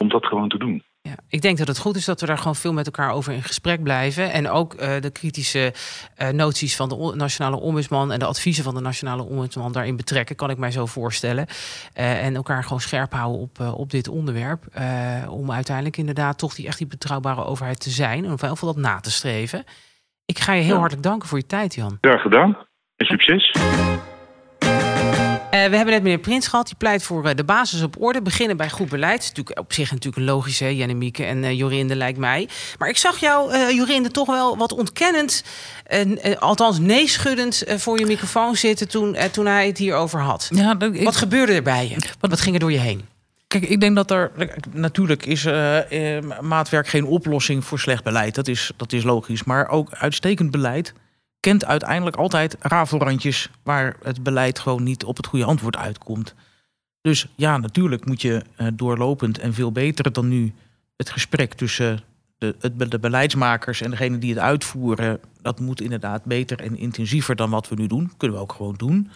om 0.04 0.10
dat 0.10 0.26
gewoon 0.26 0.48
te 0.48 0.58
doen? 0.58 0.82
Ja, 1.00 1.14
ik 1.28 1.42
denk 1.42 1.58
dat 1.58 1.66
het 1.66 1.78
goed 1.78 1.96
is 1.96 2.04
dat 2.04 2.20
we 2.20 2.26
daar 2.26 2.38
gewoon 2.38 2.56
veel 2.56 2.72
met 2.72 2.86
elkaar 2.86 3.10
over 3.10 3.32
in 3.32 3.42
gesprek 3.42 3.82
blijven. 3.82 4.32
En 4.32 4.48
ook 4.48 4.74
uh, 4.74 5.00
de 5.00 5.10
kritische 5.10 5.74
uh, 6.18 6.28
noties 6.28 6.76
van 6.76 6.88
de 6.88 7.12
Nationale 7.14 7.56
Ombudsman 7.56 8.12
en 8.12 8.18
de 8.18 8.24
adviezen 8.24 8.64
van 8.64 8.74
de 8.74 8.80
Nationale 8.80 9.22
Ombudsman 9.22 9.72
daarin 9.72 9.96
betrekken, 9.96 10.36
kan 10.36 10.50
ik 10.50 10.58
mij 10.58 10.70
zo 10.70 10.86
voorstellen. 10.86 11.46
Uh, 11.46 12.24
en 12.24 12.34
elkaar 12.34 12.62
gewoon 12.62 12.80
scherp 12.80 13.12
houden 13.12 13.40
op, 13.40 13.60
op 13.76 13.90
dit 13.90 14.08
onderwerp. 14.08 14.64
om 15.28 15.52
uiteindelijk 15.52 15.96
inderdaad 15.96 16.38
toch 16.38 16.54
die 16.54 16.66
echt 16.66 16.78
die 16.78 16.86
betrouwbare 16.86 17.44
overheid 17.44 17.80
te 17.80 17.90
zijn. 17.90 18.24
En 18.24 18.30
om 18.30 18.38
veel 18.38 18.56
dat 18.60 18.76
na 18.76 19.00
te 19.00 19.10
streven. 19.10 19.64
Ik 20.26 20.38
ga 20.38 20.52
je 20.52 20.62
heel 20.62 20.74
ja. 20.74 20.78
hartelijk 20.78 21.06
danken 21.06 21.28
voor 21.28 21.38
je 21.38 21.46
tijd, 21.46 21.74
Jan. 21.74 21.98
Ja, 22.00 22.16
gedaan. 22.16 22.56
En 22.96 23.06
succes. 23.06 23.52
Uh, 25.54 25.60
we 25.60 25.76
hebben 25.76 25.94
net 25.94 26.02
meneer 26.02 26.18
Prins 26.18 26.46
gehad. 26.46 26.66
Die 26.66 26.76
pleit 26.76 27.02
voor 27.02 27.26
uh, 27.26 27.34
de 27.34 27.44
basis 27.44 27.82
op 27.82 28.02
orde. 28.02 28.22
Beginnen 28.22 28.56
bij 28.56 28.70
goed 28.70 28.88
beleid. 28.88 29.22
is 29.22 29.28
natuurlijk 29.28 29.58
op 29.58 29.72
zich 29.72 29.90
natuurlijk 29.90 30.16
een 30.16 30.24
logische, 30.24 30.76
Jannemieke 30.76 31.24
en 31.24 31.42
uh, 31.42 31.52
Jorinde 31.52 31.96
lijkt 31.96 32.18
mij. 32.18 32.48
Maar 32.78 32.88
ik 32.88 32.96
zag 32.96 33.18
jou, 33.18 33.72
Jorinde, 33.74 34.10
toch 34.10 34.26
wel 34.26 34.56
wat 34.56 34.72
ontkennend, 34.72 35.44
althans 36.38 36.78
neeschuddend 36.78 37.64
voor 37.66 37.98
je 37.98 38.06
microfoon 38.06 38.56
zitten 38.56 38.88
toen, 38.88 39.16
toen 39.32 39.46
hij 39.46 39.66
het 39.66 39.78
hierover 39.78 40.20
had. 40.20 40.48
Ja, 40.50 40.74
dat, 40.74 40.94
ik... 40.94 41.04
Wat 41.04 41.16
gebeurde 41.16 41.52
er 41.52 41.62
bij 41.62 41.88
je? 41.88 41.94
Wat, 42.20 42.30
wat 42.30 42.40
ging 42.40 42.54
er 42.54 42.60
door 42.60 42.72
je 42.72 42.78
heen? 42.78 43.04
Kijk, 43.48 43.68
ik 43.68 43.80
denk 43.80 43.96
dat 43.96 44.10
er. 44.10 44.30
Natuurlijk 44.72 45.26
is 45.26 45.44
maatwerk 46.40 46.88
geen 46.88 47.04
oplossing 47.04 47.64
voor 47.64 47.78
slecht 47.78 48.04
beleid. 48.04 48.34
Dat 48.34 48.48
is, 48.48 48.70
dat 48.76 48.92
is 48.92 49.02
logisch. 49.02 49.44
Maar 49.44 49.68
ook 49.68 49.92
uitstekend 49.92 50.50
beleid 50.50 50.92
kent 51.44 51.64
uiteindelijk 51.64 52.16
altijd 52.16 52.56
rafelrandjes 52.60 53.50
waar 53.62 53.96
het 54.02 54.22
beleid 54.22 54.58
gewoon 54.58 54.82
niet 54.82 55.04
op 55.04 55.16
het 55.16 55.26
goede 55.26 55.44
antwoord 55.44 55.76
uitkomt. 55.76 56.34
Dus 57.00 57.26
ja, 57.36 57.58
natuurlijk 57.58 58.06
moet 58.06 58.22
je 58.22 58.42
uh, 58.56 58.68
doorlopend 58.74 59.38
en 59.38 59.54
veel 59.54 59.72
beter 59.72 60.12
dan 60.12 60.28
nu 60.28 60.52
het 60.96 61.10
gesprek 61.10 61.54
tussen 61.54 62.00
de, 62.38 62.54
het, 62.60 62.90
de 62.90 62.98
beleidsmakers 62.98 63.80
en 63.80 63.90
degene 63.90 64.18
die 64.18 64.30
het 64.30 64.42
uitvoeren, 64.42 65.20
dat 65.42 65.60
moet 65.60 65.80
inderdaad 65.80 66.24
beter 66.24 66.60
en 66.60 66.76
intensiever 66.76 67.36
dan 67.36 67.50
wat 67.50 67.68
we 67.68 67.74
nu 67.74 67.86
doen. 67.86 68.12
Kunnen 68.16 68.36
we 68.36 68.42
ook 68.42 68.52
gewoon 68.52 68.74
doen. 68.76 69.10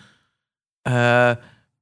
Uh, 0.89 1.33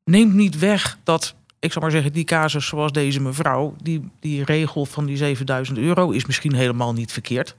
neemt 0.05 0.35
niet 0.35 0.59
weg 0.59 0.99
dat, 1.03 1.35
ik 1.59 1.73
zal 1.73 1.83
maar 1.83 1.91
zeggen, 1.91 2.13
die 2.13 2.25
casus 2.25 2.67
zoals 2.67 2.93
deze 2.93 3.21
mevrouw, 3.21 3.75
die, 3.83 4.11
die 4.21 4.45
regel 4.45 4.87
van 4.87 5.07
die 5.07 5.17
7000 5.17 5.79
euro 5.79 6.11
is 6.11 6.27
misschien 6.27 6.55
helemaal 6.55 6.93
niet 6.93 7.13
verkeerd. 7.13 7.55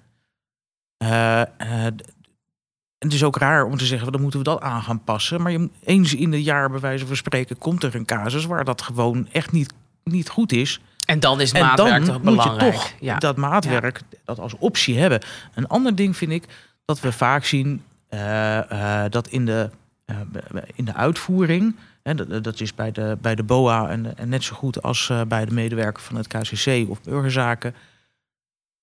En 2.98 3.08
het 3.08 3.14
is 3.14 3.24
ook 3.24 3.38
raar 3.38 3.66
om 3.66 3.78
te 3.78 3.86
zeggen, 3.86 4.12
dan 4.12 4.22
moeten 4.22 4.40
we 4.40 4.46
dat 4.46 4.62
aan 4.62 4.82
gaan 4.82 5.04
passen. 5.04 5.42
Maar 5.42 5.52
je, 5.52 5.70
eens 5.84 6.16
in 6.16 6.32
de 6.32 6.44
jaar, 6.44 6.70
bij 6.70 6.80
wijze 6.80 7.08
van 7.08 7.16
spreken, 7.16 7.58
komt 7.58 7.84
er 7.84 7.96
een 7.96 8.06
casus 8.06 8.46
waar 8.46 8.66
dat 8.66 8.82
gewoon 8.82 9.28
echt 9.32 9.52
niet, 9.52 9.74
niet 10.04 10.30
goed 10.30 10.52
is. 10.52 10.82
En 11.06 11.20
dan 11.20 11.42
is 11.42 11.54
maatwerk 11.54 12.04
toch 12.04 12.22
belangrijk. 12.22 12.62
je 12.62 12.72
toch 12.72 12.94
ja. 13.00 13.18
dat 13.18 13.38
maatwerk 13.38 14.02
dat 14.24 14.40
als 14.40 14.58
optie 14.58 14.98
hebben. 14.98 15.22
Een 15.54 15.68
ander 15.68 15.96
ding 15.96 16.18
vind 16.18 16.32
ik 16.32 16.44
dat 16.86 17.00
we 17.00 17.12
vaak 17.12 17.46
zien 17.46 17.84
uh, 18.10 18.60
uh, 18.72 19.04
dat 19.10 19.28
in 19.28 19.46
de, 19.46 19.70
uh, 20.06 20.18
in 20.76 20.86
de 20.86 20.94
uitvoering, 20.94 21.76
hè, 22.04 22.16
dat, 22.16 22.44
dat, 22.44 22.60
is 22.60 22.76
bij 22.76 22.92
de, 22.92 23.18
bij 23.22 23.36
de 23.36 23.44
BOA 23.44 23.90
en, 23.90 24.18
en 24.18 24.30
net 24.30 24.44
zo 24.44 24.56
goed 24.56 24.82
als 24.82 25.12
bij 25.28 25.46
de 25.46 25.54
medewerker 25.54 26.04
van 26.04 26.16
het 26.16 26.28
KCC 26.28 26.90
of 26.90 27.02
burgerzaken. 27.02 27.76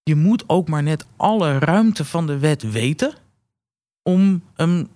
Je 0.02 0.14
moet 0.14 0.44
ook 0.46 0.68
maar 0.68 0.82
net 0.82 1.06
alle 1.16 1.58
ruimte 1.58 2.04
van 2.04 2.26
de 2.26 2.38
wet 2.38 2.70
weten 2.70 3.14
om 4.04 4.42
hem 4.54 4.88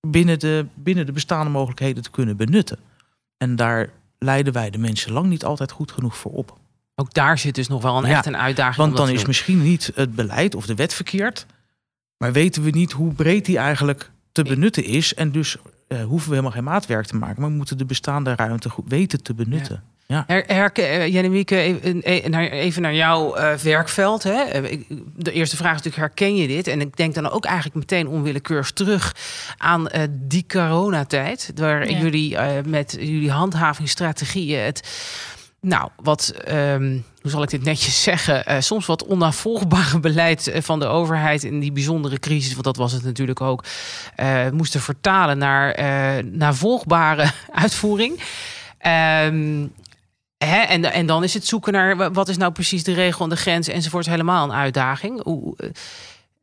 binnen 0.00 0.38
de, 0.38 0.66
binnen 0.74 1.06
de 1.06 1.12
bestaande 1.12 1.50
mogelijkheden 1.50 2.02
te 2.02 2.10
kunnen 2.10 2.36
benutten. 2.36 2.78
En 3.36 3.56
daar 3.56 3.90
leiden 4.18 4.52
wij 4.52 4.70
de 4.70 4.78
mensen 4.78 5.12
lang 5.12 5.26
niet 5.26 5.44
altijd 5.44 5.70
goed 5.70 5.92
genoeg 5.92 6.16
voor 6.16 6.32
op. 6.32 6.58
Ook 6.94 7.14
daar 7.14 7.38
zit 7.38 7.54
dus 7.54 7.68
nog 7.68 7.82
wel 7.82 7.98
een 7.98 8.04
echt 8.04 8.26
een 8.26 8.36
uitdaging. 8.36 8.76
Want 8.76 8.96
dan 8.96 9.08
is 9.08 9.26
misschien 9.26 9.62
niet 9.62 9.90
het 9.94 10.14
beleid 10.14 10.54
of 10.54 10.66
de 10.66 10.74
wet 10.74 10.94
verkeerd, 10.94 11.46
maar 12.16 12.32
weten 12.32 12.62
we 12.62 12.70
niet 12.70 12.92
hoe 12.92 13.12
breed 13.12 13.44
die 13.44 13.58
eigenlijk 13.58 14.10
te 14.32 14.42
benutten 14.42 14.84
is. 14.84 15.14
En 15.14 15.32
dus 15.32 15.56
uh, 15.88 16.04
hoeven 16.04 16.28
we 16.28 16.34
helemaal 16.34 16.56
geen 16.56 16.64
maatwerk 16.64 17.06
te 17.06 17.16
maken, 17.16 17.40
maar 17.40 17.50
we 17.50 17.56
moeten 17.56 17.78
de 17.78 17.84
bestaande 17.84 18.34
ruimte 18.34 18.70
goed 18.70 18.88
weten 18.88 19.22
te 19.22 19.34
benutten. 19.34 19.82
Ja. 19.84 19.91
Her, 20.06 20.44
her, 20.46 20.72
eh, 20.72 21.06
Jannemieke, 21.06 21.56
even 22.50 22.82
naar 22.82 22.94
jouw 22.94 23.38
uh, 23.38 23.54
werkveld. 23.54 24.22
Hè. 24.22 24.42
Eh, 24.42 24.78
de 25.16 25.32
eerste 25.32 25.56
vraag 25.56 25.74
is 25.74 25.82
natuurlijk, 25.82 26.14
herken 26.14 26.36
je 26.36 26.46
dit? 26.46 26.66
En 26.66 26.80
ik 26.80 26.96
denk 26.96 27.14
dan 27.14 27.30
ook 27.30 27.44
eigenlijk 27.44 27.74
meteen 27.74 28.08
onwillekeurig 28.08 28.70
terug 28.70 29.16
aan 29.56 29.88
uh, 29.94 30.02
die 30.10 30.44
coronatijd. 30.48 31.52
Waar 31.54 31.90
ja. 31.90 31.98
jullie 31.98 32.38
met 32.66 32.96
jullie 33.00 33.30
handhavingsstrategieën 33.30 34.60
het... 34.60 34.88
Nou, 35.60 35.88
wat, 35.96 36.34
um, 36.48 37.04
hoe 37.20 37.30
zal 37.30 37.42
ik 37.42 37.50
dit 37.50 37.64
netjes 37.64 38.02
zeggen? 38.10 38.44
Uh, 38.48 38.56
soms 38.60 38.86
wat 38.86 39.04
onnavolgbare 39.04 40.00
beleid 40.00 40.52
van 40.54 40.78
de 40.78 40.86
overheid 40.86 41.44
in 41.44 41.60
die 41.60 41.72
bijzondere 41.72 42.18
crisis, 42.18 42.52
want 42.52 42.64
dat 42.64 42.76
was 42.76 42.92
het 42.92 43.04
natuurlijk 43.04 43.40
ook, 43.40 43.64
uh, 44.20 44.50
moesten 44.50 44.80
vertalen 44.80 45.38
naar 45.38 45.78
uh, 45.78 46.24
navolgbare 46.32 47.30
uitvoering. 47.62 48.20
Um, 49.26 49.72
Hè? 50.46 50.60
En, 50.60 50.92
en 50.92 51.06
dan 51.06 51.24
is 51.24 51.34
het 51.34 51.46
zoeken 51.46 51.72
naar 51.72 52.12
wat 52.12 52.28
is 52.28 52.36
nou 52.36 52.52
precies 52.52 52.84
de 52.84 52.94
regel 52.94 53.24
en 53.24 53.30
de 53.30 53.36
grens 53.36 53.68
enzovoort 53.68 54.06
helemaal 54.06 54.44
een 54.44 54.52
uitdaging. 54.52 55.24
Eh, 55.24 55.68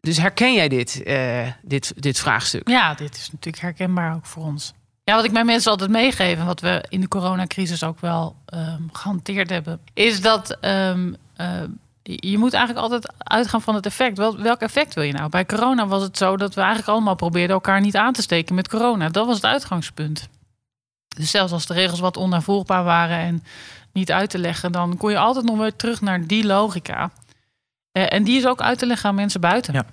dus 0.02 0.18
herken 0.18 0.54
jij 0.54 0.68
dit, 0.68 1.02
uh, 1.06 1.48
dit, 1.62 1.94
dit 1.96 2.20
vraagstuk? 2.20 2.70
Ja, 2.70 2.94
dit 2.94 3.16
is 3.16 3.32
natuurlijk 3.32 3.64
herkenbaar 3.64 4.16
ook 4.16 4.26
voor 4.26 4.44
ons. 4.44 4.74
Ja, 5.04 5.16
wat 5.16 5.26
ik 5.26 5.32
mijn 5.32 5.46
mensen 5.46 5.72
altijd 5.72 5.90
meegeef, 5.90 6.44
wat 6.44 6.60
we 6.60 6.86
in 6.90 7.02
de 7.02 7.08
coronacrisis 7.08 7.84
ook 7.84 8.00
wel 8.00 8.36
um, 8.54 8.90
gehanteerd 8.92 9.50
hebben, 9.50 9.80
is 9.94 10.22
dat 10.22 10.58
um, 10.62 11.16
uh, 11.38 11.62
je 12.04 12.38
moet 12.38 12.54
eigenlijk 12.54 12.84
altijd 12.84 13.14
uitgaan 13.18 13.62
van 13.62 13.76
het 13.76 13.86
effect. 13.86 14.18
Wel, 14.18 14.38
welk 14.38 14.60
effect 14.60 14.94
wil 14.94 15.04
je 15.04 15.14
nou? 15.14 15.30
Bij 15.30 15.46
corona 15.46 15.88
was 15.88 16.02
het 16.02 16.18
zo 16.18 16.38
dat 16.38 16.54
we 16.54 16.62
eigenlijk 16.62 16.90
allemaal 16.90 17.16
probeerden 17.16 17.56
elkaar 17.56 17.82
niet 17.82 17.96
aan 17.96 18.14
te 18.14 18.22
steken 18.22 18.56
met 18.56 18.68
corona. 18.68 19.10
Dat 19.10 19.26
was 19.26 19.36
het 19.36 19.46
uitgangspunt. 19.46 20.30
Dus 21.08 21.32
zelfs 21.32 21.52
als 21.52 21.66
de 21.66 21.74
regels 21.74 22.00
wat 22.00 22.18
onnavolgbaar 22.18 22.84
waren 22.84 23.18
en 23.18 23.44
niet 23.94 24.12
uit 24.12 24.30
te 24.30 24.38
leggen, 24.38 24.72
dan 24.72 24.98
kon 24.98 25.12
je 25.12 25.18
altijd 25.18 25.46
nog 25.46 25.58
weer 25.58 25.76
terug 25.76 26.02
naar 26.02 26.28
die 26.28 26.46
logica. 26.46 27.12
Uh, 27.98 28.14
en 28.14 28.24
die 28.24 28.38
is 28.38 28.46
ook 28.46 28.62
uit 28.62 28.80
te 28.80 28.86
leggen 28.86 29.10
aan 29.10 29.16
mensen 29.16 29.42
buiten. 29.42 29.74
Ja. 29.74 29.86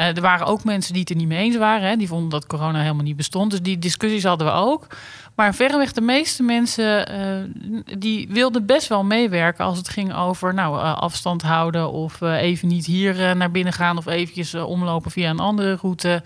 Uh, 0.00 0.16
er 0.16 0.20
waren 0.20 0.46
ook 0.46 0.64
mensen 0.64 0.92
die 0.92 1.00
het 1.00 1.10
er 1.10 1.16
niet 1.16 1.28
mee 1.28 1.38
eens 1.38 1.56
waren. 1.56 1.88
Hè? 1.88 1.96
Die 1.96 2.08
vonden 2.08 2.30
dat 2.30 2.46
corona 2.46 2.80
helemaal 2.80 3.04
niet 3.04 3.16
bestond. 3.16 3.50
Dus 3.50 3.62
die 3.62 3.78
discussies 3.78 4.24
hadden 4.24 4.46
we 4.46 4.52
ook. 4.52 4.86
Maar 5.34 5.54
verreweg 5.54 5.92
de 5.92 6.00
meeste 6.00 6.42
mensen 6.42 7.12
uh, 7.12 7.98
die 7.98 8.28
wilden 8.30 8.66
best 8.66 8.88
wel 8.88 9.04
meewerken 9.04 9.64
als 9.64 9.78
het 9.78 9.88
ging 9.88 10.14
over 10.14 10.54
nou, 10.54 10.76
uh, 10.76 10.96
afstand 10.96 11.42
houden 11.42 11.90
of 11.92 12.20
even 12.20 12.68
niet 12.68 12.86
hier 12.86 13.36
naar 13.36 13.50
binnen 13.50 13.72
gaan 13.72 13.98
of 13.98 14.06
eventjes 14.06 14.54
omlopen 14.54 15.10
via 15.10 15.30
een 15.30 15.40
andere 15.40 15.78
route. 15.80 16.22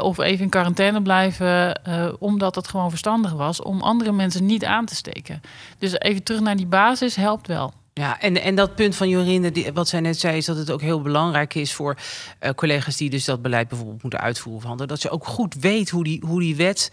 Of 0.00 0.18
even 0.18 0.44
in 0.44 0.50
quarantaine 0.50 1.02
blijven, 1.02 1.80
omdat 2.18 2.54
het 2.54 2.68
gewoon 2.68 2.90
verstandig 2.90 3.32
was 3.32 3.62
om 3.62 3.82
andere 3.82 4.12
mensen 4.12 4.46
niet 4.46 4.64
aan 4.64 4.86
te 4.86 4.94
steken. 4.94 5.40
Dus 5.78 5.98
even 5.98 6.22
terug 6.22 6.40
naar 6.40 6.56
die 6.56 6.66
basis 6.66 7.16
helpt 7.16 7.46
wel. 7.46 7.72
Ja, 7.94 8.20
en, 8.20 8.42
en 8.42 8.54
dat 8.54 8.74
punt 8.74 8.96
van 8.96 9.08
Jorinde, 9.08 9.52
die, 9.52 9.72
wat 9.72 9.88
zij 9.88 10.00
net 10.00 10.20
zei, 10.20 10.36
is 10.36 10.44
dat 10.44 10.56
het 10.56 10.70
ook 10.70 10.80
heel 10.80 11.02
belangrijk 11.02 11.54
is 11.54 11.72
voor 11.72 11.96
uh, 12.40 12.50
collega's 12.50 12.96
die 12.96 13.10
dus 13.10 13.24
dat 13.24 13.42
beleid 13.42 13.68
bijvoorbeeld 13.68 14.02
moeten 14.02 14.20
uitvoeren 14.20 14.70
of 14.70 14.76
dat 14.76 15.00
ze 15.00 15.10
ook 15.10 15.26
goed 15.26 15.54
weet 15.54 15.90
hoe 15.90 16.04
die, 16.04 16.22
hoe 16.26 16.40
die 16.40 16.56
wet 16.56 16.92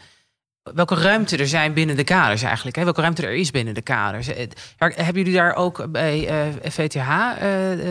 welke 0.63 0.95
ruimte 0.95 1.37
er 1.37 1.47
zijn 1.47 1.73
binnen 1.73 1.95
de 1.95 2.03
kaders 2.03 2.41
eigenlijk. 2.41 2.75
Hè? 2.75 2.83
Welke 2.83 3.01
ruimte 3.01 3.25
er 3.25 3.33
is 3.33 3.51
binnen 3.51 3.73
de 3.73 3.81
kaders. 3.81 4.27
Hebben 4.77 5.13
jullie 5.13 5.33
daar 5.33 5.55
ook 5.55 5.91
bij 5.91 6.29
VTH 6.63 7.09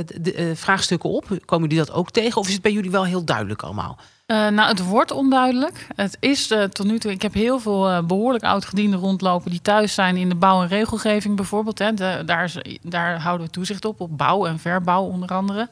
de, 0.07 0.35
uh, 0.37 0.57
vraagstukken 0.57 1.11
op? 1.11 1.25
Komen 1.45 1.69
jullie 1.69 1.85
dat 1.85 1.95
ook 1.95 2.11
tegen? 2.11 2.41
Of 2.41 2.47
is 2.47 2.53
het 2.53 2.63
bij 2.63 2.73
jullie 2.73 2.91
wel 2.91 3.05
heel 3.05 3.25
duidelijk 3.25 3.63
allemaal? 3.63 3.99
Nou, 4.27 4.61
het 4.61 4.85
wordt 4.85 5.11
onduidelijk. 5.11 5.87
Het 5.97 6.17
is 6.21 6.47
tot 6.47 6.85
nu 6.85 6.99
toe. 6.99 7.11
Ik 7.11 7.23
heb 7.23 7.35
heel 7.35 7.61
veel 7.61 7.91
uh, 7.91 8.03
behoorlijk 8.03 8.45
oud-gedienden 8.45 9.01
rondlopen 9.01 9.51
die 9.51 9.63
thuis 9.63 9.95
zijn 9.95 10.17
in 10.17 10.29
de 10.29 10.35
bouw 10.35 10.63
en 10.63 10.69
regelgeving 10.69 11.37
bijvoorbeeld. 11.37 11.79
Hè. 11.79 11.95
Daar, 11.95 12.53
daar, 12.83 13.21
houden 13.21 13.47
we 13.47 13.53
toezicht 13.53 13.85
op, 13.85 14.01
op 14.01 14.19
bouw 14.19 14.47
en 14.47 14.59
verbouw 14.59 15.03
onder 15.03 15.29
andere. 15.29 15.69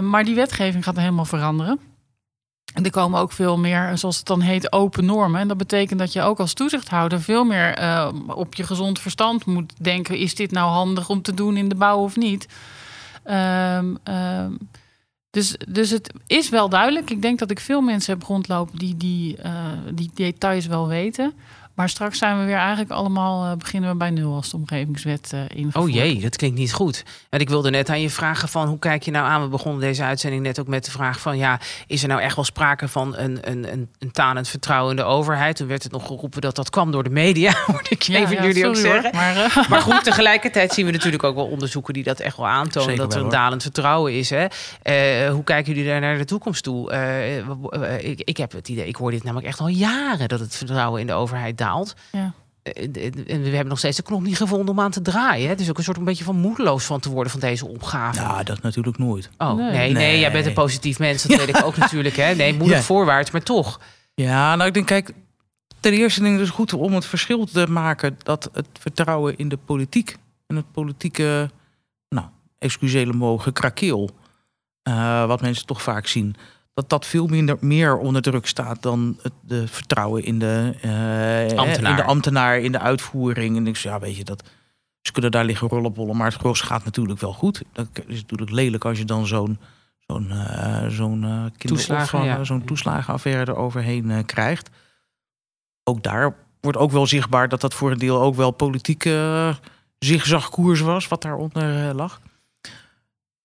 maar 0.00 0.24
die 0.24 0.34
wetgeving 0.34 0.84
gaat 0.84 0.96
helemaal 0.96 1.24
veranderen. 1.24 1.93
En 2.74 2.84
er 2.84 2.90
komen 2.90 3.20
ook 3.20 3.32
veel 3.32 3.58
meer, 3.58 3.98
zoals 3.98 4.16
het 4.16 4.26
dan 4.26 4.40
heet, 4.40 4.72
open 4.72 5.04
normen. 5.04 5.40
En 5.40 5.48
dat 5.48 5.56
betekent 5.56 5.98
dat 5.98 6.12
je 6.12 6.22
ook 6.22 6.40
als 6.40 6.52
toezichthouder 6.52 7.20
veel 7.20 7.44
meer 7.44 7.78
op 8.26 8.54
je 8.54 8.62
gezond 8.62 9.00
verstand 9.00 9.44
moet 9.44 9.72
denken: 9.80 10.16
is 10.16 10.34
dit 10.34 10.50
nou 10.50 10.70
handig 10.70 11.08
om 11.08 11.22
te 11.22 11.34
doen 11.34 11.56
in 11.56 11.68
de 11.68 11.74
bouw 11.74 11.98
of 11.98 12.16
niet? 12.16 12.48
Um, 13.30 13.98
dus, 15.34 15.56
dus 15.68 15.90
het 15.90 16.12
is 16.26 16.48
wel 16.48 16.68
duidelijk. 16.68 17.10
Ik 17.10 17.22
denk 17.22 17.38
dat 17.38 17.50
ik 17.50 17.60
veel 17.60 17.80
mensen 17.80 18.12
heb 18.12 18.22
rondlopen 18.22 18.78
die 18.78 18.96
die, 18.96 19.36
uh, 19.44 19.52
die 19.94 20.10
details 20.14 20.66
wel 20.66 20.88
weten. 20.88 21.32
Maar 21.74 21.88
straks 21.88 22.18
zijn 22.18 22.38
we 22.38 22.44
weer 22.44 22.56
eigenlijk 22.56 22.90
allemaal, 22.90 23.44
uh, 23.44 23.56
beginnen 23.56 23.90
we 23.90 23.96
bij 23.96 24.10
nul 24.10 24.34
als 24.34 24.50
de 24.50 24.56
omgevingswet 24.56 25.30
uh, 25.34 25.40
ingevoerd. 25.48 25.84
Oh 25.84 25.90
jee, 25.90 26.20
dat 26.20 26.36
klinkt 26.36 26.58
niet 26.58 26.72
goed. 26.72 27.04
En 27.30 27.40
ik 27.40 27.48
wilde 27.48 27.70
net 27.70 27.88
aan 27.88 28.00
je 28.00 28.10
vragen 28.10 28.48
van 28.48 28.68
hoe 28.68 28.78
kijk 28.78 29.02
je 29.02 29.10
nou 29.10 29.26
aan? 29.26 29.42
We 29.42 29.48
begonnen 29.48 29.80
deze 29.80 30.02
uitzending 30.02 30.42
net 30.42 30.60
ook 30.60 30.66
met 30.66 30.84
de 30.84 30.90
vraag 30.90 31.20
van 31.20 31.36
ja, 31.36 31.60
is 31.86 32.02
er 32.02 32.08
nou 32.08 32.20
echt 32.20 32.36
wel 32.36 32.44
sprake 32.44 32.88
van 32.88 33.16
een, 33.16 33.38
een, 33.50 33.72
een, 33.72 33.88
een 33.98 34.10
tanend 34.10 34.48
vertrouwen 34.48 34.90
in 34.90 34.96
de 34.96 35.02
overheid? 35.02 35.56
Toen 35.56 35.66
werd 35.66 35.82
het 35.82 35.92
nog 35.92 36.06
geroepen 36.06 36.40
dat 36.40 36.56
dat 36.56 36.70
kwam 36.70 36.90
door 36.90 37.02
de 37.04 37.10
media, 37.10 37.52
hoorde 37.66 37.88
ik 37.88 38.02
ja, 38.02 38.18
even 38.18 38.42
jullie 38.42 38.66
ook 38.66 38.76
zeggen. 38.76 39.10
maar, 39.14 39.36
uh... 39.36 39.68
maar, 39.68 39.80
goed, 39.80 40.04
tegelijkertijd 40.10 40.72
zien 40.72 40.86
we 40.86 40.92
natuurlijk 40.92 41.24
ook 41.24 41.34
wel 41.34 41.46
onderzoeken 41.46 41.94
die 41.94 42.04
dat 42.04 42.20
echt 42.20 42.36
wel 42.36 42.48
aantonen, 42.48 42.88
Zeker 42.88 43.04
dat 43.04 43.14
er 43.14 43.20
een 43.20 43.28
dalend 43.28 43.62
vertrouwen 43.62 44.12
is. 44.12 44.30
Hè? 44.30 44.46
hoe 45.30 45.44
kijken 45.44 45.74
jullie 45.74 45.88
daar 45.88 46.00
naar 46.00 46.18
de 46.18 46.24
toekomst 46.24 46.62
toe? 46.62 46.92
ik, 48.00 48.20
ik 48.24 48.36
heb 48.36 48.52
het 48.52 48.68
idee, 48.68 48.86
ik 48.86 48.96
hoor 48.96 49.10
dit 49.10 49.22
namelijk 49.22 49.46
echt 49.46 49.60
al 49.60 49.68
jaren, 49.68 50.28
dat 50.28 50.40
het 50.40 50.56
vertrouwen 50.56 51.00
in 51.00 51.06
de 51.06 51.12
overheid 51.12 51.62
ja. 51.63 51.63
Eh, 52.62 52.82
en 53.26 53.42
we 53.42 53.48
hebben 53.48 53.68
nog 53.68 53.78
steeds 53.78 53.96
de 53.96 54.02
knop 54.02 54.22
niet 54.22 54.36
gevonden 54.36 54.68
om 54.68 54.80
aan 54.80 54.90
te 54.90 55.02
draaien. 55.02 55.48
Het 55.48 55.60
is 55.60 55.70
ook 55.70 55.78
een 55.78 55.84
soort 55.84 55.96
een 55.96 56.04
beetje 56.04 56.24
van 56.24 56.36
moedeloos 56.36 56.84
van 56.84 57.00
te 57.00 57.10
worden 57.10 57.32
van 57.32 57.40
deze 57.40 57.66
opgave. 57.66 58.20
Ja, 58.20 58.42
dat 58.42 58.62
natuurlijk 58.62 58.98
nooit. 58.98 59.30
Oh, 59.38 59.54
nee, 59.54 59.92
nee, 59.92 60.18
jij 60.18 60.32
bent 60.32 60.46
een 60.46 60.52
positief 60.52 60.98
mens. 60.98 61.22
Dat 61.22 61.38
weet 61.38 61.48
ik 61.48 61.64
ook 61.64 61.76
natuurlijk. 61.76 62.16
Hè? 62.16 62.34
Nee, 62.34 62.54
moedig 62.54 62.84
voorwaarts, 62.84 63.30
maar 63.30 63.42
toch. 63.42 63.80
Ja, 64.14 64.56
nou 64.56 64.68
ik 64.68 64.74
denk, 64.74 64.86
kijk, 64.86 65.12
ten 65.80 65.92
eerste 65.92 66.20
denk 66.20 66.32
ik 66.32 66.38
dus 66.38 66.50
goed 66.50 66.72
om 66.72 66.94
het 66.94 67.06
verschil 67.06 67.44
te 67.44 67.66
maken 67.66 68.18
dat 68.22 68.50
het 68.52 68.66
vertrouwen 68.80 69.36
in 69.36 69.48
de 69.48 69.56
politiek 69.56 70.16
en 70.46 70.56
het 70.56 70.72
politieke, 70.72 71.50
nou, 72.08 72.26
excusele 72.58 73.12
mogen, 73.12 73.52
krakeel, 73.52 74.10
uh, 74.88 75.26
wat 75.26 75.40
mensen 75.40 75.66
toch 75.66 75.82
vaak 75.82 76.06
zien 76.06 76.36
dat 76.74 76.88
dat 76.88 77.06
veel 77.06 77.26
minder, 77.26 77.56
meer 77.60 77.96
onder 77.96 78.22
druk 78.22 78.46
staat 78.46 78.82
dan 78.82 79.18
het 79.22 79.32
de 79.40 79.68
vertrouwen 79.68 80.24
in 80.24 80.38
de, 80.38 80.74
uh, 80.84 81.58
ambtenaar. 81.58 81.90
in 81.90 81.96
de 81.96 82.04
ambtenaar, 82.04 82.58
in 82.58 82.72
de 82.72 82.78
uitvoering. 82.78 83.56
En 83.56 83.66
ik 83.66 83.76
zeg, 83.76 83.92
ja, 83.92 83.98
weet 83.98 84.16
je, 84.16 84.24
dat, 84.24 84.42
ze 85.00 85.12
kunnen 85.12 85.30
daar 85.30 85.44
liggen 85.44 85.68
rollenbollen, 85.68 86.16
maar 86.16 86.26
het 86.26 86.40
gros 86.40 86.60
gaat 86.60 86.84
natuurlijk 86.84 87.20
wel 87.20 87.32
goed. 87.32 87.62
Dat 87.72 87.88
is 88.06 88.20
natuurlijk 88.20 88.50
lelijk 88.50 88.84
als 88.84 88.98
je 88.98 89.04
dan 89.04 89.26
zo'n 89.26 89.58
zo'n 90.06 90.26
uh, 90.30 90.86
zo'n 90.86 91.22
uh, 91.22 91.44
toeslagen, 91.44 92.24
ja. 92.24 92.44
zo'n 92.44 92.64
toeslagenaffaire 92.64 93.52
eroverheen 93.52 94.24
krijgt. 94.24 94.70
Ook 95.84 96.02
daar 96.02 96.34
wordt 96.60 96.78
ook 96.78 96.90
wel 96.90 97.06
zichtbaar 97.06 97.48
dat 97.48 97.60
dat 97.60 97.74
voor 97.74 97.90
een 97.90 97.98
deel 97.98 98.20
ook 98.20 98.34
wel 98.34 98.50
politieke 98.50 99.56
zigzagkoers 99.98 100.80
was, 100.80 101.08
wat 101.08 101.22
daaronder 101.22 101.94
lag. 101.94 102.20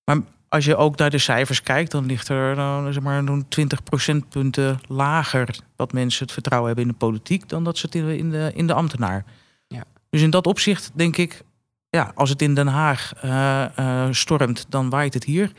Maar 0.04 0.18
als 0.50 0.66
je 0.66 0.76
ook 0.76 0.98
naar 0.98 1.10
de 1.10 1.18
cijfers 1.18 1.64
kijkt, 1.64 1.92
dan 1.92 2.06
ligt 2.06 2.28
er 2.28 2.56
dan, 2.56 2.94
zeg 2.94 3.04
maar, 3.04 3.24
zo'n 3.26 3.46
20 3.48 3.84
procentpunten 3.84 4.80
lager 4.88 5.56
dat 5.76 5.94
mensen 5.94 6.24
het 6.24 6.34
vertrouwen 6.34 6.68
hebben 6.68 6.86
in 6.86 6.92
de 6.92 6.98
politiek 7.06 7.50
dan 7.50 7.64
dat 7.64 7.78
ze 7.78 7.86
het 7.86 7.96
in 7.96 8.30
de, 8.30 8.52
in 8.54 8.68
de, 8.68 8.74
ambtenaar. 8.74 9.26
Ja. 9.68 9.84
Dus 10.10 10.22
in 10.22 10.30
dat 10.30 10.48
opzicht 10.48 10.92
denk 10.94 11.18
ik, 11.18 11.44
ja, 11.90 12.12
als 12.16 12.30
het 12.30 12.42
in 12.42 12.56
Den 12.56 12.68
Haag 12.68 13.24
uh, 13.26 13.66
uh, 13.80 14.08
stormt, 14.12 14.66
dan 14.70 14.90
waait 14.90 15.14
het 15.14 15.24
hier. 15.24 15.52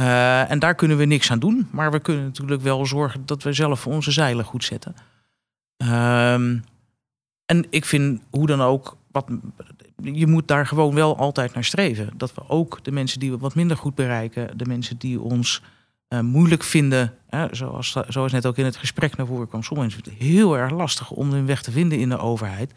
Uh, 0.00 0.50
en 0.50 0.58
daar 0.58 0.74
kunnen 0.74 0.96
we 0.96 1.04
niks 1.04 1.30
aan 1.30 1.38
doen. 1.38 1.68
Maar 1.70 1.90
we 1.90 2.00
kunnen 2.00 2.24
natuurlijk 2.24 2.62
wel 2.62 2.86
zorgen 2.86 3.26
dat 3.26 3.42
we 3.42 3.52
zelf 3.52 3.86
onze 3.86 4.10
zeilen 4.10 4.44
goed 4.44 4.64
zetten. 4.64 4.94
Um, 5.82 6.64
en 7.44 7.66
ik 7.70 7.84
vind 7.84 8.22
hoe 8.30 8.46
dan 8.46 8.60
ook, 8.60 8.96
wat, 9.12 9.26
je 10.02 10.26
moet 10.26 10.48
daar 10.48 10.66
gewoon 10.66 10.94
wel 10.94 11.16
altijd 11.16 11.54
naar 11.54 11.64
streven. 11.64 12.10
Dat 12.16 12.34
we 12.34 12.48
ook 12.48 12.84
de 12.84 12.92
mensen 12.92 13.20
die 13.20 13.30
we 13.30 13.38
wat 13.38 13.54
minder 13.54 13.76
goed 13.76 13.94
bereiken, 13.94 14.58
de 14.58 14.66
mensen 14.66 14.98
die 14.98 15.20
ons 15.20 15.62
uh, 16.08 16.20
moeilijk 16.20 16.62
vinden, 16.62 17.14
hè, 17.26 17.46
zoals, 17.50 17.96
zoals 18.08 18.32
net 18.32 18.46
ook 18.46 18.56
in 18.56 18.64
het 18.64 18.76
gesprek 18.76 19.16
naar 19.16 19.26
voren 19.26 19.48
kwam, 19.48 19.62
soms 19.62 19.80
mensen 19.80 20.00
het 20.04 20.12
heel 20.12 20.58
erg 20.58 20.72
lastig 20.72 21.10
om 21.10 21.30
hun 21.30 21.46
weg 21.46 21.62
te 21.62 21.70
vinden 21.70 21.98
in 21.98 22.08
de 22.08 22.18
overheid. 22.18 22.72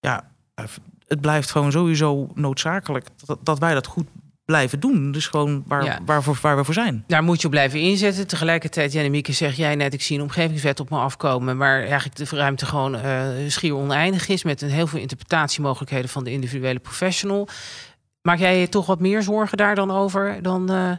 Ja, 0.00 0.30
eh, 0.54 0.64
het 1.06 1.20
blijft 1.20 1.50
gewoon 1.50 1.72
sowieso 1.72 2.30
noodzakelijk 2.34 3.08
dat, 3.26 3.38
dat 3.42 3.58
wij 3.58 3.74
dat 3.74 3.86
goed 3.86 4.06
blijven 4.50 4.80
doen. 4.80 5.12
Dus 5.12 5.26
gewoon 5.26 5.62
waar, 5.66 5.84
ja. 5.84 5.98
waarvoor, 6.04 6.38
waar 6.42 6.56
we 6.56 6.64
voor 6.64 6.74
zijn. 6.74 7.04
Daar 7.06 7.22
moet 7.22 7.40
je 7.40 7.46
op 7.46 7.52
blijven 7.52 7.80
inzetten. 7.80 8.26
Tegelijkertijd, 8.26 8.92
Jannemieke, 8.92 9.32
zeg 9.32 9.56
jij 9.56 9.74
net... 9.74 9.94
ik 9.94 10.02
zie 10.02 10.16
een 10.16 10.22
omgevingswet 10.22 10.80
op 10.80 10.90
me 10.90 10.98
afkomen... 10.98 11.56
maar 11.56 11.80
eigenlijk 11.82 12.16
de 12.16 12.36
ruimte 12.36 12.66
gewoon 12.66 12.94
uh, 12.94 13.26
schier 13.48 13.74
oneindig 13.74 14.28
is... 14.28 14.42
met 14.42 14.62
een 14.62 14.70
heel 14.70 14.86
veel 14.86 15.00
interpretatiemogelijkheden 15.00 16.10
van 16.10 16.24
de 16.24 16.32
individuele 16.32 16.78
professional. 16.78 17.48
Maak 18.22 18.38
jij 18.38 18.60
je 18.60 18.68
toch 18.68 18.86
wat 18.86 19.00
meer 19.00 19.22
zorgen 19.22 19.56
daar 19.56 19.74
dan 19.74 19.90
over 19.90 20.42
dan... 20.42 20.72
Uh, 20.72 20.90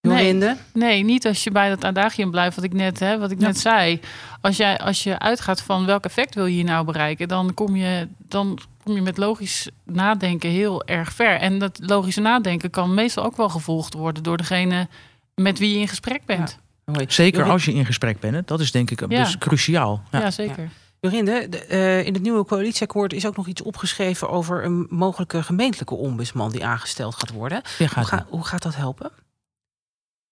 Nee, 0.00 0.56
nee, 0.72 1.04
niet 1.04 1.26
als 1.26 1.44
je 1.44 1.50
bij 1.50 1.68
dat 1.68 1.84
adagium 1.84 2.30
blijft, 2.30 2.56
wat 2.56 2.64
ik 2.64 2.72
net, 2.72 3.00
hè, 3.00 3.18
wat 3.18 3.30
ik 3.30 3.38
net 3.38 3.58
zei. 3.58 4.00
Als, 4.40 4.56
jij, 4.56 4.78
als 4.78 5.02
je 5.02 5.18
uitgaat 5.18 5.62
van 5.62 5.86
welk 5.86 6.04
effect 6.04 6.34
wil 6.34 6.46
je 6.46 6.54
hier 6.54 6.64
nou 6.64 6.84
bereiken, 6.84 7.28
dan 7.28 7.54
kom 7.54 7.76
je, 7.76 8.08
dan 8.18 8.58
kom 8.90 8.98
je 8.98 9.04
met 9.04 9.18
logisch 9.18 9.68
nadenken 9.84 10.50
heel 10.50 10.84
erg 10.84 11.12
ver. 11.12 11.36
En 11.36 11.58
dat 11.58 11.78
logische 11.82 12.20
nadenken 12.20 12.70
kan 12.70 12.94
meestal 12.94 13.24
ook 13.24 13.36
wel 13.36 13.48
gevolgd 13.48 13.94
worden 13.94 14.22
door 14.22 14.36
degene 14.36 14.88
met 15.34 15.58
wie 15.58 15.74
je 15.74 15.80
in 15.80 15.88
gesprek 15.88 16.24
bent. 16.24 16.58
Zeker 17.06 17.44
als 17.44 17.64
je 17.64 17.72
in 17.72 17.86
gesprek 17.86 18.20
bent. 18.20 18.48
Dat 18.48 18.60
is 18.60 18.70
denk 18.70 18.90
ik 18.90 19.08
dus 19.08 19.38
cruciaal. 19.38 20.02
Ja, 20.10 20.30
zeker. 20.30 20.70
Jorinde, 21.00 21.48
uh, 21.70 22.06
in 22.06 22.14
het 22.14 22.22
nieuwe 22.22 22.44
coalitieakkoord 22.44 23.12
is 23.12 23.26
ook 23.26 23.36
nog 23.36 23.46
iets 23.46 23.62
opgeschreven 23.62 24.30
over 24.30 24.64
een 24.64 24.86
mogelijke 24.88 25.42
gemeentelijke 25.42 25.94
ombudsman 25.94 26.50
die 26.50 26.64
aangesteld 26.64 27.14
gaat 27.14 27.30
worden. 27.30 27.62
hoe, 27.94 28.24
hoe 28.28 28.44
gaat 28.44 28.62
dat 28.62 28.76
helpen? 28.76 29.10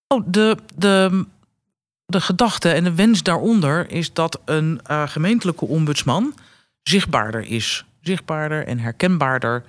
Oh, 0.08 0.22
de, 0.26 0.56
de, 0.76 1.24
de 2.06 2.20
gedachte 2.20 2.68
en 2.68 2.84
de 2.84 2.94
wens 2.94 3.22
daaronder 3.22 3.90
is 3.90 4.12
dat 4.12 4.40
een 4.44 4.80
uh, 4.90 5.08
gemeentelijke 5.08 5.64
ombudsman 5.64 6.34
zichtbaarder 6.82 7.44
is. 7.44 7.84
Zichtbaarder 8.08 8.66
en 8.66 8.78
herkenbaarder 8.78 9.64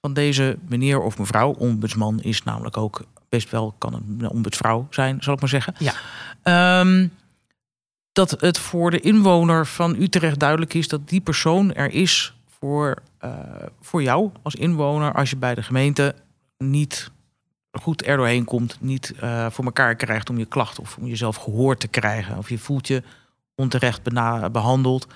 van 0.00 0.12
deze 0.12 0.56
meneer 0.68 1.00
of 1.00 1.18
mevrouw. 1.18 1.50
Ombudsman 1.52 2.20
is 2.20 2.42
namelijk 2.42 2.76
ook 2.76 3.04
best 3.28 3.50
wel, 3.50 3.74
kan 3.78 3.94
een 3.94 4.28
ombudsvrouw 4.28 4.86
zijn, 4.90 5.16
zal 5.20 5.34
ik 5.34 5.40
maar 5.40 5.48
zeggen. 5.48 5.74
Ja. 5.78 6.80
Um, 6.80 7.12
dat 8.12 8.30
het 8.40 8.58
voor 8.58 8.90
de 8.90 9.00
inwoner 9.00 9.66
van 9.66 9.94
Utrecht 10.00 10.38
duidelijk 10.38 10.74
is 10.74 10.88
dat 10.88 11.08
die 11.08 11.20
persoon 11.20 11.74
er 11.74 11.90
is 11.90 12.34
voor, 12.58 12.96
uh, 13.24 13.30
voor 13.80 14.02
jou 14.02 14.30
als 14.42 14.54
inwoner 14.54 15.14
als 15.14 15.30
je 15.30 15.36
bij 15.36 15.54
de 15.54 15.62
gemeente 15.62 16.14
niet 16.58 17.10
goed 17.72 18.06
er 18.06 18.16
doorheen 18.16 18.44
komt, 18.44 18.76
niet 18.80 19.14
uh, 19.22 19.46
voor 19.50 19.64
elkaar 19.64 19.94
krijgt 19.94 20.30
om 20.30 20.38
je 20.38 20.44
klacht 20.46 20.78
of 20.78 20.96
om 20.96 21.06
jezelf 21.06 21.36
gehoord 21.36 21.80
te 21.80 21.88
krijgen 21.88 22.38
of 22.38 22.48
je 22.48 22.58
voelt 22.58 22.88
je 22.88 23.02
onterecht 23.54 24.02
behandeld. 24.52 25.06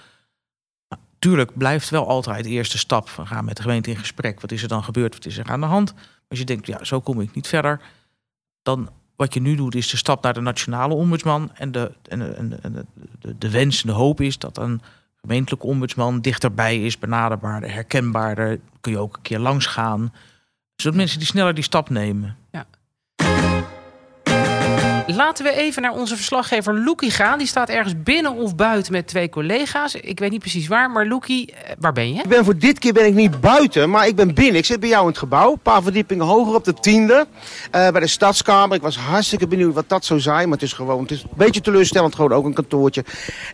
Nou, 1.18 1.36
tuurlijk 1.36 1.58
blijft 1.58 1.90
wel 1.90 2.08
altijd 2.08 2.44
de 2.44 2.50
eerste 2.50 2.78
stap 2.78 3.08
van 3.08 3.26
gaan 3.26 3.44
met 3.44 3.56
de 3.56 3.62
gemeente 3.62 3.90
in 3.90 3.96
gesprek. 3.96 4.40
Wat 4.40 4.52
is 4.52 4.62
er 4.62 4.68
dan 4.68 4.84
gebeurd? 4.84 5.14
Wat 5.14 5.26
is 5.26 5.38
er 5.38 5.50
aan 5.50 5.60
de 5.60 5.66
hand? 5.66 5.94
Als 6.28 6.38
je 6.38 6.44
denkt, 6.44 6.66
ja, 6.66 6.84
zo 6.84 7.00
kom 7.00 7.20
ik 7.20 7.34
niet 7.34 7.46
verder, 7.46 7.80
dan 8.62 8.90
wat 9.16 9.34
je 9.34 9.40
nu 9.40 9.54
doet, 9.54 9.74
is 9.74 9.90
de 9.90 9.96
stap 9.96 10.22
naar 10.22 10.34
de 10.34 10.40
nationale 10.40 10.94
ombudsman. 10.94 11.50
En 11.54 11.72
de, 11.72 11.92
en, 12.08 12.36
en, 12.36 12.62
en 12.62 12.86
de, 13.18 13.38
de, 13.38 13.50
wens 13.50 13.82
en 13.82 13.88
de 13.88 13.94
hoop 13.94 14.20
is 14.20 14.38
dat 14.38 14.58
een 14.58 14.80
gemeentelijke 15.20 15.66
ombudsman 15.66 16.20
dichterbij 16.20 16.84
is, 16.84 16.98
benaderbaarder, 16.98 17.72
herkenbaarder. 17.72 18.60
Kun 18.80 18.92
je 18.92 18.98
ook 18.98 19.16
een 19.16 19.22
keer 19.22 19.38
langs 19.38 19.66
gaan. 19.66 20.14
Zodat 20.76 20.96
mensen 20.96 21.18
die 21.18 21.26
sneller 21.26 21.54
die 21.54 21.64
stap 21.64 21.88
nemen. 21.88 22.36
Laten 25.16 25.44
we 25.44 25.52
even 25.52 25.82
naar 25.82 25.92
onze 25.92 26.16
verslaggever 26.16 26.78
Loekie 26.78 27.10
gaan. 27.10 27.38
Die 27.38 27.46
staat 27.46 27.68
ergens 27.68 27.94
binnen 28.02 28.32
of 28.32 28.56
buiten 28.56 28.92
met 28.92 29.06
twee 29.06 29.28
collega's. 29.28 29.94
Ik 29.94 30.18
weet 30.18 30.30
niet 30.30 30.40
precies 30.40 30.68
waar, 30.68 30.90
maar 30.90 31.06
Loekie, 31.06 31.52
eh, 31.52 31.72
waar 31.78 31.92
ben 31.92 32.14
je? 32.14 32.22
Ik 32.22 32.28
ben 32.28 32.44
voor 32.44 32.58
dit 32.58 32.78
keer 32.78 32.92
ben 32.92 33.06
ik 33.06 33.14
niet 33.14 33.40
buiten, 33.40 33.90
maar 33.90 34.06
ik 34.06 34.16
ben 34.16 34.34
binnen. 34.34 34.56
Ik 34.56 34.64
zit 34.64 34.80
bij 34.80 34.88
jou 34.88 35.02
in 35.02 35.08
het 35.08 35.18
gebouw, 35.18 35.52
een 35.52 35.58
paar 35.58 35.82
verdiepingen 35.82 36.26
hoger 36.26 36.54
op 36.54 36.64
de 36.64 36.74
tiende. 36.74 37.26
Uh, 37.74 37.88
bij 37.88 38.00
de 38.00 38.06
Stadskamer. 38.06 38.76
Ik 38.76 38.82
was 38.82 38.96
hartstikke 38.96 39.46
benieuwd 39.46 39.74
wat 39.74 39.88
dat 39.88 40.04
zou 40.04 40.20
zijn, 40.20 40.48
maar 40.48 40.58
het 40.58 40.66
is 40.66 40.72
gewoon 40.72 41.02
het 41.02 41.10
is 41.10 41.22
een 41.22 41.28
beetje 41.36 41.60
teleurstellend, 41.60 42.14
gewoon 42.14 42.32
ook 42.32 42.44
een 42.44 42.54
kantoortje. 42.54 43.04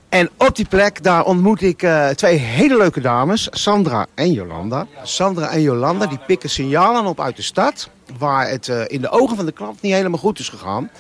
En 0.09 0.31
op 0.37 0.57
die 0.57 0.69
plek, 0.69 1.03
daar 1.03 1.25
ontmoet 1.25 1.63
ik 1.63 1.83
uh, 1.83 2.09
twee 2.09 2.37
hele 2.37 2.77
leuke 2.77 3.01
dames, 3.01 3.49
Sandra 3.51 4.07
en 4.15 4.33
Jolanda. 4.33 4.87
Sandra 5.03 5.49
en 5.49 5.63
Jolanda, 5.63 6.07
die 6.07 6.21
pikken 6.27 6.51
signalen 6.51 7.05
op 7.05 7.21
uit 7.21 7.37
de 7.37 7.43
stad, 7.43 7.91
waar 8.19 8.49
het 8.49 8.69
in 8.69 9.01
de 9.01 9.11
ogen 9.11 9.37
van 9.37 9.47
de 9.47 9.53
klant 9.53 9.83
niet 9.83 9.93
helemaal 9.93 10.19
goed 10.19 10.39
is 10.39 10.49
gegaan. 10.49 10.91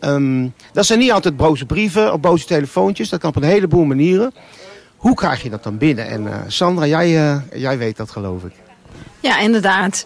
Um, 0.00 0.54
dat 0.72 0.86
zijn 0.86 0.98
niet 0.98 1.12
altijd 1.12 1.36
boze 1.36 1.66
brieven 1.66 2.12
of 2.12 2.20
boze 2.20 2.44
telefoontjes. 2.44 3.08
Dat 3.08 3.20
kan 3.20 3.28
op 3.28 3.36
een 3.36 3.42
heleboel 3.42 3.84
manieren. 3.84 4.32
Hoe 4.96 5.14
krijg 5.14 5.42
je 5.42 5.50
dat 5.50 5.62
dan 5.62 5.78
binnen? 5.78 6.08
En 6.08 6.22
uh, 6.22 6.34
Sandra, 6.46 6.86
jij, 6.86 7.10
uh, 7.10 7.36
jij 7.54 7.78
weet 7.78 7.96
dat 7.96 8.10
geloof 8.10 8.44
ik. 8.44 8.52
Ja, 9.20 9.38
inderdaad. 9.38 10.04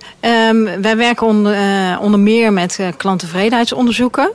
Um, 0.50 0.82
wij 0.82 0.96
werken 0.96 1.26
onder, 1.26 1.54
uh, 1.54 1.98
onder 2.00 2.20
meer 2.20 2.52
met 2.52 2.78
klanttevredenheidsonderzoeken. 2.96 4.32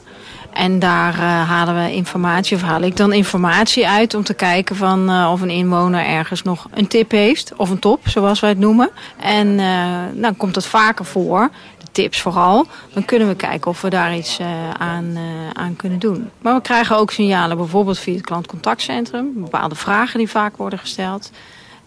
En 0.53 0.79
daar 0.79 1.15
halen 1.21 1.83
we 1.83 1.93
informatie, 1.93 2.55
of 2.55 2.61
haal 2.61 2.81
ik 2.81 2.97
dan 2.97 3.13
informatie 3.13 3.87
uit 3.87 4.13
om 4.13 4.23
te 4.23 4.33
kijken 4.33 4.75
van 4.75 5.25
of 5.25 5.41
een 5.41 5.49
inwoner 5.49 6.05
ergens 6.05 6.43
nog 6.43 6.67
een 6.73 6.87
tip 6.87 7.11
heeft. 7.11 7.53
Of 7.55 7.69
een 7.69 7.79
top, 7.79 7.99
zoals 8.07 8.39
wij 8.39 8.49
het 8.49 8.59
noemen. 8.59 8.89
En 9.17 9.57
dan 10.21 10.37
komt 10.37 10.55
het 10.55 10.65
vaker 10.65 11.05
voor 11.05 11.49
tips 11.91 12.21
vooral. 12.21 12.67
Dan 12.93 13.05
kunnen 13.05 13.27
we 13.27 13.35
kijken 13.35 13.71
of 13.71 13.81
we 13.81 13.89
daar 13.89 14.15
iets 14.15 14.39
uh, 14.39 14.69
aan, 14.69 15.05
uh, 15.05 15.21
aan 15.53 15.75
kunnen 15.75 15.99
doen. 15.99 16.29
Maar 16.41 16.55
we 16.55 16.61
krijgen 16.61 16.97
ook 16.97 17.11
signalen 17.11 17.57
bijvoorbeeld 17.57 17.99
via 17.99 18.13
het 18.13 18.25
klantcontactcentrum. 18.25 19.31
Bepaalde 19.35 19.75
vragen 19.75 20.17
die 20.17 20.29
vaak 20.29 20.57
worden 20.57 20.79
gesteld. 20.79 21.31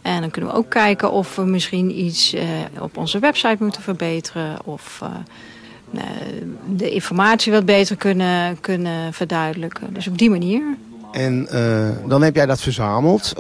En 0.03 0.21
dan 0.21 0.31
kunnen 0.31 0.51
we 0.51 0.57
ook 0.57 0.71
kijken 0.71 1.12
of 1.12 1.37
we 1.37 1.45
misschien 1.45 1.99
iets 1.99 2.35
uh, 2.35 2.43
op 2.81 2.97
onze 2.97 3.19
website 3.19 3.57
moeten 3.59 3.83
verbeteren. 3.83 4.57
Of 4.65 5.03
de 6.67 6.91
informatie 6.91 7.53
wat 7.53 7.65
beter 7.65 7.97
kunnen, 7.97 8.61
kunnen 8.61 9.12
verduidelijken. 9.12 9.95
Dus 9.95 10.07
op 10.07 10.19
die 10.19 10.31
manier. 10.31 10.62
En 11.12 11.49
dan 12.07 12.23
heb 12.23 12.35
jij 12.35 12.47
dat 12.47 12.61
verzameld. 12.61 13.33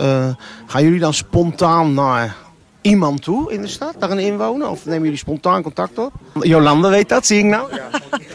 gaan 0.66 0.82
jullie 0.82 1.00
dan 1.00 1.14
spontaan 1.14 1.94
naar 1.94 2.36
iemand 2.82 3.22
toe 3.22 3.52
in 3.52 3.60
de 3.60 3.66
stad, 3.66 3.94
daar 3.98 4.10
een 4.10 4.18
inwoner? 4.18 4.68
Of 4.68 4.84
nemen 4.84 5.02
jullie 5.02 5.18
spontaan 5.18 5.62
contact 5.62 5.98
op? 5.98 6.12
Jolanda 6.40 6.88
weet 6.88 7.08
dat, 7.08 7.26
zie 7.26 7.38
ik 7.38 7.44
nou. 7.44 7.74
Ja. 7.74 7.88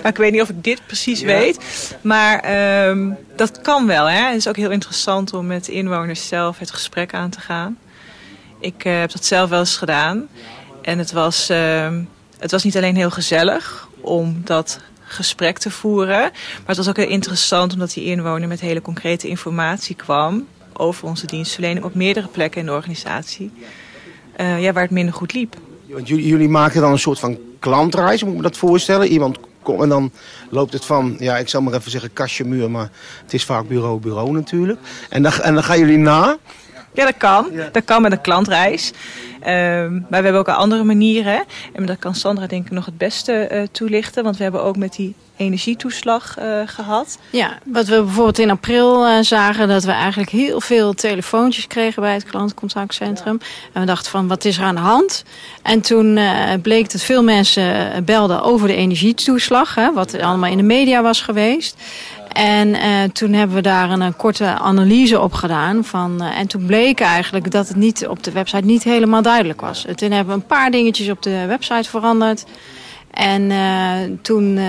ik 0.10 0.18
weet 0.18 0.32
niet 0.32 0.42
of 0.42 0.50
ik 0.50 0.64
dit 0.64 0.82
precies 0.86 1.22
weet, 1.22 1.60
maar 2.02 2.44
um, 2.90 3.18
dat 3.36 3.62
kan 3.62 3.88
wel. 3.88 4.06
Hè? 4.06 4.26
Het 4.26 4.36
is 4.36 4.48
ook 4.48 4.56
heel 4.56 4.72
interessant 4.72 5.34
om 5.34 5.48
met 5.48 5.68
inwoners 5.68 6.28
zelf 6.28 6.60
het 6.60 6.72
gesprek 6.72 7.14
aan 7.14 7.30
te 7.30 7.40
gaan. 7.40 7.78
Ik 8.60 8.86
uh, 8.86 9.00
heb 9.00 9.12
dat 9.12 9.26
zelf 9.26 9.50
wel 9.50 9.60
eens 9.60 9.78
gedaan. 9.78 10.28
En 10.82 10.98
het 10.98 11.12
was, 11.12 11.50
uh, 11.50 11.98
het 12.38 12.52
was 12.52 12.64
niet 12.64 12.78
alleen 12.78 12.96
heel 12.96 13.12
gezellig 13.12 13.88
om 14.02 14.42
dat 14.44 14.80
gesprek 15.04 15.58
te 15.58 15.72
voeren. 15.72 16.20
Maar 16.20 16.66
het 16.66 16.78
was 16.78 16.90
ook 16.90 16.98
heel 16.98 17.08
interessant 17.08 17.74
omdat 17.74 17.94
die 17.94 18.06
inwoner 18.06 18.48
met 18.48 18.60
hele 18.60 18.82
concrete 18.82 19.28
informatie 19.28 19.96
kwam 19.96 20.48
over 20.74 21.08
onze 21.08 21.26
dienstverlening 21.26 21.86
op 21.86 21.94
meerdere 21.94 22.28
plekken 22.28 22.60
in 22.60 22.66
de 22.66 22.74
organisatie 22.74 23.52
uh, 24.38 24.62
ja, 24.62 24.74
waar 24.74 24.84
het 24.84 24.92
minder 24.92 25.14
goed 25.14 25.34
liep. 25.34 25.56
Want 25.86 26.08
jullie, 26.08 26.28
jullie 26.28 26.50
maken 26.50 26.82
dan 26.82 26.92
een 26.92 27.00
soort 27.00 27.20
van 27.20 27.38
klantreis, 27.60 28.24
moet 28.24 28.32
ik 28.32 28.38
me 28.38 28.44
dat 28.44 28.58
voorstellen? 28.58 29.08
Iemand 29.08 29.38
komt 29.62 29.82
en 29.82 29.90
dan 29.90 30.12
loopt 30.50 30.74
het 30.74 30.86
van, 30.86 31.16
ja, 31.20 31.38
ik 31.38 31.50
zal 31.50 31.62
maar 31.62 31.74
even 31.74 31.92
zeggen 31.92 32.14
kastje 32.14 32.46
muur, 32.46 32.72
maar 32.72 32.90
het 33.24 33.34
is 33.34 33.46
vaak 33.46 33.68
bureau, 33.68 34.00
bureau 34.00 34.32
natuurlijk. 34.32 34.80
En 35.10 35.24
dan, 35.24 35.32
en 35.32 35.54
dan 35.54 35.64
gaan 35.64 35.80
jullie 35.80 35.98
na? 35.98 36.38
Ja, 36.94 37.06
dat 37.06 37.18
kan. 37.18 37.52
Dat 37.72 37.86
kan 37.86 38.02
met 38.02 38.12
een 38.12 38.22
klantreis. 38.22 38.92
Um, 39.40 39.44
maar 39.44 40.06
we 40.10 40.16
hebben 40.16 40.34
ook 40.34 40.48
andere 40.50 40.84
manieren. 40.84 41.44
En 41.74 41.86
dat 41.86 42.00
kan 42.00 42.16
Sandra 42.16 42.48
denk 42.48 42.66
ik 42.66 42.72
nog 42.72 42.86
het 42.86 42.98
beste 42.98 43.50
uh, 43.52 43.62
toelichten. 43.72 44.24
Want 44.24 44.38
we 44.38 44.44
hebben 44.44 44.64
ook 44.64 44.78
met 44.78 44.96
die 44.96 45.16
energietoeslag 45.38 46.40
uh, 46.40 46.62
gehad. 46.66 47.18
Ja, 47.30 47.58
wat 47.64 47.88
we 47.88 48.02
bijvoorbeeld 48.04 48.40
in 48.40 48.50
april 48.50 49.08
uh, 49.08 49.18
zagen... 49.22 49.68
dat 49.68 49.84
we 49.84 49.92
eigenlijk 49.92 50.30
heel 50.30 50.62
veel 50.62 50.94
telefoontjes 50.94 51.68
kregen 51.68 52.02
bij 52.02 52.14
het 52.14 52.24
klantcontactcentrum. 52.24 53.40
En 53.74 53.82
we 53.82 53.88
dachten 53.88 54.12
van, 54.12 54.28
wat 54.28 54.46
is 54.46 54.58
er 54.58 54.64
aan 54.64 54.76
de 54.76 54.82
hand? 54.82 55.24
En 55.62 55.82
toen 55.82 56.20
bleek 56.62 56.92
dat 56.92 57.02
veel 57.02 57.24
mensen 57.24 58.06
belden 58.06 58.42
over 58.44 58.68
de 58.68 58.76
energietoeslag... 58.76 59.76
Hè, 59.76 59.94
wat 59.94 60.20
allemaal 60.20 60.52
in 60.52 60.58
de 60.58 60.64
media 60.64 61.02
was 61.02 61.22
geweest. 61.22 61.76
En 62.38 62.68
uh, 62.68 63.04
toen 63.14 63.34
hebben 63.34 63.56
we 63.56 63.62
daar 63.62 63.90
een, 63.90 64.02
een, 64.02 64.16
korte 64.16 64.46
analyse 64.46 65.20
op 65.20 65.34
gedaan. 65.34 65.86
Van, 65.86 66.24
uh, 66.24 66.40
en 66.40 66.48
toen 66.48 66.66
bleek 66.66 67.00
eigenlijk 67.00 67.52
dat 67.52 67.68
het 67.68 67.78
niet 67.78 68.08
op 68.08 68.24
de 68.24 68.32
website 68.32 68.66
niet 68.66 68.84
helemaal 68.84 69.22
duidelijk 69.22 69.62
was. 69.62 69.86
En 69.86 69.96
toen 69.96 70.12
hebben 70.12 70.36
we 70.36 70.42
een 70.42 70.48
paar 70.48 70.72
dingetjes 70.72 71.10
op 71.10 71.22
de 71.22 71.46
website 71.46 71.90
veranderd. 71.90 72.46
En 73.12 73.42
uh, 73.42 74.18
toen, 74.22 74.60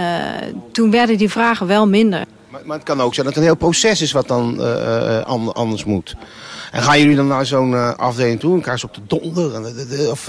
toen 0.72 0.90
werden 0.90 1.18
die 1.18 1.28
vragen 1.28 1.66
wel 1.66 1.88
minder. 1.88 2.24
Maar, 2.48 2.60
maar, 2.64 2.76
het 2.76 2.86
kan 2.86 3.00
ook 3.00 3.14
zijn 3.14 3.26
dat 3.26 3.34
het 3.34 3.44
een 3.44 3.50
heel 3.50 3.60
proces 3.60 4.02
is 4.02 4.12
wat 4.12 4.28
dan 4.28 5.54
anders 5.54 5.84
moet. 5.84 6.16
En 6.72 6.82
gaan 6.82 6.98
jullie 6.98 7.16
dan 7.16 7.26
naar 7.26 7.46
zo'n 7.46 7.96
afdeling 7.96 8.40
toe 8.40 8.62
ze 8.76 8.86
op 8.86 8.94
de 8.94 9.00
donder? 9.06 9.70
Of 10.10 10.28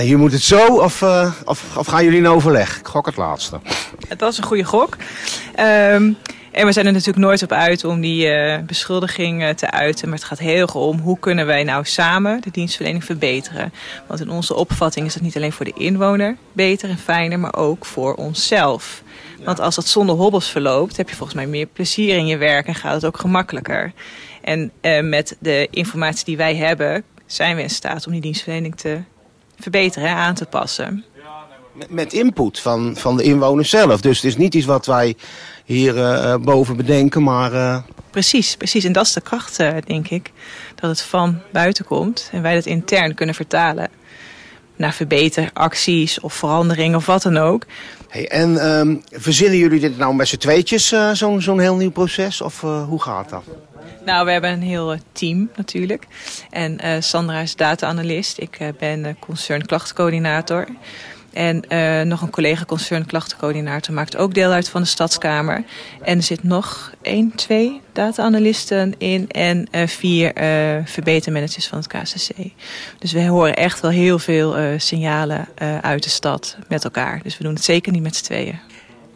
hier 0.00 0.18
moet 0.18 0.32
het 0.32 0.42
zo? 0.42 0.66
Of, 0.66 1.02
of, 1.44 1.76
of, 1.76 1.86
gaan 1.86 2.04
jullie 2.04 2.18
in 2.18 2.26
overleg? 2.26 2.78
Ik 2.78 2.86
gok 2.86 3.06
het 3.06 3.16
laatste. 3.16 3.60
Het 4.08 4.20
was 4.20 4.38
een 4.38 4.44
goede 4.44 4.64
gok. 4.64 4.96
Um, 5.60 6.16
en 6.54 6.66
we 6.66 6.72
zijn 6.72 6.86
er 6.86 6.92
natuurlijk 6.92 7.18
nooit 7.18 7.42
op 7.42 7.52
uit 7.52 7.84
om 7.84 8.00
die 8.00 8.26
uh, 8.26 8.58
beschuldiging 8.58 9.42
uh, 9.42 9.48
te 9.48 9.70
uiten. 9.70 10.08
Maar 10.08 10.18
het 10.18 10.26
gaat 10.26 10.38
heel 10.38 10.60
erg 10.60 10.74
om 10.74 10.98
hoe 10.98 11.18
kunnen 11.18 11.46
wij 11.46 11.64
nou 11.64 11.84
samen 11.84 12.40
de 12.40 12.50
dienstverlening 12.50 13.04
verbeteren. 13.04 13.72
Want 14.06 14.20
in 14.20 14.30
onze 14.30 14.54
opvatting 14.54 15.06
is 15.06 15.14
dat 15.14 15.22
niet 15.22 15.36
alleen 15.36 15.52
voor 15.52 15.64
de 15.64 15.72
inwoner 15.76 16.36
beter 16.52 16.88
en 16.88 16.98
fijner, 16.98 17.38
maar 17.38 17.54
ook 17.54 17.84
voor 17.84 18.14
onszelf. 18.14 19.02
Want 19.44 19.60
als 19.60 19.74
dat 19.74 19.86
zonder 19.86 20.16
hobbels 20.16 20.50
verloopt, 20.50 20.96
heb 20.96 21.08
je 21.08 21.16
volgens 21.16 21.38
mij 21.38 21.46
meer 21.46 21.66
plezier 21.66 22.16
in 22.16 22.26
je 22.26 22.36
werk 22.36 22.66
en 22.66 22.74
gaat 22.74 22.94
het 22.94 23.04
ook 23.04 23.18
gemakkelijker. 23.18 23.92
En 24.42 24.70
uh, 24.82 25.00
met 25.00 25.36
de 25.38 25.68
informatie 25.70 26.24
die 26.24 26.36
wij 26.36 26.56
hebben, 26.56 27.02
zijn 27.26 27.56
we 27.56 27.62
in 27.62 27.70
staat 27.70 28.06
om 28.06 28.12
die 28.12 28.20
dienstverlening 28.20 28.76
te 28.76 28.98
verbeteren 29.58 30.08
en 30.08 30.14
aan 30.14 30.34
te 30.34 30.46
passen. 30.46 31.04
Met 31.88 32.12
input 32.12 32.60
van, 32.60 32.96
van 32.96 33.16
de 33.16 33.22
inwoners 33.22 33.70
zelf. 33.70 34.00
Dus 34.00 34.16
het 34.16 34.24
is 34.24 34.36
niet 34.36 34.54
iets 34.54 34.66
wat 34.66 34.86
wij 34.86 35.16
hier 35.64 35.96
uh, 35.96 36.36
boven 36.36 36.76
bedenken, 36.76 37.22
maar... 37.22 37.52
Uh... 37.52 37.76
Precies, 38.10 38.56
precies. 38.56 38.84
En 38.84 38.92
dat 38.92 39.06
is 39.06 39.12
de 39.12 39.20
kracht, 39.20 39.60
uh, 39.60 39.70
denk 39.84 40.08
ik. 40.08 40.32
Dat 40.74 40.90
het 40.90 41.00
van 41.00 41.40
buiten 41.52 41.84
komt 41.84 42.28
en 42.32 42.42
wij 42.42 42.54
dat 42.54 42.66
intern 42.66 43.14
kunnen 43.14 43.34
vertalen 43.34 43.88
naar 44.76 44.92
verbeteracties 44.92 46.20
of 46.20 46.34
veranderingen 46.34 46.96
of 46.96 47.06
wat 47.06 47.22
dan 47.22 47.36
ook. 47.36 47.64
Hey, 48.08 48.28
en 48.28 48.68
um, 48.68 49.02
verzinnen 49.10 49.58
jullie 49.58 49.80
dit 49.80 49.98
nou 49.98 50.14
met 50.14 50.28
z'n 50.28 50.36
tweetjes, 50.36 50.92
uh, 50.92 51.10
zo'n 51.12 51.40
zo'n 51.40 51.60
heel 51.60 51.76
nieuw 51.76 51.90
proces? 51.90 52.40
Of 52.40 52.62
uh, 52.62 52.84
hoe 52.84 53.02
gaat 53.02 53.28
dat? 53.28 53.42
Nou, 54.04 54.24
we 54.24 54.32
hebben 54.32 54.50
een 54.50 54.62
heel 54.62 54.96
team 55.12 55.50
natuurlijk. 55.56 56.06
En 56.50 56.78
uh, 56.84 56.96
Sandra 57.00 57.38
is 57.38 57.56
data-analyst. 57.56 58.38
Ik 58.38 58.58
ben 58.78 59.16
concern 59.18 59.66
klachtencoördinator. 59.66 60.66
En 61.34 61.62
uh, 61.68 62.00
nog 62.00 62.22
een 62.22 62.30
collega 62.30 62.64
concern 62.64 63.06
klachtencoördinator 63.06 63.94
maakt 63.94 64.16
ook 64.16 64.34
deel 64.34 64.50
uit 64.50 64.68
van 64.68 64.82
de 64.82 64.86
Stadskamer. 64.86 65.64
En 66.02 66.16
er 66.16 66.22
zit 66.22 66.42
nog 66.42 66.92
één, 67.02 67.34
twee 67.34 67.80
data-analysten 67.92 68.94
in 68.98 69.28
en 69.28 69.68
uh, 69.72 69.86
vier 69.86 70.26
uh, 70.26 70.82
verbetermanagers 70.84 71.66
van 71.66 71.78
het 71.78 71.86
KCC. 71.86 72.30
Dus 72.98 73.12
we 73.12 73.26
horen 73.26 73.54
echt 73.54 73.80
wel 73.80 73.90
heel 73.90 74.18
veel 74.18 74.56
signalen 74.78 75.48
uit 75.80 76.02
de 76.02 76.10
stad 76.10 76.56
met 76.68 76.84
elkaar. 76.84 77.20
Dus 77.22 77.38
we 77.38 77.44
doen 77.44 77.54
het 77.54 77.64
zeker 77.64 77.92
niet 77.92 78.02
met 78.02 78.16
z'n 78.16 78.24
tweeën. 78.24 78.58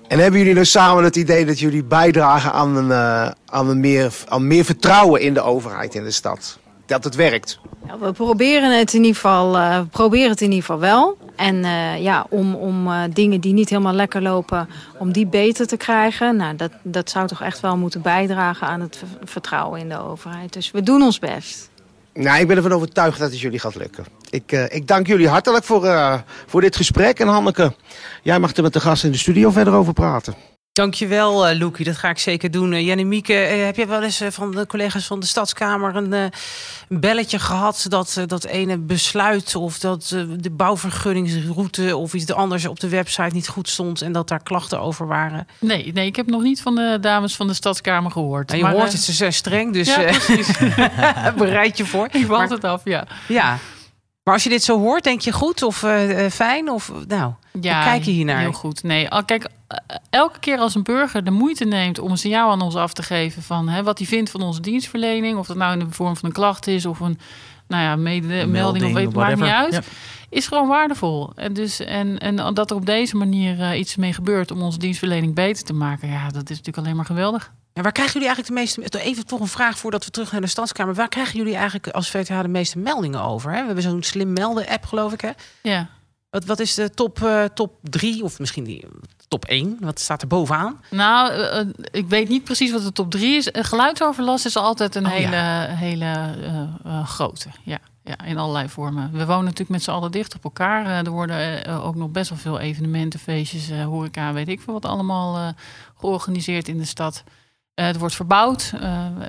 En 0.08 0.18
hebben 0.18 0.38
jullie 0.38 0.54
nou 0.54 0.66
samen 0.66 1.04
het 1.04 1.16
idee 1.16 1.44
dat 1.44 1.58
jullie 1.58 1.84
bijdragen 1.84 2.52
aan, 2.52 2.76
een, 2.76 3.34
aan, 3.46 3.80
meer, 3.80 4.14
aan 4.28 4.46
meer 4.46 4.64
vertrouwen 4.64 5.20
in 5.20 5.34
de 5.34 5.40
overheid 5.40 5.94
in 5.94 6.04
de 6.04 6.10
stad? 6.10 6.58
Dat 6.88 7.04
het 7.04 7.14
werkt? 7.14 7.58
Ja, 7.86 7.98
we 7.98 8.12
proberen 8.12 8.78
het 8.78 8.92
in 8.92 9.00
ieder 9.00 9.14
geval, 9.14 9.56
uh, 9.56 9.80
proberen 9.90 10.30
het 10.30 10.40
in 10.40 10.50
ieder 10.50 10.64
geval 10.64 10.80
wel. 10.80 11.18
En 11.36 11.54
uh, 11.54 12.02
ja, 12.02 12.26
om, 12.30 12.54
om 12.54 12.88
dingen 13.12 13.40
die 13.40 13.52
niet 13.52 13.68
helemaal 13.68 13.92
lekker 13.92 14.22
lopen, 14.22 14.68
om 14.98 15.12
die 15.12 15.26
beter 15.26 15.66
te 15.66 15.76
krijgen. 15.76 16.36
Nou, 16.36 16.56
dat, 16.56 16.72
dat 16.82 17.10
zou 17.10 17.26
toch 17.26 17.42
echt 17.42 17.60
wel 17.60 17.76
moeten 17.76 18.02
bijdragen 18.02 18.66
aan 18.66 18.80
het 18.80 19.02
vertrouwen 19.24 19.80
in 19.80 19.88
de 19.88 20.02
overheid. 20.02 20.52
Dus 20.52 20.70
we 20.70 20.82
doen 20.82 21.02
ons 21.02 21.18
best. 21.18 21.70
Nou, 22.14 22.40
ik 22.40 22.46
ben 22.46 22.56
ervan 22.56 22.72
overtuigd 22.72 23.18
dat 23.18 23.30
het 23.30 23.40
jullie 23.40 23.58
gaat 23.58 23.74
lukken. 23.76 24.04
Ik, 24.30 24.52
uh, 24.52 24.64
ik 24.68 24.86
dank 24.86 25.06
jullie 25.06 25.28
hartelijk 25.28 25.64
voor, 25.64 26.22
voor 26.46 26.60
dit 26.60 26.76
gesprek. 26.76 27.18
En 27.18 27.28
Hanneke, 27.28 27.74
jij 28.22 28.38
mag 28.38 28.54
er 28.54 28.62
met 28.62 28.72
de 28.72 28.80
gasten 28.80 29.08
in 29.08 29.14
de 29.14 29.20
studio 29.20 29.50
verder 29.50 29.74
over 29.74 29.92
praten. 29.92 30.34
Dankjewel, 30.78 31.50
uh, 31.50 31.58
Loekie. 31.58 31.84
Dat 31.84 31.96
ga 31.96 32.08
ik 32.08 32.18
zeker 32.18 32.50
doen. 32.50 32.72
Uh, 32.72 32.86
Janne 32.86 33.04
Mieke, 33.04 33.56
uh, 33.56 33.64
heb 33.64 33.76
je 33.76 33.86
wel 33.86 34.02
eens 34.02 34.22
van 34.28 34.50
de 34.50 34.66
collega's 34.66 35.06
van 35.06 35.20
de 35.20 35.26
Stadskamer 35.26 35.96
een, 35.96 36.12
een 36.12 36.30
belletje 37.00 37.38
gehad 37.38 37.86
dat 37.88 38.22
dat 38.26 38.44
ene 38.44 38.78
besluit 38.78 39.54
of 39.54 39.78
dat 39.78 40.08
de 40.36 40.50
bouwvergunningsroute 40.50 41.96
of 41.96 42.14
iets 42.14 42.32
anders 42.32 42.66
op 42.66 42.80
de 42.80 42.88
website 42.88 43.34
niet 43.34 43.48
goed 43.48 43.68
stond 43.68 44.02
en 44.02 44.12
dat 44.12 44.28
daar 44.28 44.42
klachten 44.42 44.80
over 44.80 45.06
waren? 45.06 45.46
Nee, 45.60 45.92
nee 45.92 46.06
ik 46.06 46.16
heb 46.16 46.26
nog 46.26 46.42
niet 46.42 46.62
van 46.62 46.74
de 46.74 46.98
dames 47.00 47.36
van 47.36 47.46
de 47.46 47.54
Stadskamer 47.54 48.10
gehoord. 48.10 48.48
Nou, 48.48 48.58
je 48.58 48.64
maar, 48.64 48.74
hoort 48.74 48.92
het, 48.92 49.00
ze 49.00 49.12
zijn 49.12 49.32
streng, 49.32 49.72
dus 49.72 49.94
ja, 49.94 51.32
bereid 51.36 51.76
je 51.76 51.86
voor. 51.86 52.08
Ik 52.12 52.26
wacht 52.26 52.50
het 52.50 52.64
af, 52.64 52.80
ja. 52.84 53.06
Ja. 53.28 53.58
Maar 54.22 54.34
als 54.34 54.44
je 54.44 54.50
dit 54.50 54.62
zo 54.62 54.78
hoort, 54.78 55.04
denk 55.04 55.20
je 55.20 55.32
goed 55.32 55.62
of 55.62 55.76
fijn? 56.30 56.70
Of 56.70 56.92
nou, 57.08 57.32
ja, 57.60 57.84
kijk 57.84 58.04
je 58.04 58.10
hier 58.10 58.24
naar? 58.24 58.40
Heel 58.40 58.52
goed. 58.52 58.82
Nee, 58.82 59.08
kijk, 59.24 59.46
elke 60.10 60.38
keer 60.38 60.58
als 60.58 60.74
een 60.74 60.82
burger 60.82 61.24
de 61.24 61.30
moeite 61.30 61.64
neemt 61.64 61.98
om 61.98 62.10
een 62.10 62.18
signaal 62.18 62.50
aan 62.50 62.62
ons 62.62 62.74
af 62.74 62.92
te 62.92 63.02
geven 63.02 63.42
van 63.42 63.68
hè, 63.68 63.82
wat 63.82 63.98
hij 63.98 64.06
vindt 64.06 64.30
van 64.30 64.42
onze 64.42 64.60
dienstverlening, 64.60 65.38
of 65.38 65.46
dat 65.46 65.56
nou 65.56 65.72
in 65.72 65.78
de 65.78 65.90
vorm 65.90 66.16
van 66.16 66.28
een 66.28 66.34
klacht 66.34 66.66
is 66.66 66.86
of 66.86 67.00
een 67.00 67.18
nou 67.66 67.82
ja, 67.82 67.96
mede, 67.96 68.46
melding 68.46 68.84
of 68.84 68.92
weet, 68.92 69.14
maakt 69.14 69.40
niet 69.40 69.50
uit, 69.50 69.88
is 70.30 70.46
gewoon 70.46 70.68
waardevol. 70.68 71.32
En, 71.34 71.52
dus, 71.52 71.80
en, 71.80 72.18
en 72.18 72.54
dat 72.54 72.70
er 72.70 72.76
op 72.76 72.86
deze 72.86 73.16
manier 73.16 73.58
uh, 73.58 73.78
iets 73.78 73.96
mee 73.96 74.12
gebeurt 74.12 74.50
om 74.50 74.62
onze 74.62 74.78
dienstverlening 74.78 75.34
beter 75.34 75.64
te 75.64 75.72
maken, 75.72 76.08
ja, 76.08 76.28
dat 76.28 76.50
is 76.50 76.56
natuurlijk 76.56 76.78
alleen 76.78 76.96
maar 76.96 77.04
geweldig. 77.04 77.52
En 77.72 77.82
waar 77.82 77.92
krijgen 77.92 78.20
jullie 78.20 78.34
eigenlijk 78.34 78.70
de 78.70 78.82
meeste... 78.82 79.00
Even 79.00 79.26
toch 79.26 79.40
een 79.40 79.46
vraag 79.46 79.78
voordat 79.78 80.04
we 80.04 80.10
terug 80.10 80.32
naar 80.32 80.40
de 80.40 80.46
Stadskamer. 80.46 80.94
Waar 80.94 81.08
krijgen 81.08 81.36
jullie 81.38 81.54
eigenlijk 81.54 81.88
als 81.88 82.10
VTH 82.10 82.40
de 82.40 82.48
meeste 82.48 82.78
meldingen 82.78 83.22
over? 83.22 83.50
Hè? 83.50 83.60
We 83.60 83.66
hebben 83.66 83.82
zo'n 83.82 84.02
slim 84.02 84.32
melden-app, 84.32 84.84
geloof 84.84 85.12
ik, 85.12 85.20
hè? 85.20 85.30
Ja. 85.62 85.88
Wat, 86.30 86.44
wat 86.44 86.58
is 86.58 86.74
de 86.74 86.90
top, 86.90 87.18
uh, 87.18 87.44
top 87.44 87.78
drie, 87.82 88.24
of 88.24 88.38
misschien 88.38 88.64
die 88.64 88.84
top 89.28 89.44
1? 89.44 89.76
Wat 89.80 90.00
staat 90.00 90.22
er 90.22 90.28
bovenaan? 90.28 90.80
Nou, 90.90 91.32
uh, 91.32 91.72
ik 91.90 92.08
weet 92.08 92.28
niet 92.28 92.44
precies 92.44 92.72
wat 92.72 92.82
de 92.82 92.92
top 92.92 93.10
3 93.10 93.36
is. 93.36 93.48
Geluidsoverlast 93.52 94.46
is 94.46 94.56
altijd 94.56 94.94
een 94.94 95.06
oh, 95.06 95.12
hele, 95.12 95.36
ja. 95.36 95.66
hele 95.66 96.34
uh, 96.86 97.08
grote. 97.08 97.48
Ja. 97.62 97.78
ja, 98.04 98.24
in 98.24 98.38
allerlei 98.38 98.68
vormen. 98.68 99.10
We 99.12 99.26
wonen 99.26 99.44
natuurlijk 99.44 99.70
met 99.70 99.82
z'n 99.82 99.90
allen 99.90 100.10
dicht 100.10 100.34
op 100.34 100.44
elkaar. 100.44 100.86
er 100.86 101.10
worden 101.10 101.66
ook 101.82 101.94
nog 101.94 102.10
best 102.10 102.30
wel 102.30 102.38
veel 102.38 102.58
evenementen, 102.58 103.20
feestjes, 103.20 103.70
horeca, 103.70 104.32
weet 104.32 104.48
ik 104.48 104.60
veel 104.60 104.72
wat 104.72 104.84
allemaal 104.84 105.54
georganiseerd 105.96 106.68
in 106.68 106.78
de 106.78 106.84
stad. 106.84 107.24
Het 107.84 107.98
wordt 107.98 108.14
verbouwd, 108.14 108.72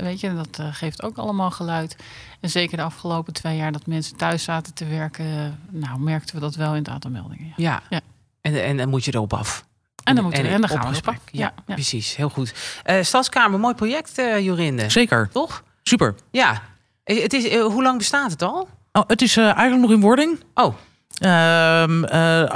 weet 0.02 0.20
je, 0.20 0.34
dat 0.34 0.60
geeft 0.72 1.04
ook 1.04 1.18
allemaal 1.18 1.52
geluid. 1.52 1.96
En 2.40 2.50
zeker 2.50 2.78
de 2.78 2.84
afgelopen 2.84 3.34
twee 3.34 3.58
jaar 3.58 3.72
dat 3.72 3.86
mensen 3.86 4.16
thuis 4.16 4.44
zaten 4.44 4.74
te 4.74 4.86
werken, 4.86 5.60
nou 5.70 6.00
merkten 6.00 6.36
we 6.36 6.42
dat 6.42 6.56
wel 6.56 6.72
in 6.72 6.78
het 6.78 6.90
aantal 6.90 7.12
meldingen. 7.12 7.54
Ja, 7.56 7.72
ja. 7.72 7.82
ja. 7.90 8.00
En, 8.42 8.64
en 8.64 8.78
dan 8.78 8.90
moet 8.90 9.06
je 9.06 9.14
erop 9.14 9.34
af. 9.34 9.68
En 10.04 10.16
dan, 10.16 10.24
moeten 10.24 10.44
we, 10.44 10.50
en 10.50 10.62
dan 10.62 10.70
gaan 10.70 10.92
we 10.92 10.98
op 10.98 11.06
ja, 11.06 11.20
ja, 11.32 11.54
ja, 11.66 11.74
precies. 11.74 12.16
Heel 12.16 12.30
goed. 12.30 12.54
Uh, 12.86 13.02
Stadskamer, 13.02 13.60
mooi 13.60 13.74
project, 13.74 14.20
uh, 14.20 14.40
Jorinde. 14.40 14.90
Zeker. 14.90 15.30
Toch? 15.32 15.64
Super. 15.84 16.16
Ja. 16.32 16.62
Het 17.04 17.34
is, 17.34 17.52
uh, 17.52 17.64
hoe 17.64 17.84
lang 17.84 17.98
bestaat 17.98 18.32
het 18.32 18.42
al? 18.42 18.68
Oh, 18.92 19.04
het 19.08 19.22
is 19.22 19.38
eigenlijk 19.38 19.82
nog 19.82 19.92
in 19.92 20.00
wording. 20.00 20.44
Oh. 20.54 20.76
Ehm, 21.20 22.04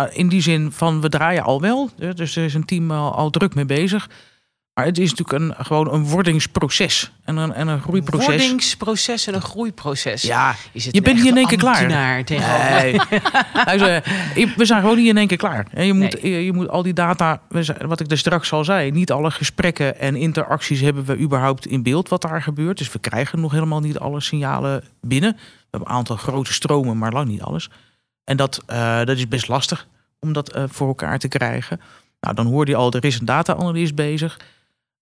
in 0.10 0.30
die 0.30 0.42
zin 0.42 0.72
van, 0.72 1.02
we 1.02 1.10
draaien 1.10 1.44
al 1.44 1.62
wel. 1.62 1.90
Dus 2.16 2.36
er 2.36 2.44
is 2.44 2.54
een 2.54 2.66
team 2.66 2.92
al, 2.92 3.16
al 3.16 3.30
druk 3.30 3.56
mee 3.56 3.66
bezig. 3.66 4.10
Maar 4.74 4.86
het 4.86 4.98
is 4.98 5.14
natuurlijk 5.14 5.60
een, 5.60 5.66
gewoon 5.66 5.94
een 5.94 6.06
wordingsproces 6.06 7.12
en 7.24 7.38
een, 7.38 7.54
en 7.54 7.68
een 7.68 7.82
groeiproces. 7.82 8.28
Wordingsproces 8.28 9.28
en 9.28 9.34
een 9.34 9.42
groeiproces. 9.42 10.22
Ja, 10.22 10.56
is 10.72 10.86
het 10.86 10.96
je 10.96 11.02
bent 11.02 11.18
niet 11.18 11.26
in 11.26 11.38
één 11.38 11.48
keer 11.48 11.58
klaar. 11.58 11.88
Nee. 11.88 12.24
we 14.56 14.66
zijn 14.66 14.82
gewoon 14.82 14.98
niet 14.98 15.08
in 15.08 15.18
één 15.18 15.28
keer 15.28 15.38
klaar. 15.38 15.84
Je 15.84 15.94
moet, 15.94 16.22
nee. 16.22 16.46
je 16.46 16.54
moet 16.54 16.70
al 16.70 16.84
die 16.84 16.94
data, 16.94 17.42
wat 17.86 18.00
ik 18.00 18.12
er 18.12 18.18
straks 18.18 18.54
al 18.54 18.64
zei, 18.64 18.92
niet 18.92 19.12
alle 19.12 19.32
gesprekken 19.32 20.00
en 20.00 20.16
interacties 20.16 20.80
hebben 20.80 21.06
we 21.06 21.18
überhaupt 21.18 21.66
in 21.66 21.84
beeld 21.84 22.10
wat 22.10 22.22
daar 22.22 22.42
gebeurt. 22.42 22.78
Dus 22.78 22.92
we 22.92 23.00
krijgen 23.00 23.42
nog 23.42 23.52
helemaal 23.52 23.80
niet 23.80 24.00
alle 24.00 24.22
signalen 24.22 24.84
binnen. 25.02 25.32
We 25.34 25.68
hebben 25.70 25.90
een 25.90 25.96
aantal 25.96 26.16
grote 26.16 26.54
stromen, 26.54 26.98
maar 26.98 27.12
lang 27.12 27.28
niet 27.28 27.42
alles. 27.42 27.70
En 28.24 28.38
dat, 28.38 28.64
uh, 28.70 28.98
dat 28.98 29.18
is 29.18 29.28
best 29.28 29.48
lastig 29.48 29.88
om 30.20 30.34
dat 30.34 30.56
uh, 30.56 30.64
voor 30.68 30.88
elkaar 30.88 31.20
te 31.20 31.28
krijgen. 31.28 31.82
Nou, 32.20 32.36
dan 32.36 32.46
hoorde 32.46 32.72
je 32.72 32.78
al, 32.78 32.92
er 32.92 33.06
is 33.06 33.20
een 33.20 33.26
data-analyst 33.26 33.96
bezig. 33.96 34.40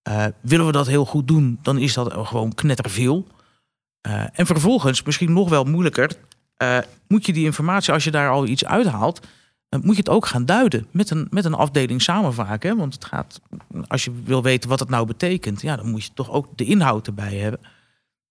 Uh, 0.10 0.26
willen 0.42 0.66
we 0.66 0.72
dat 0.72 0.88
heel 0.88 1.06
goed 1.06 1.28
doen, 1.28 1.60
dan 1.62 1.78
is 1.78 1.94
dat 1.94 2.14
gewoon 2.14 2.54
knetterveel. 2.54 3.28
Uh, 4.08 4.24
en 4.34 4.46
vervolgens, 4.46 5.04
misschien 5.04 5.34
nog 5.34 5.50
wel 5.50 5.64
moeilijker, 5.64 6.12
uh, 6.64 6.78
moet 7.08 7.26
je 7.26 7.34
die 7.34 7.46
informatie, 7.46 7.94
als 7.94 8.04
je 8.04 8.12
daar 8.12 8.30
al 8.30 8.46
iets 8.46 8.66
uithaalt, 8.66 9.20
moet 9.80 9.96
je 9.96 10.02
het 10.02 10.10
ook 10.10 10.26
gaan 10.26 10.46
duiden 10.46 10.88
met 10.92 11.10
een, 11.10 11.28
met 11.30 11.46
een 11.46 11.54
afdeling 11.54 12.02
samen 12.02 12.34
vaak. 12.34 12.64
Want 12.64 12.94
het 12.94 13.06
gaat, 13.06 13.42
als 13.88 14.04
je 14.04 14.12
wil 14.24 14.44
weten 14.44 14.70
wat 14.70 14.80
het 14.80 14.90
nou 14.90 15.06
betekent, 15.06 15.62
ja, 15.62 15.76
dan 15.76 15.90
moet 15.90 16.04
je 16.04 16.12
toch 16.14 16.32
ook 16.32 16.48
de 16.56 16.66
inhoud 16.66 17.08
erbij 17.08 17.36
hebben. 17.36 17.60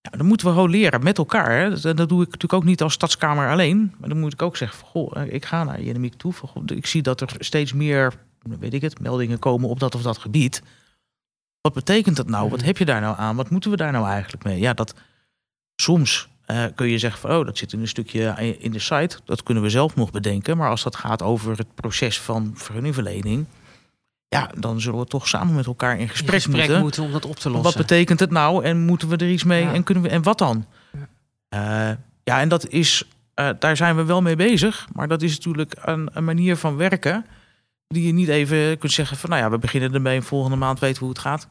Ja, 0.01 0.17
dan 0.17 0.25
moeten 0.25 0.47
we 0.47 0.53
gewoon 0.53 0.69
leren 0.69 1.03
met 1.03 1.17
elkaar. 1.17 1.81
Dat, 1.81 2.09
doe 2.09 2.21
ik 2.21 2.25
natuurlijk 2.25 2.53
ook 2.53 2.63
niet 2.63 2.81
als 2.81 2.93
stadskamer 2.93 3.49
alleen. 3.49 3.93
Maar 3.99 4.09
dan 4.09 4.19
moet 4.19 4.33
ik 4.33 4.41
ook 4.41 4.57
zeggen, 4.57 4.85
goh, 4.85 5.25
ik 5.27 5.45
ga 5.45 5.63
naar 5.63 5.81
Jenemiek 5.81 6.13
toe. 6.13 6.33
Ik 6.65 6.85
zie 6.85 7.01
dat 7.01 7.21
er 7.21 7.35
steeds 7.39 7.73
meer, 7.73 8.13
weet 8.59 8.73
ik 8.73 8.81
het, 8.81 8.99
meldingen 8.99 9.39
komen 9.39 9.69
op 9.69 9.79
dat 9.79 9.95
of 9.95 10.01
dat 10.01 10.17
gebied. 10.17 10.63
Wat 11.61 11.73
betekent 11.73 12.15
dat 12.15 12.27
nou? 12.27 12.49
Wat 12.49 12.57
mhm. 12.57 12.67
heb 12.67 12.77
je 12.77 12.85
daar 12.85 13.01
nou 13.01 13.17
aan? 13.17 13.35
Wat 13.35 13.49
moeten 13.49 13.71
we 13.71 13.77
daar 13.77 13.91
nou 13.91 14.07
eigenlijk 14.07 14.43
mee? 14.43 14.59
Ja, 14.59 14.73
dat 14.73 14.93
soms 15.75 16.29
uh, 16.47 16.65
kun 16.75 16.87
je 16.87 16.97
zeggen 16.97 17.21
van 17.21 17.31
oh, 17.31 17.45
dat 17.45 17.57
zit 17.57 17.73
in 17.73 17.79
een 17.79 17.87
stukje 17.87 18.55
in 18.59 18.71
de 18.71 18.79
site. 18.79 19.17
Dat 19.25 19.43
kunnen 19.43 19.63
we 19.63 19.69
zelf 19.69 19.95
nog 19.95 20.11
bedenken. 20.11 20.57
Maar 20.57 20.69
als 20.69 20.83
dat 20.83 20.95
gaat 20.95 21.21
over 21.21 21.57
het 21.57 21.75
proces 21.75 22.19
van 22.19 22.51
vergunningverlening. 22.55 23.45
Ja, 24.27 24.51
dan 24.57 24.81
zullen 24.81 24.99
we 24.99 25.05
toch 25.05 25.27
samen 25.27 25.55
met 25.55 25.65
elkaar 25.65 25.99
in 25.99 26.09
gesprek, 26.09 26.33
in 26.33 26.41
gesprek 26.41 26.59
moeten. 26.59 26.81
moeten. 26.81 27.03
om 27.03 27.11
dat 27.11 27.25
op 27.25 27.35
te 27.35 27.49
lossen. 27.49 27.63
Wat 27.63 27.87
betekent 27.87 28.19
het 28.19 28.31
nou? 28.31 28.63
En 28.63 28.79
moeten 28.79 29.07
we 29.07 29.17
er 29.17 29.29
iets 29.29 29.43
mee? 29.43 29.63
Ja. 29.63 29.73
En 29.73 29.83
kunnen 29.83 30.03
we 30.03 30.09
en 30.09 30.23
wat 30.23 30.37
dan? 30.37 30.65
Ja, 31.49 31.89
uh, 31.89 31.97
ja 32.23 32.39
en 32.39 32.49
dat 32.49 32.67
is, 32.67 33.03
uh, 33.35 33.49
daar 33.59 33.77
zijn 33.77 33.95
we 33.95 34.03
wel 34.03 34.21
mee 34.21 34.35
bezig. 34.35 34.87
Maar 34.93 35.07
dat 35.07 35.21
is 35.21 35.31
natuurlijk 35.31 35.75
een, 35.81 36.09
een 36.13 36.23
manier 36.23 36.57
van 36.57 36.75
werken 36.75 37.25
die 37.91 38.05
je 38.05 38.13
niet 38.13 38.27
even 38.27 38.77
kunt 38.77 38.91
zeggen 38.91 39.17
van 39.17 39.29
nou 39.29 39.41
ja, 39.41 39.49
we 39.49 39.57
beginnen 39.57 39.93
ermee 39.93 40.21
volgende 40.21 40.57
maand 40.57 40.79
weten 40.79 40.97
we 40.97 41.03
hoe 41.05 41.13
het 41.13 41.19
gaat. 41.19 41.47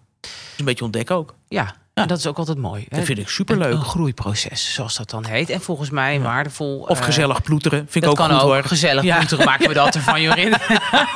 een 0.58 0.64
beetje 0.64 0.84
ontdekken 0.84 1.16
ook. 1.16 1.34
Ja, 1.48 1.74
dat 1.94 2.18
is 2.18 2.26
ook 2.26 2.38
altijd 2.38 2.58
mooi. 2.58 2.84
Dat 2.88 3.04
vind 3.04 3.18
ik 3.18 3.28
superleuk. 3.28 3.72
Een, 3.72 3.78
een 3.78 3.84
groeiproces, 3.84 4.74
zoals 4.74 4.96
dat 4.96 5.10
dan 5.10 5.24
heet. 5.24 5.50
En 5.50 5.60
volgens 5.60 5.90
mij 5.90 6.14
ja. 6.14 6.20
waardevol. 6.20 6.80
Of 6.88 6.98
uh, 6.98 7.04
gezellig 7.04 7.42
ploeteren, 7.42 7.86
vind 7.88 8.04
ik 8.04 8.10
ook 8.10 8.16
kan 8.16 8.30
goed 8.30 8.40
ook. 8.40 8.42
hoor. 8.42 8.64
Gezellig 8.64 9.04
ja. 9.04 9.16
ploeteren 9.16 9.44
maken 9.44 9.68
we 9.68 9.74
dat 9.74 9.94
ervan, 9.94 10.22
Jorin. 10.22 10.54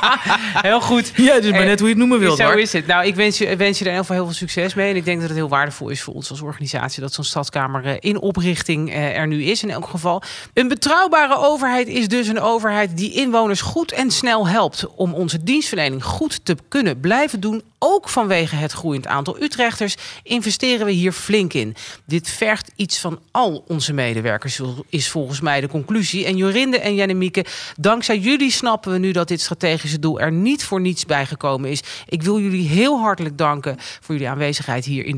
heel 0.69 0.81
goed. 0.81 1.11
Ja, 1.15 1.39
dus 1.39 1.51
maar 1.51 1.65
net 1.65 1.79
hoe 1.79 1.87
je 1.87 1.93
het 1.93 1.97
noemen 1.97 2.19
wilt. 2.19 2.37
Zo 2.37 2.43
hoor. 2.43 2.59
is 2.59 2.73
het. 2.73 2.87
Nou, 2.87 3.05
ik 3.05 3.15
wens 3.15 3.37
je, 3.37 3.55
wens 3.55 3.79
je 3.79 3.85
er 3.85 3.91
in 3.91 3.97
ieder 3.97 3.97
geval 3.97 4.15
heel 4.15 4.25
veel 4.25 4.33
succes 4.33 4.73
mee. 4.73 4.89
En 4.89 4.95
ik 4.95 5.05
denk 5.05 5.19
dat 5.19 5.29
het 5.29 5.37
heel 5.37 5.49
waardevol 5.49 5.89
is 5.89 6.01
voor 6.01 6.13
ons 6.13 6.29
als 6.29 6.41
organisatie... 6.41 7.01
dat 7.01 7.13
zo'n 7.13 7.23
stadskamer 7.23 8.03
in 8.03 8.19
oprichting 8.19 8.93
er 8.93 9.27
nu 9.27 9.43
is 9.43 9.63
in 9.63 9.69
elk 9.69 9.87
geval. 9.87 10.21
Een 10.53 10.67
betrouwbare 10.67 11.37
overheid 11.37 11.87
is 11.87 12.07
dus 12.07 12.27
een 12.27 12.39
overheid... 12.39 12.97
die 12.97 13.13
inwoners 13.13 13.61
goed 13.61 13.91
en 13.91 14.11
snel 14.11 14.47
helpt... 14.47 14.87
om 14.95 15.13
onze 15.13 15.43
dienstverlening 15.43 16.03
goed 16.03 16.45
te 16.45 16.55
kunnen 16.67 16.99
blijven 16.99 17.39
doen... 17.39 17.63
ook 17.85 18.09
vanwege 18.09 18.55
het 18.55 18.71
groeiend 18.71 19.07
aantal 19.07 19.41
Utrechters... 19.41 19.95
investeren 20.23 20.85
we 20.85 20.91
hier 20.91 21.11
flink 21.11 21.53
in. 21.53 21.75
Dit 22.05 22.29
vergt 22.29 22.71
iets 22.75 22.99
van 22.99 23.19
al 23.31 23.63
onze 23.67 23.93
medewerkers, 23.93 24.61
is 24.89 25.09
volgens 25.09 25.41
mij 25.41 25.61
de 25.61 25.67
conclusie. 25.67 26.25
En 26.25 26.37
Jorinde 26.37 26.79
en 26.79 26.95
Jannemieke, 26.95 27.45
dankzij 27.79 28.17
jullie 28.17 28.51
snappen 28.51 28.91
we 28.91 28.97
nu 28.97 29.11
dat 29.11 29.27
dit 29.27 29.41
strategische 29.41 29.99
doel 29.99 30.19
er 30.19 30.31
niet 30.31 30.63
voor 30.63 30.81
niets 30.81 31.05
bijgekomen 31.05 31.69
is. 31.69 31.81
Ik 32.07 32.23
wil 32.23 32.39
jullie 32.39 32.67
heel 32.67 32.99
hartelijk 32.99 33.37
danken 33.37 33.77
voor 33.79 34.15
jullie 34.15 34.29
aanwezigheid 34.29 34.85
hier 34.85 35.05
in 35.05 35.13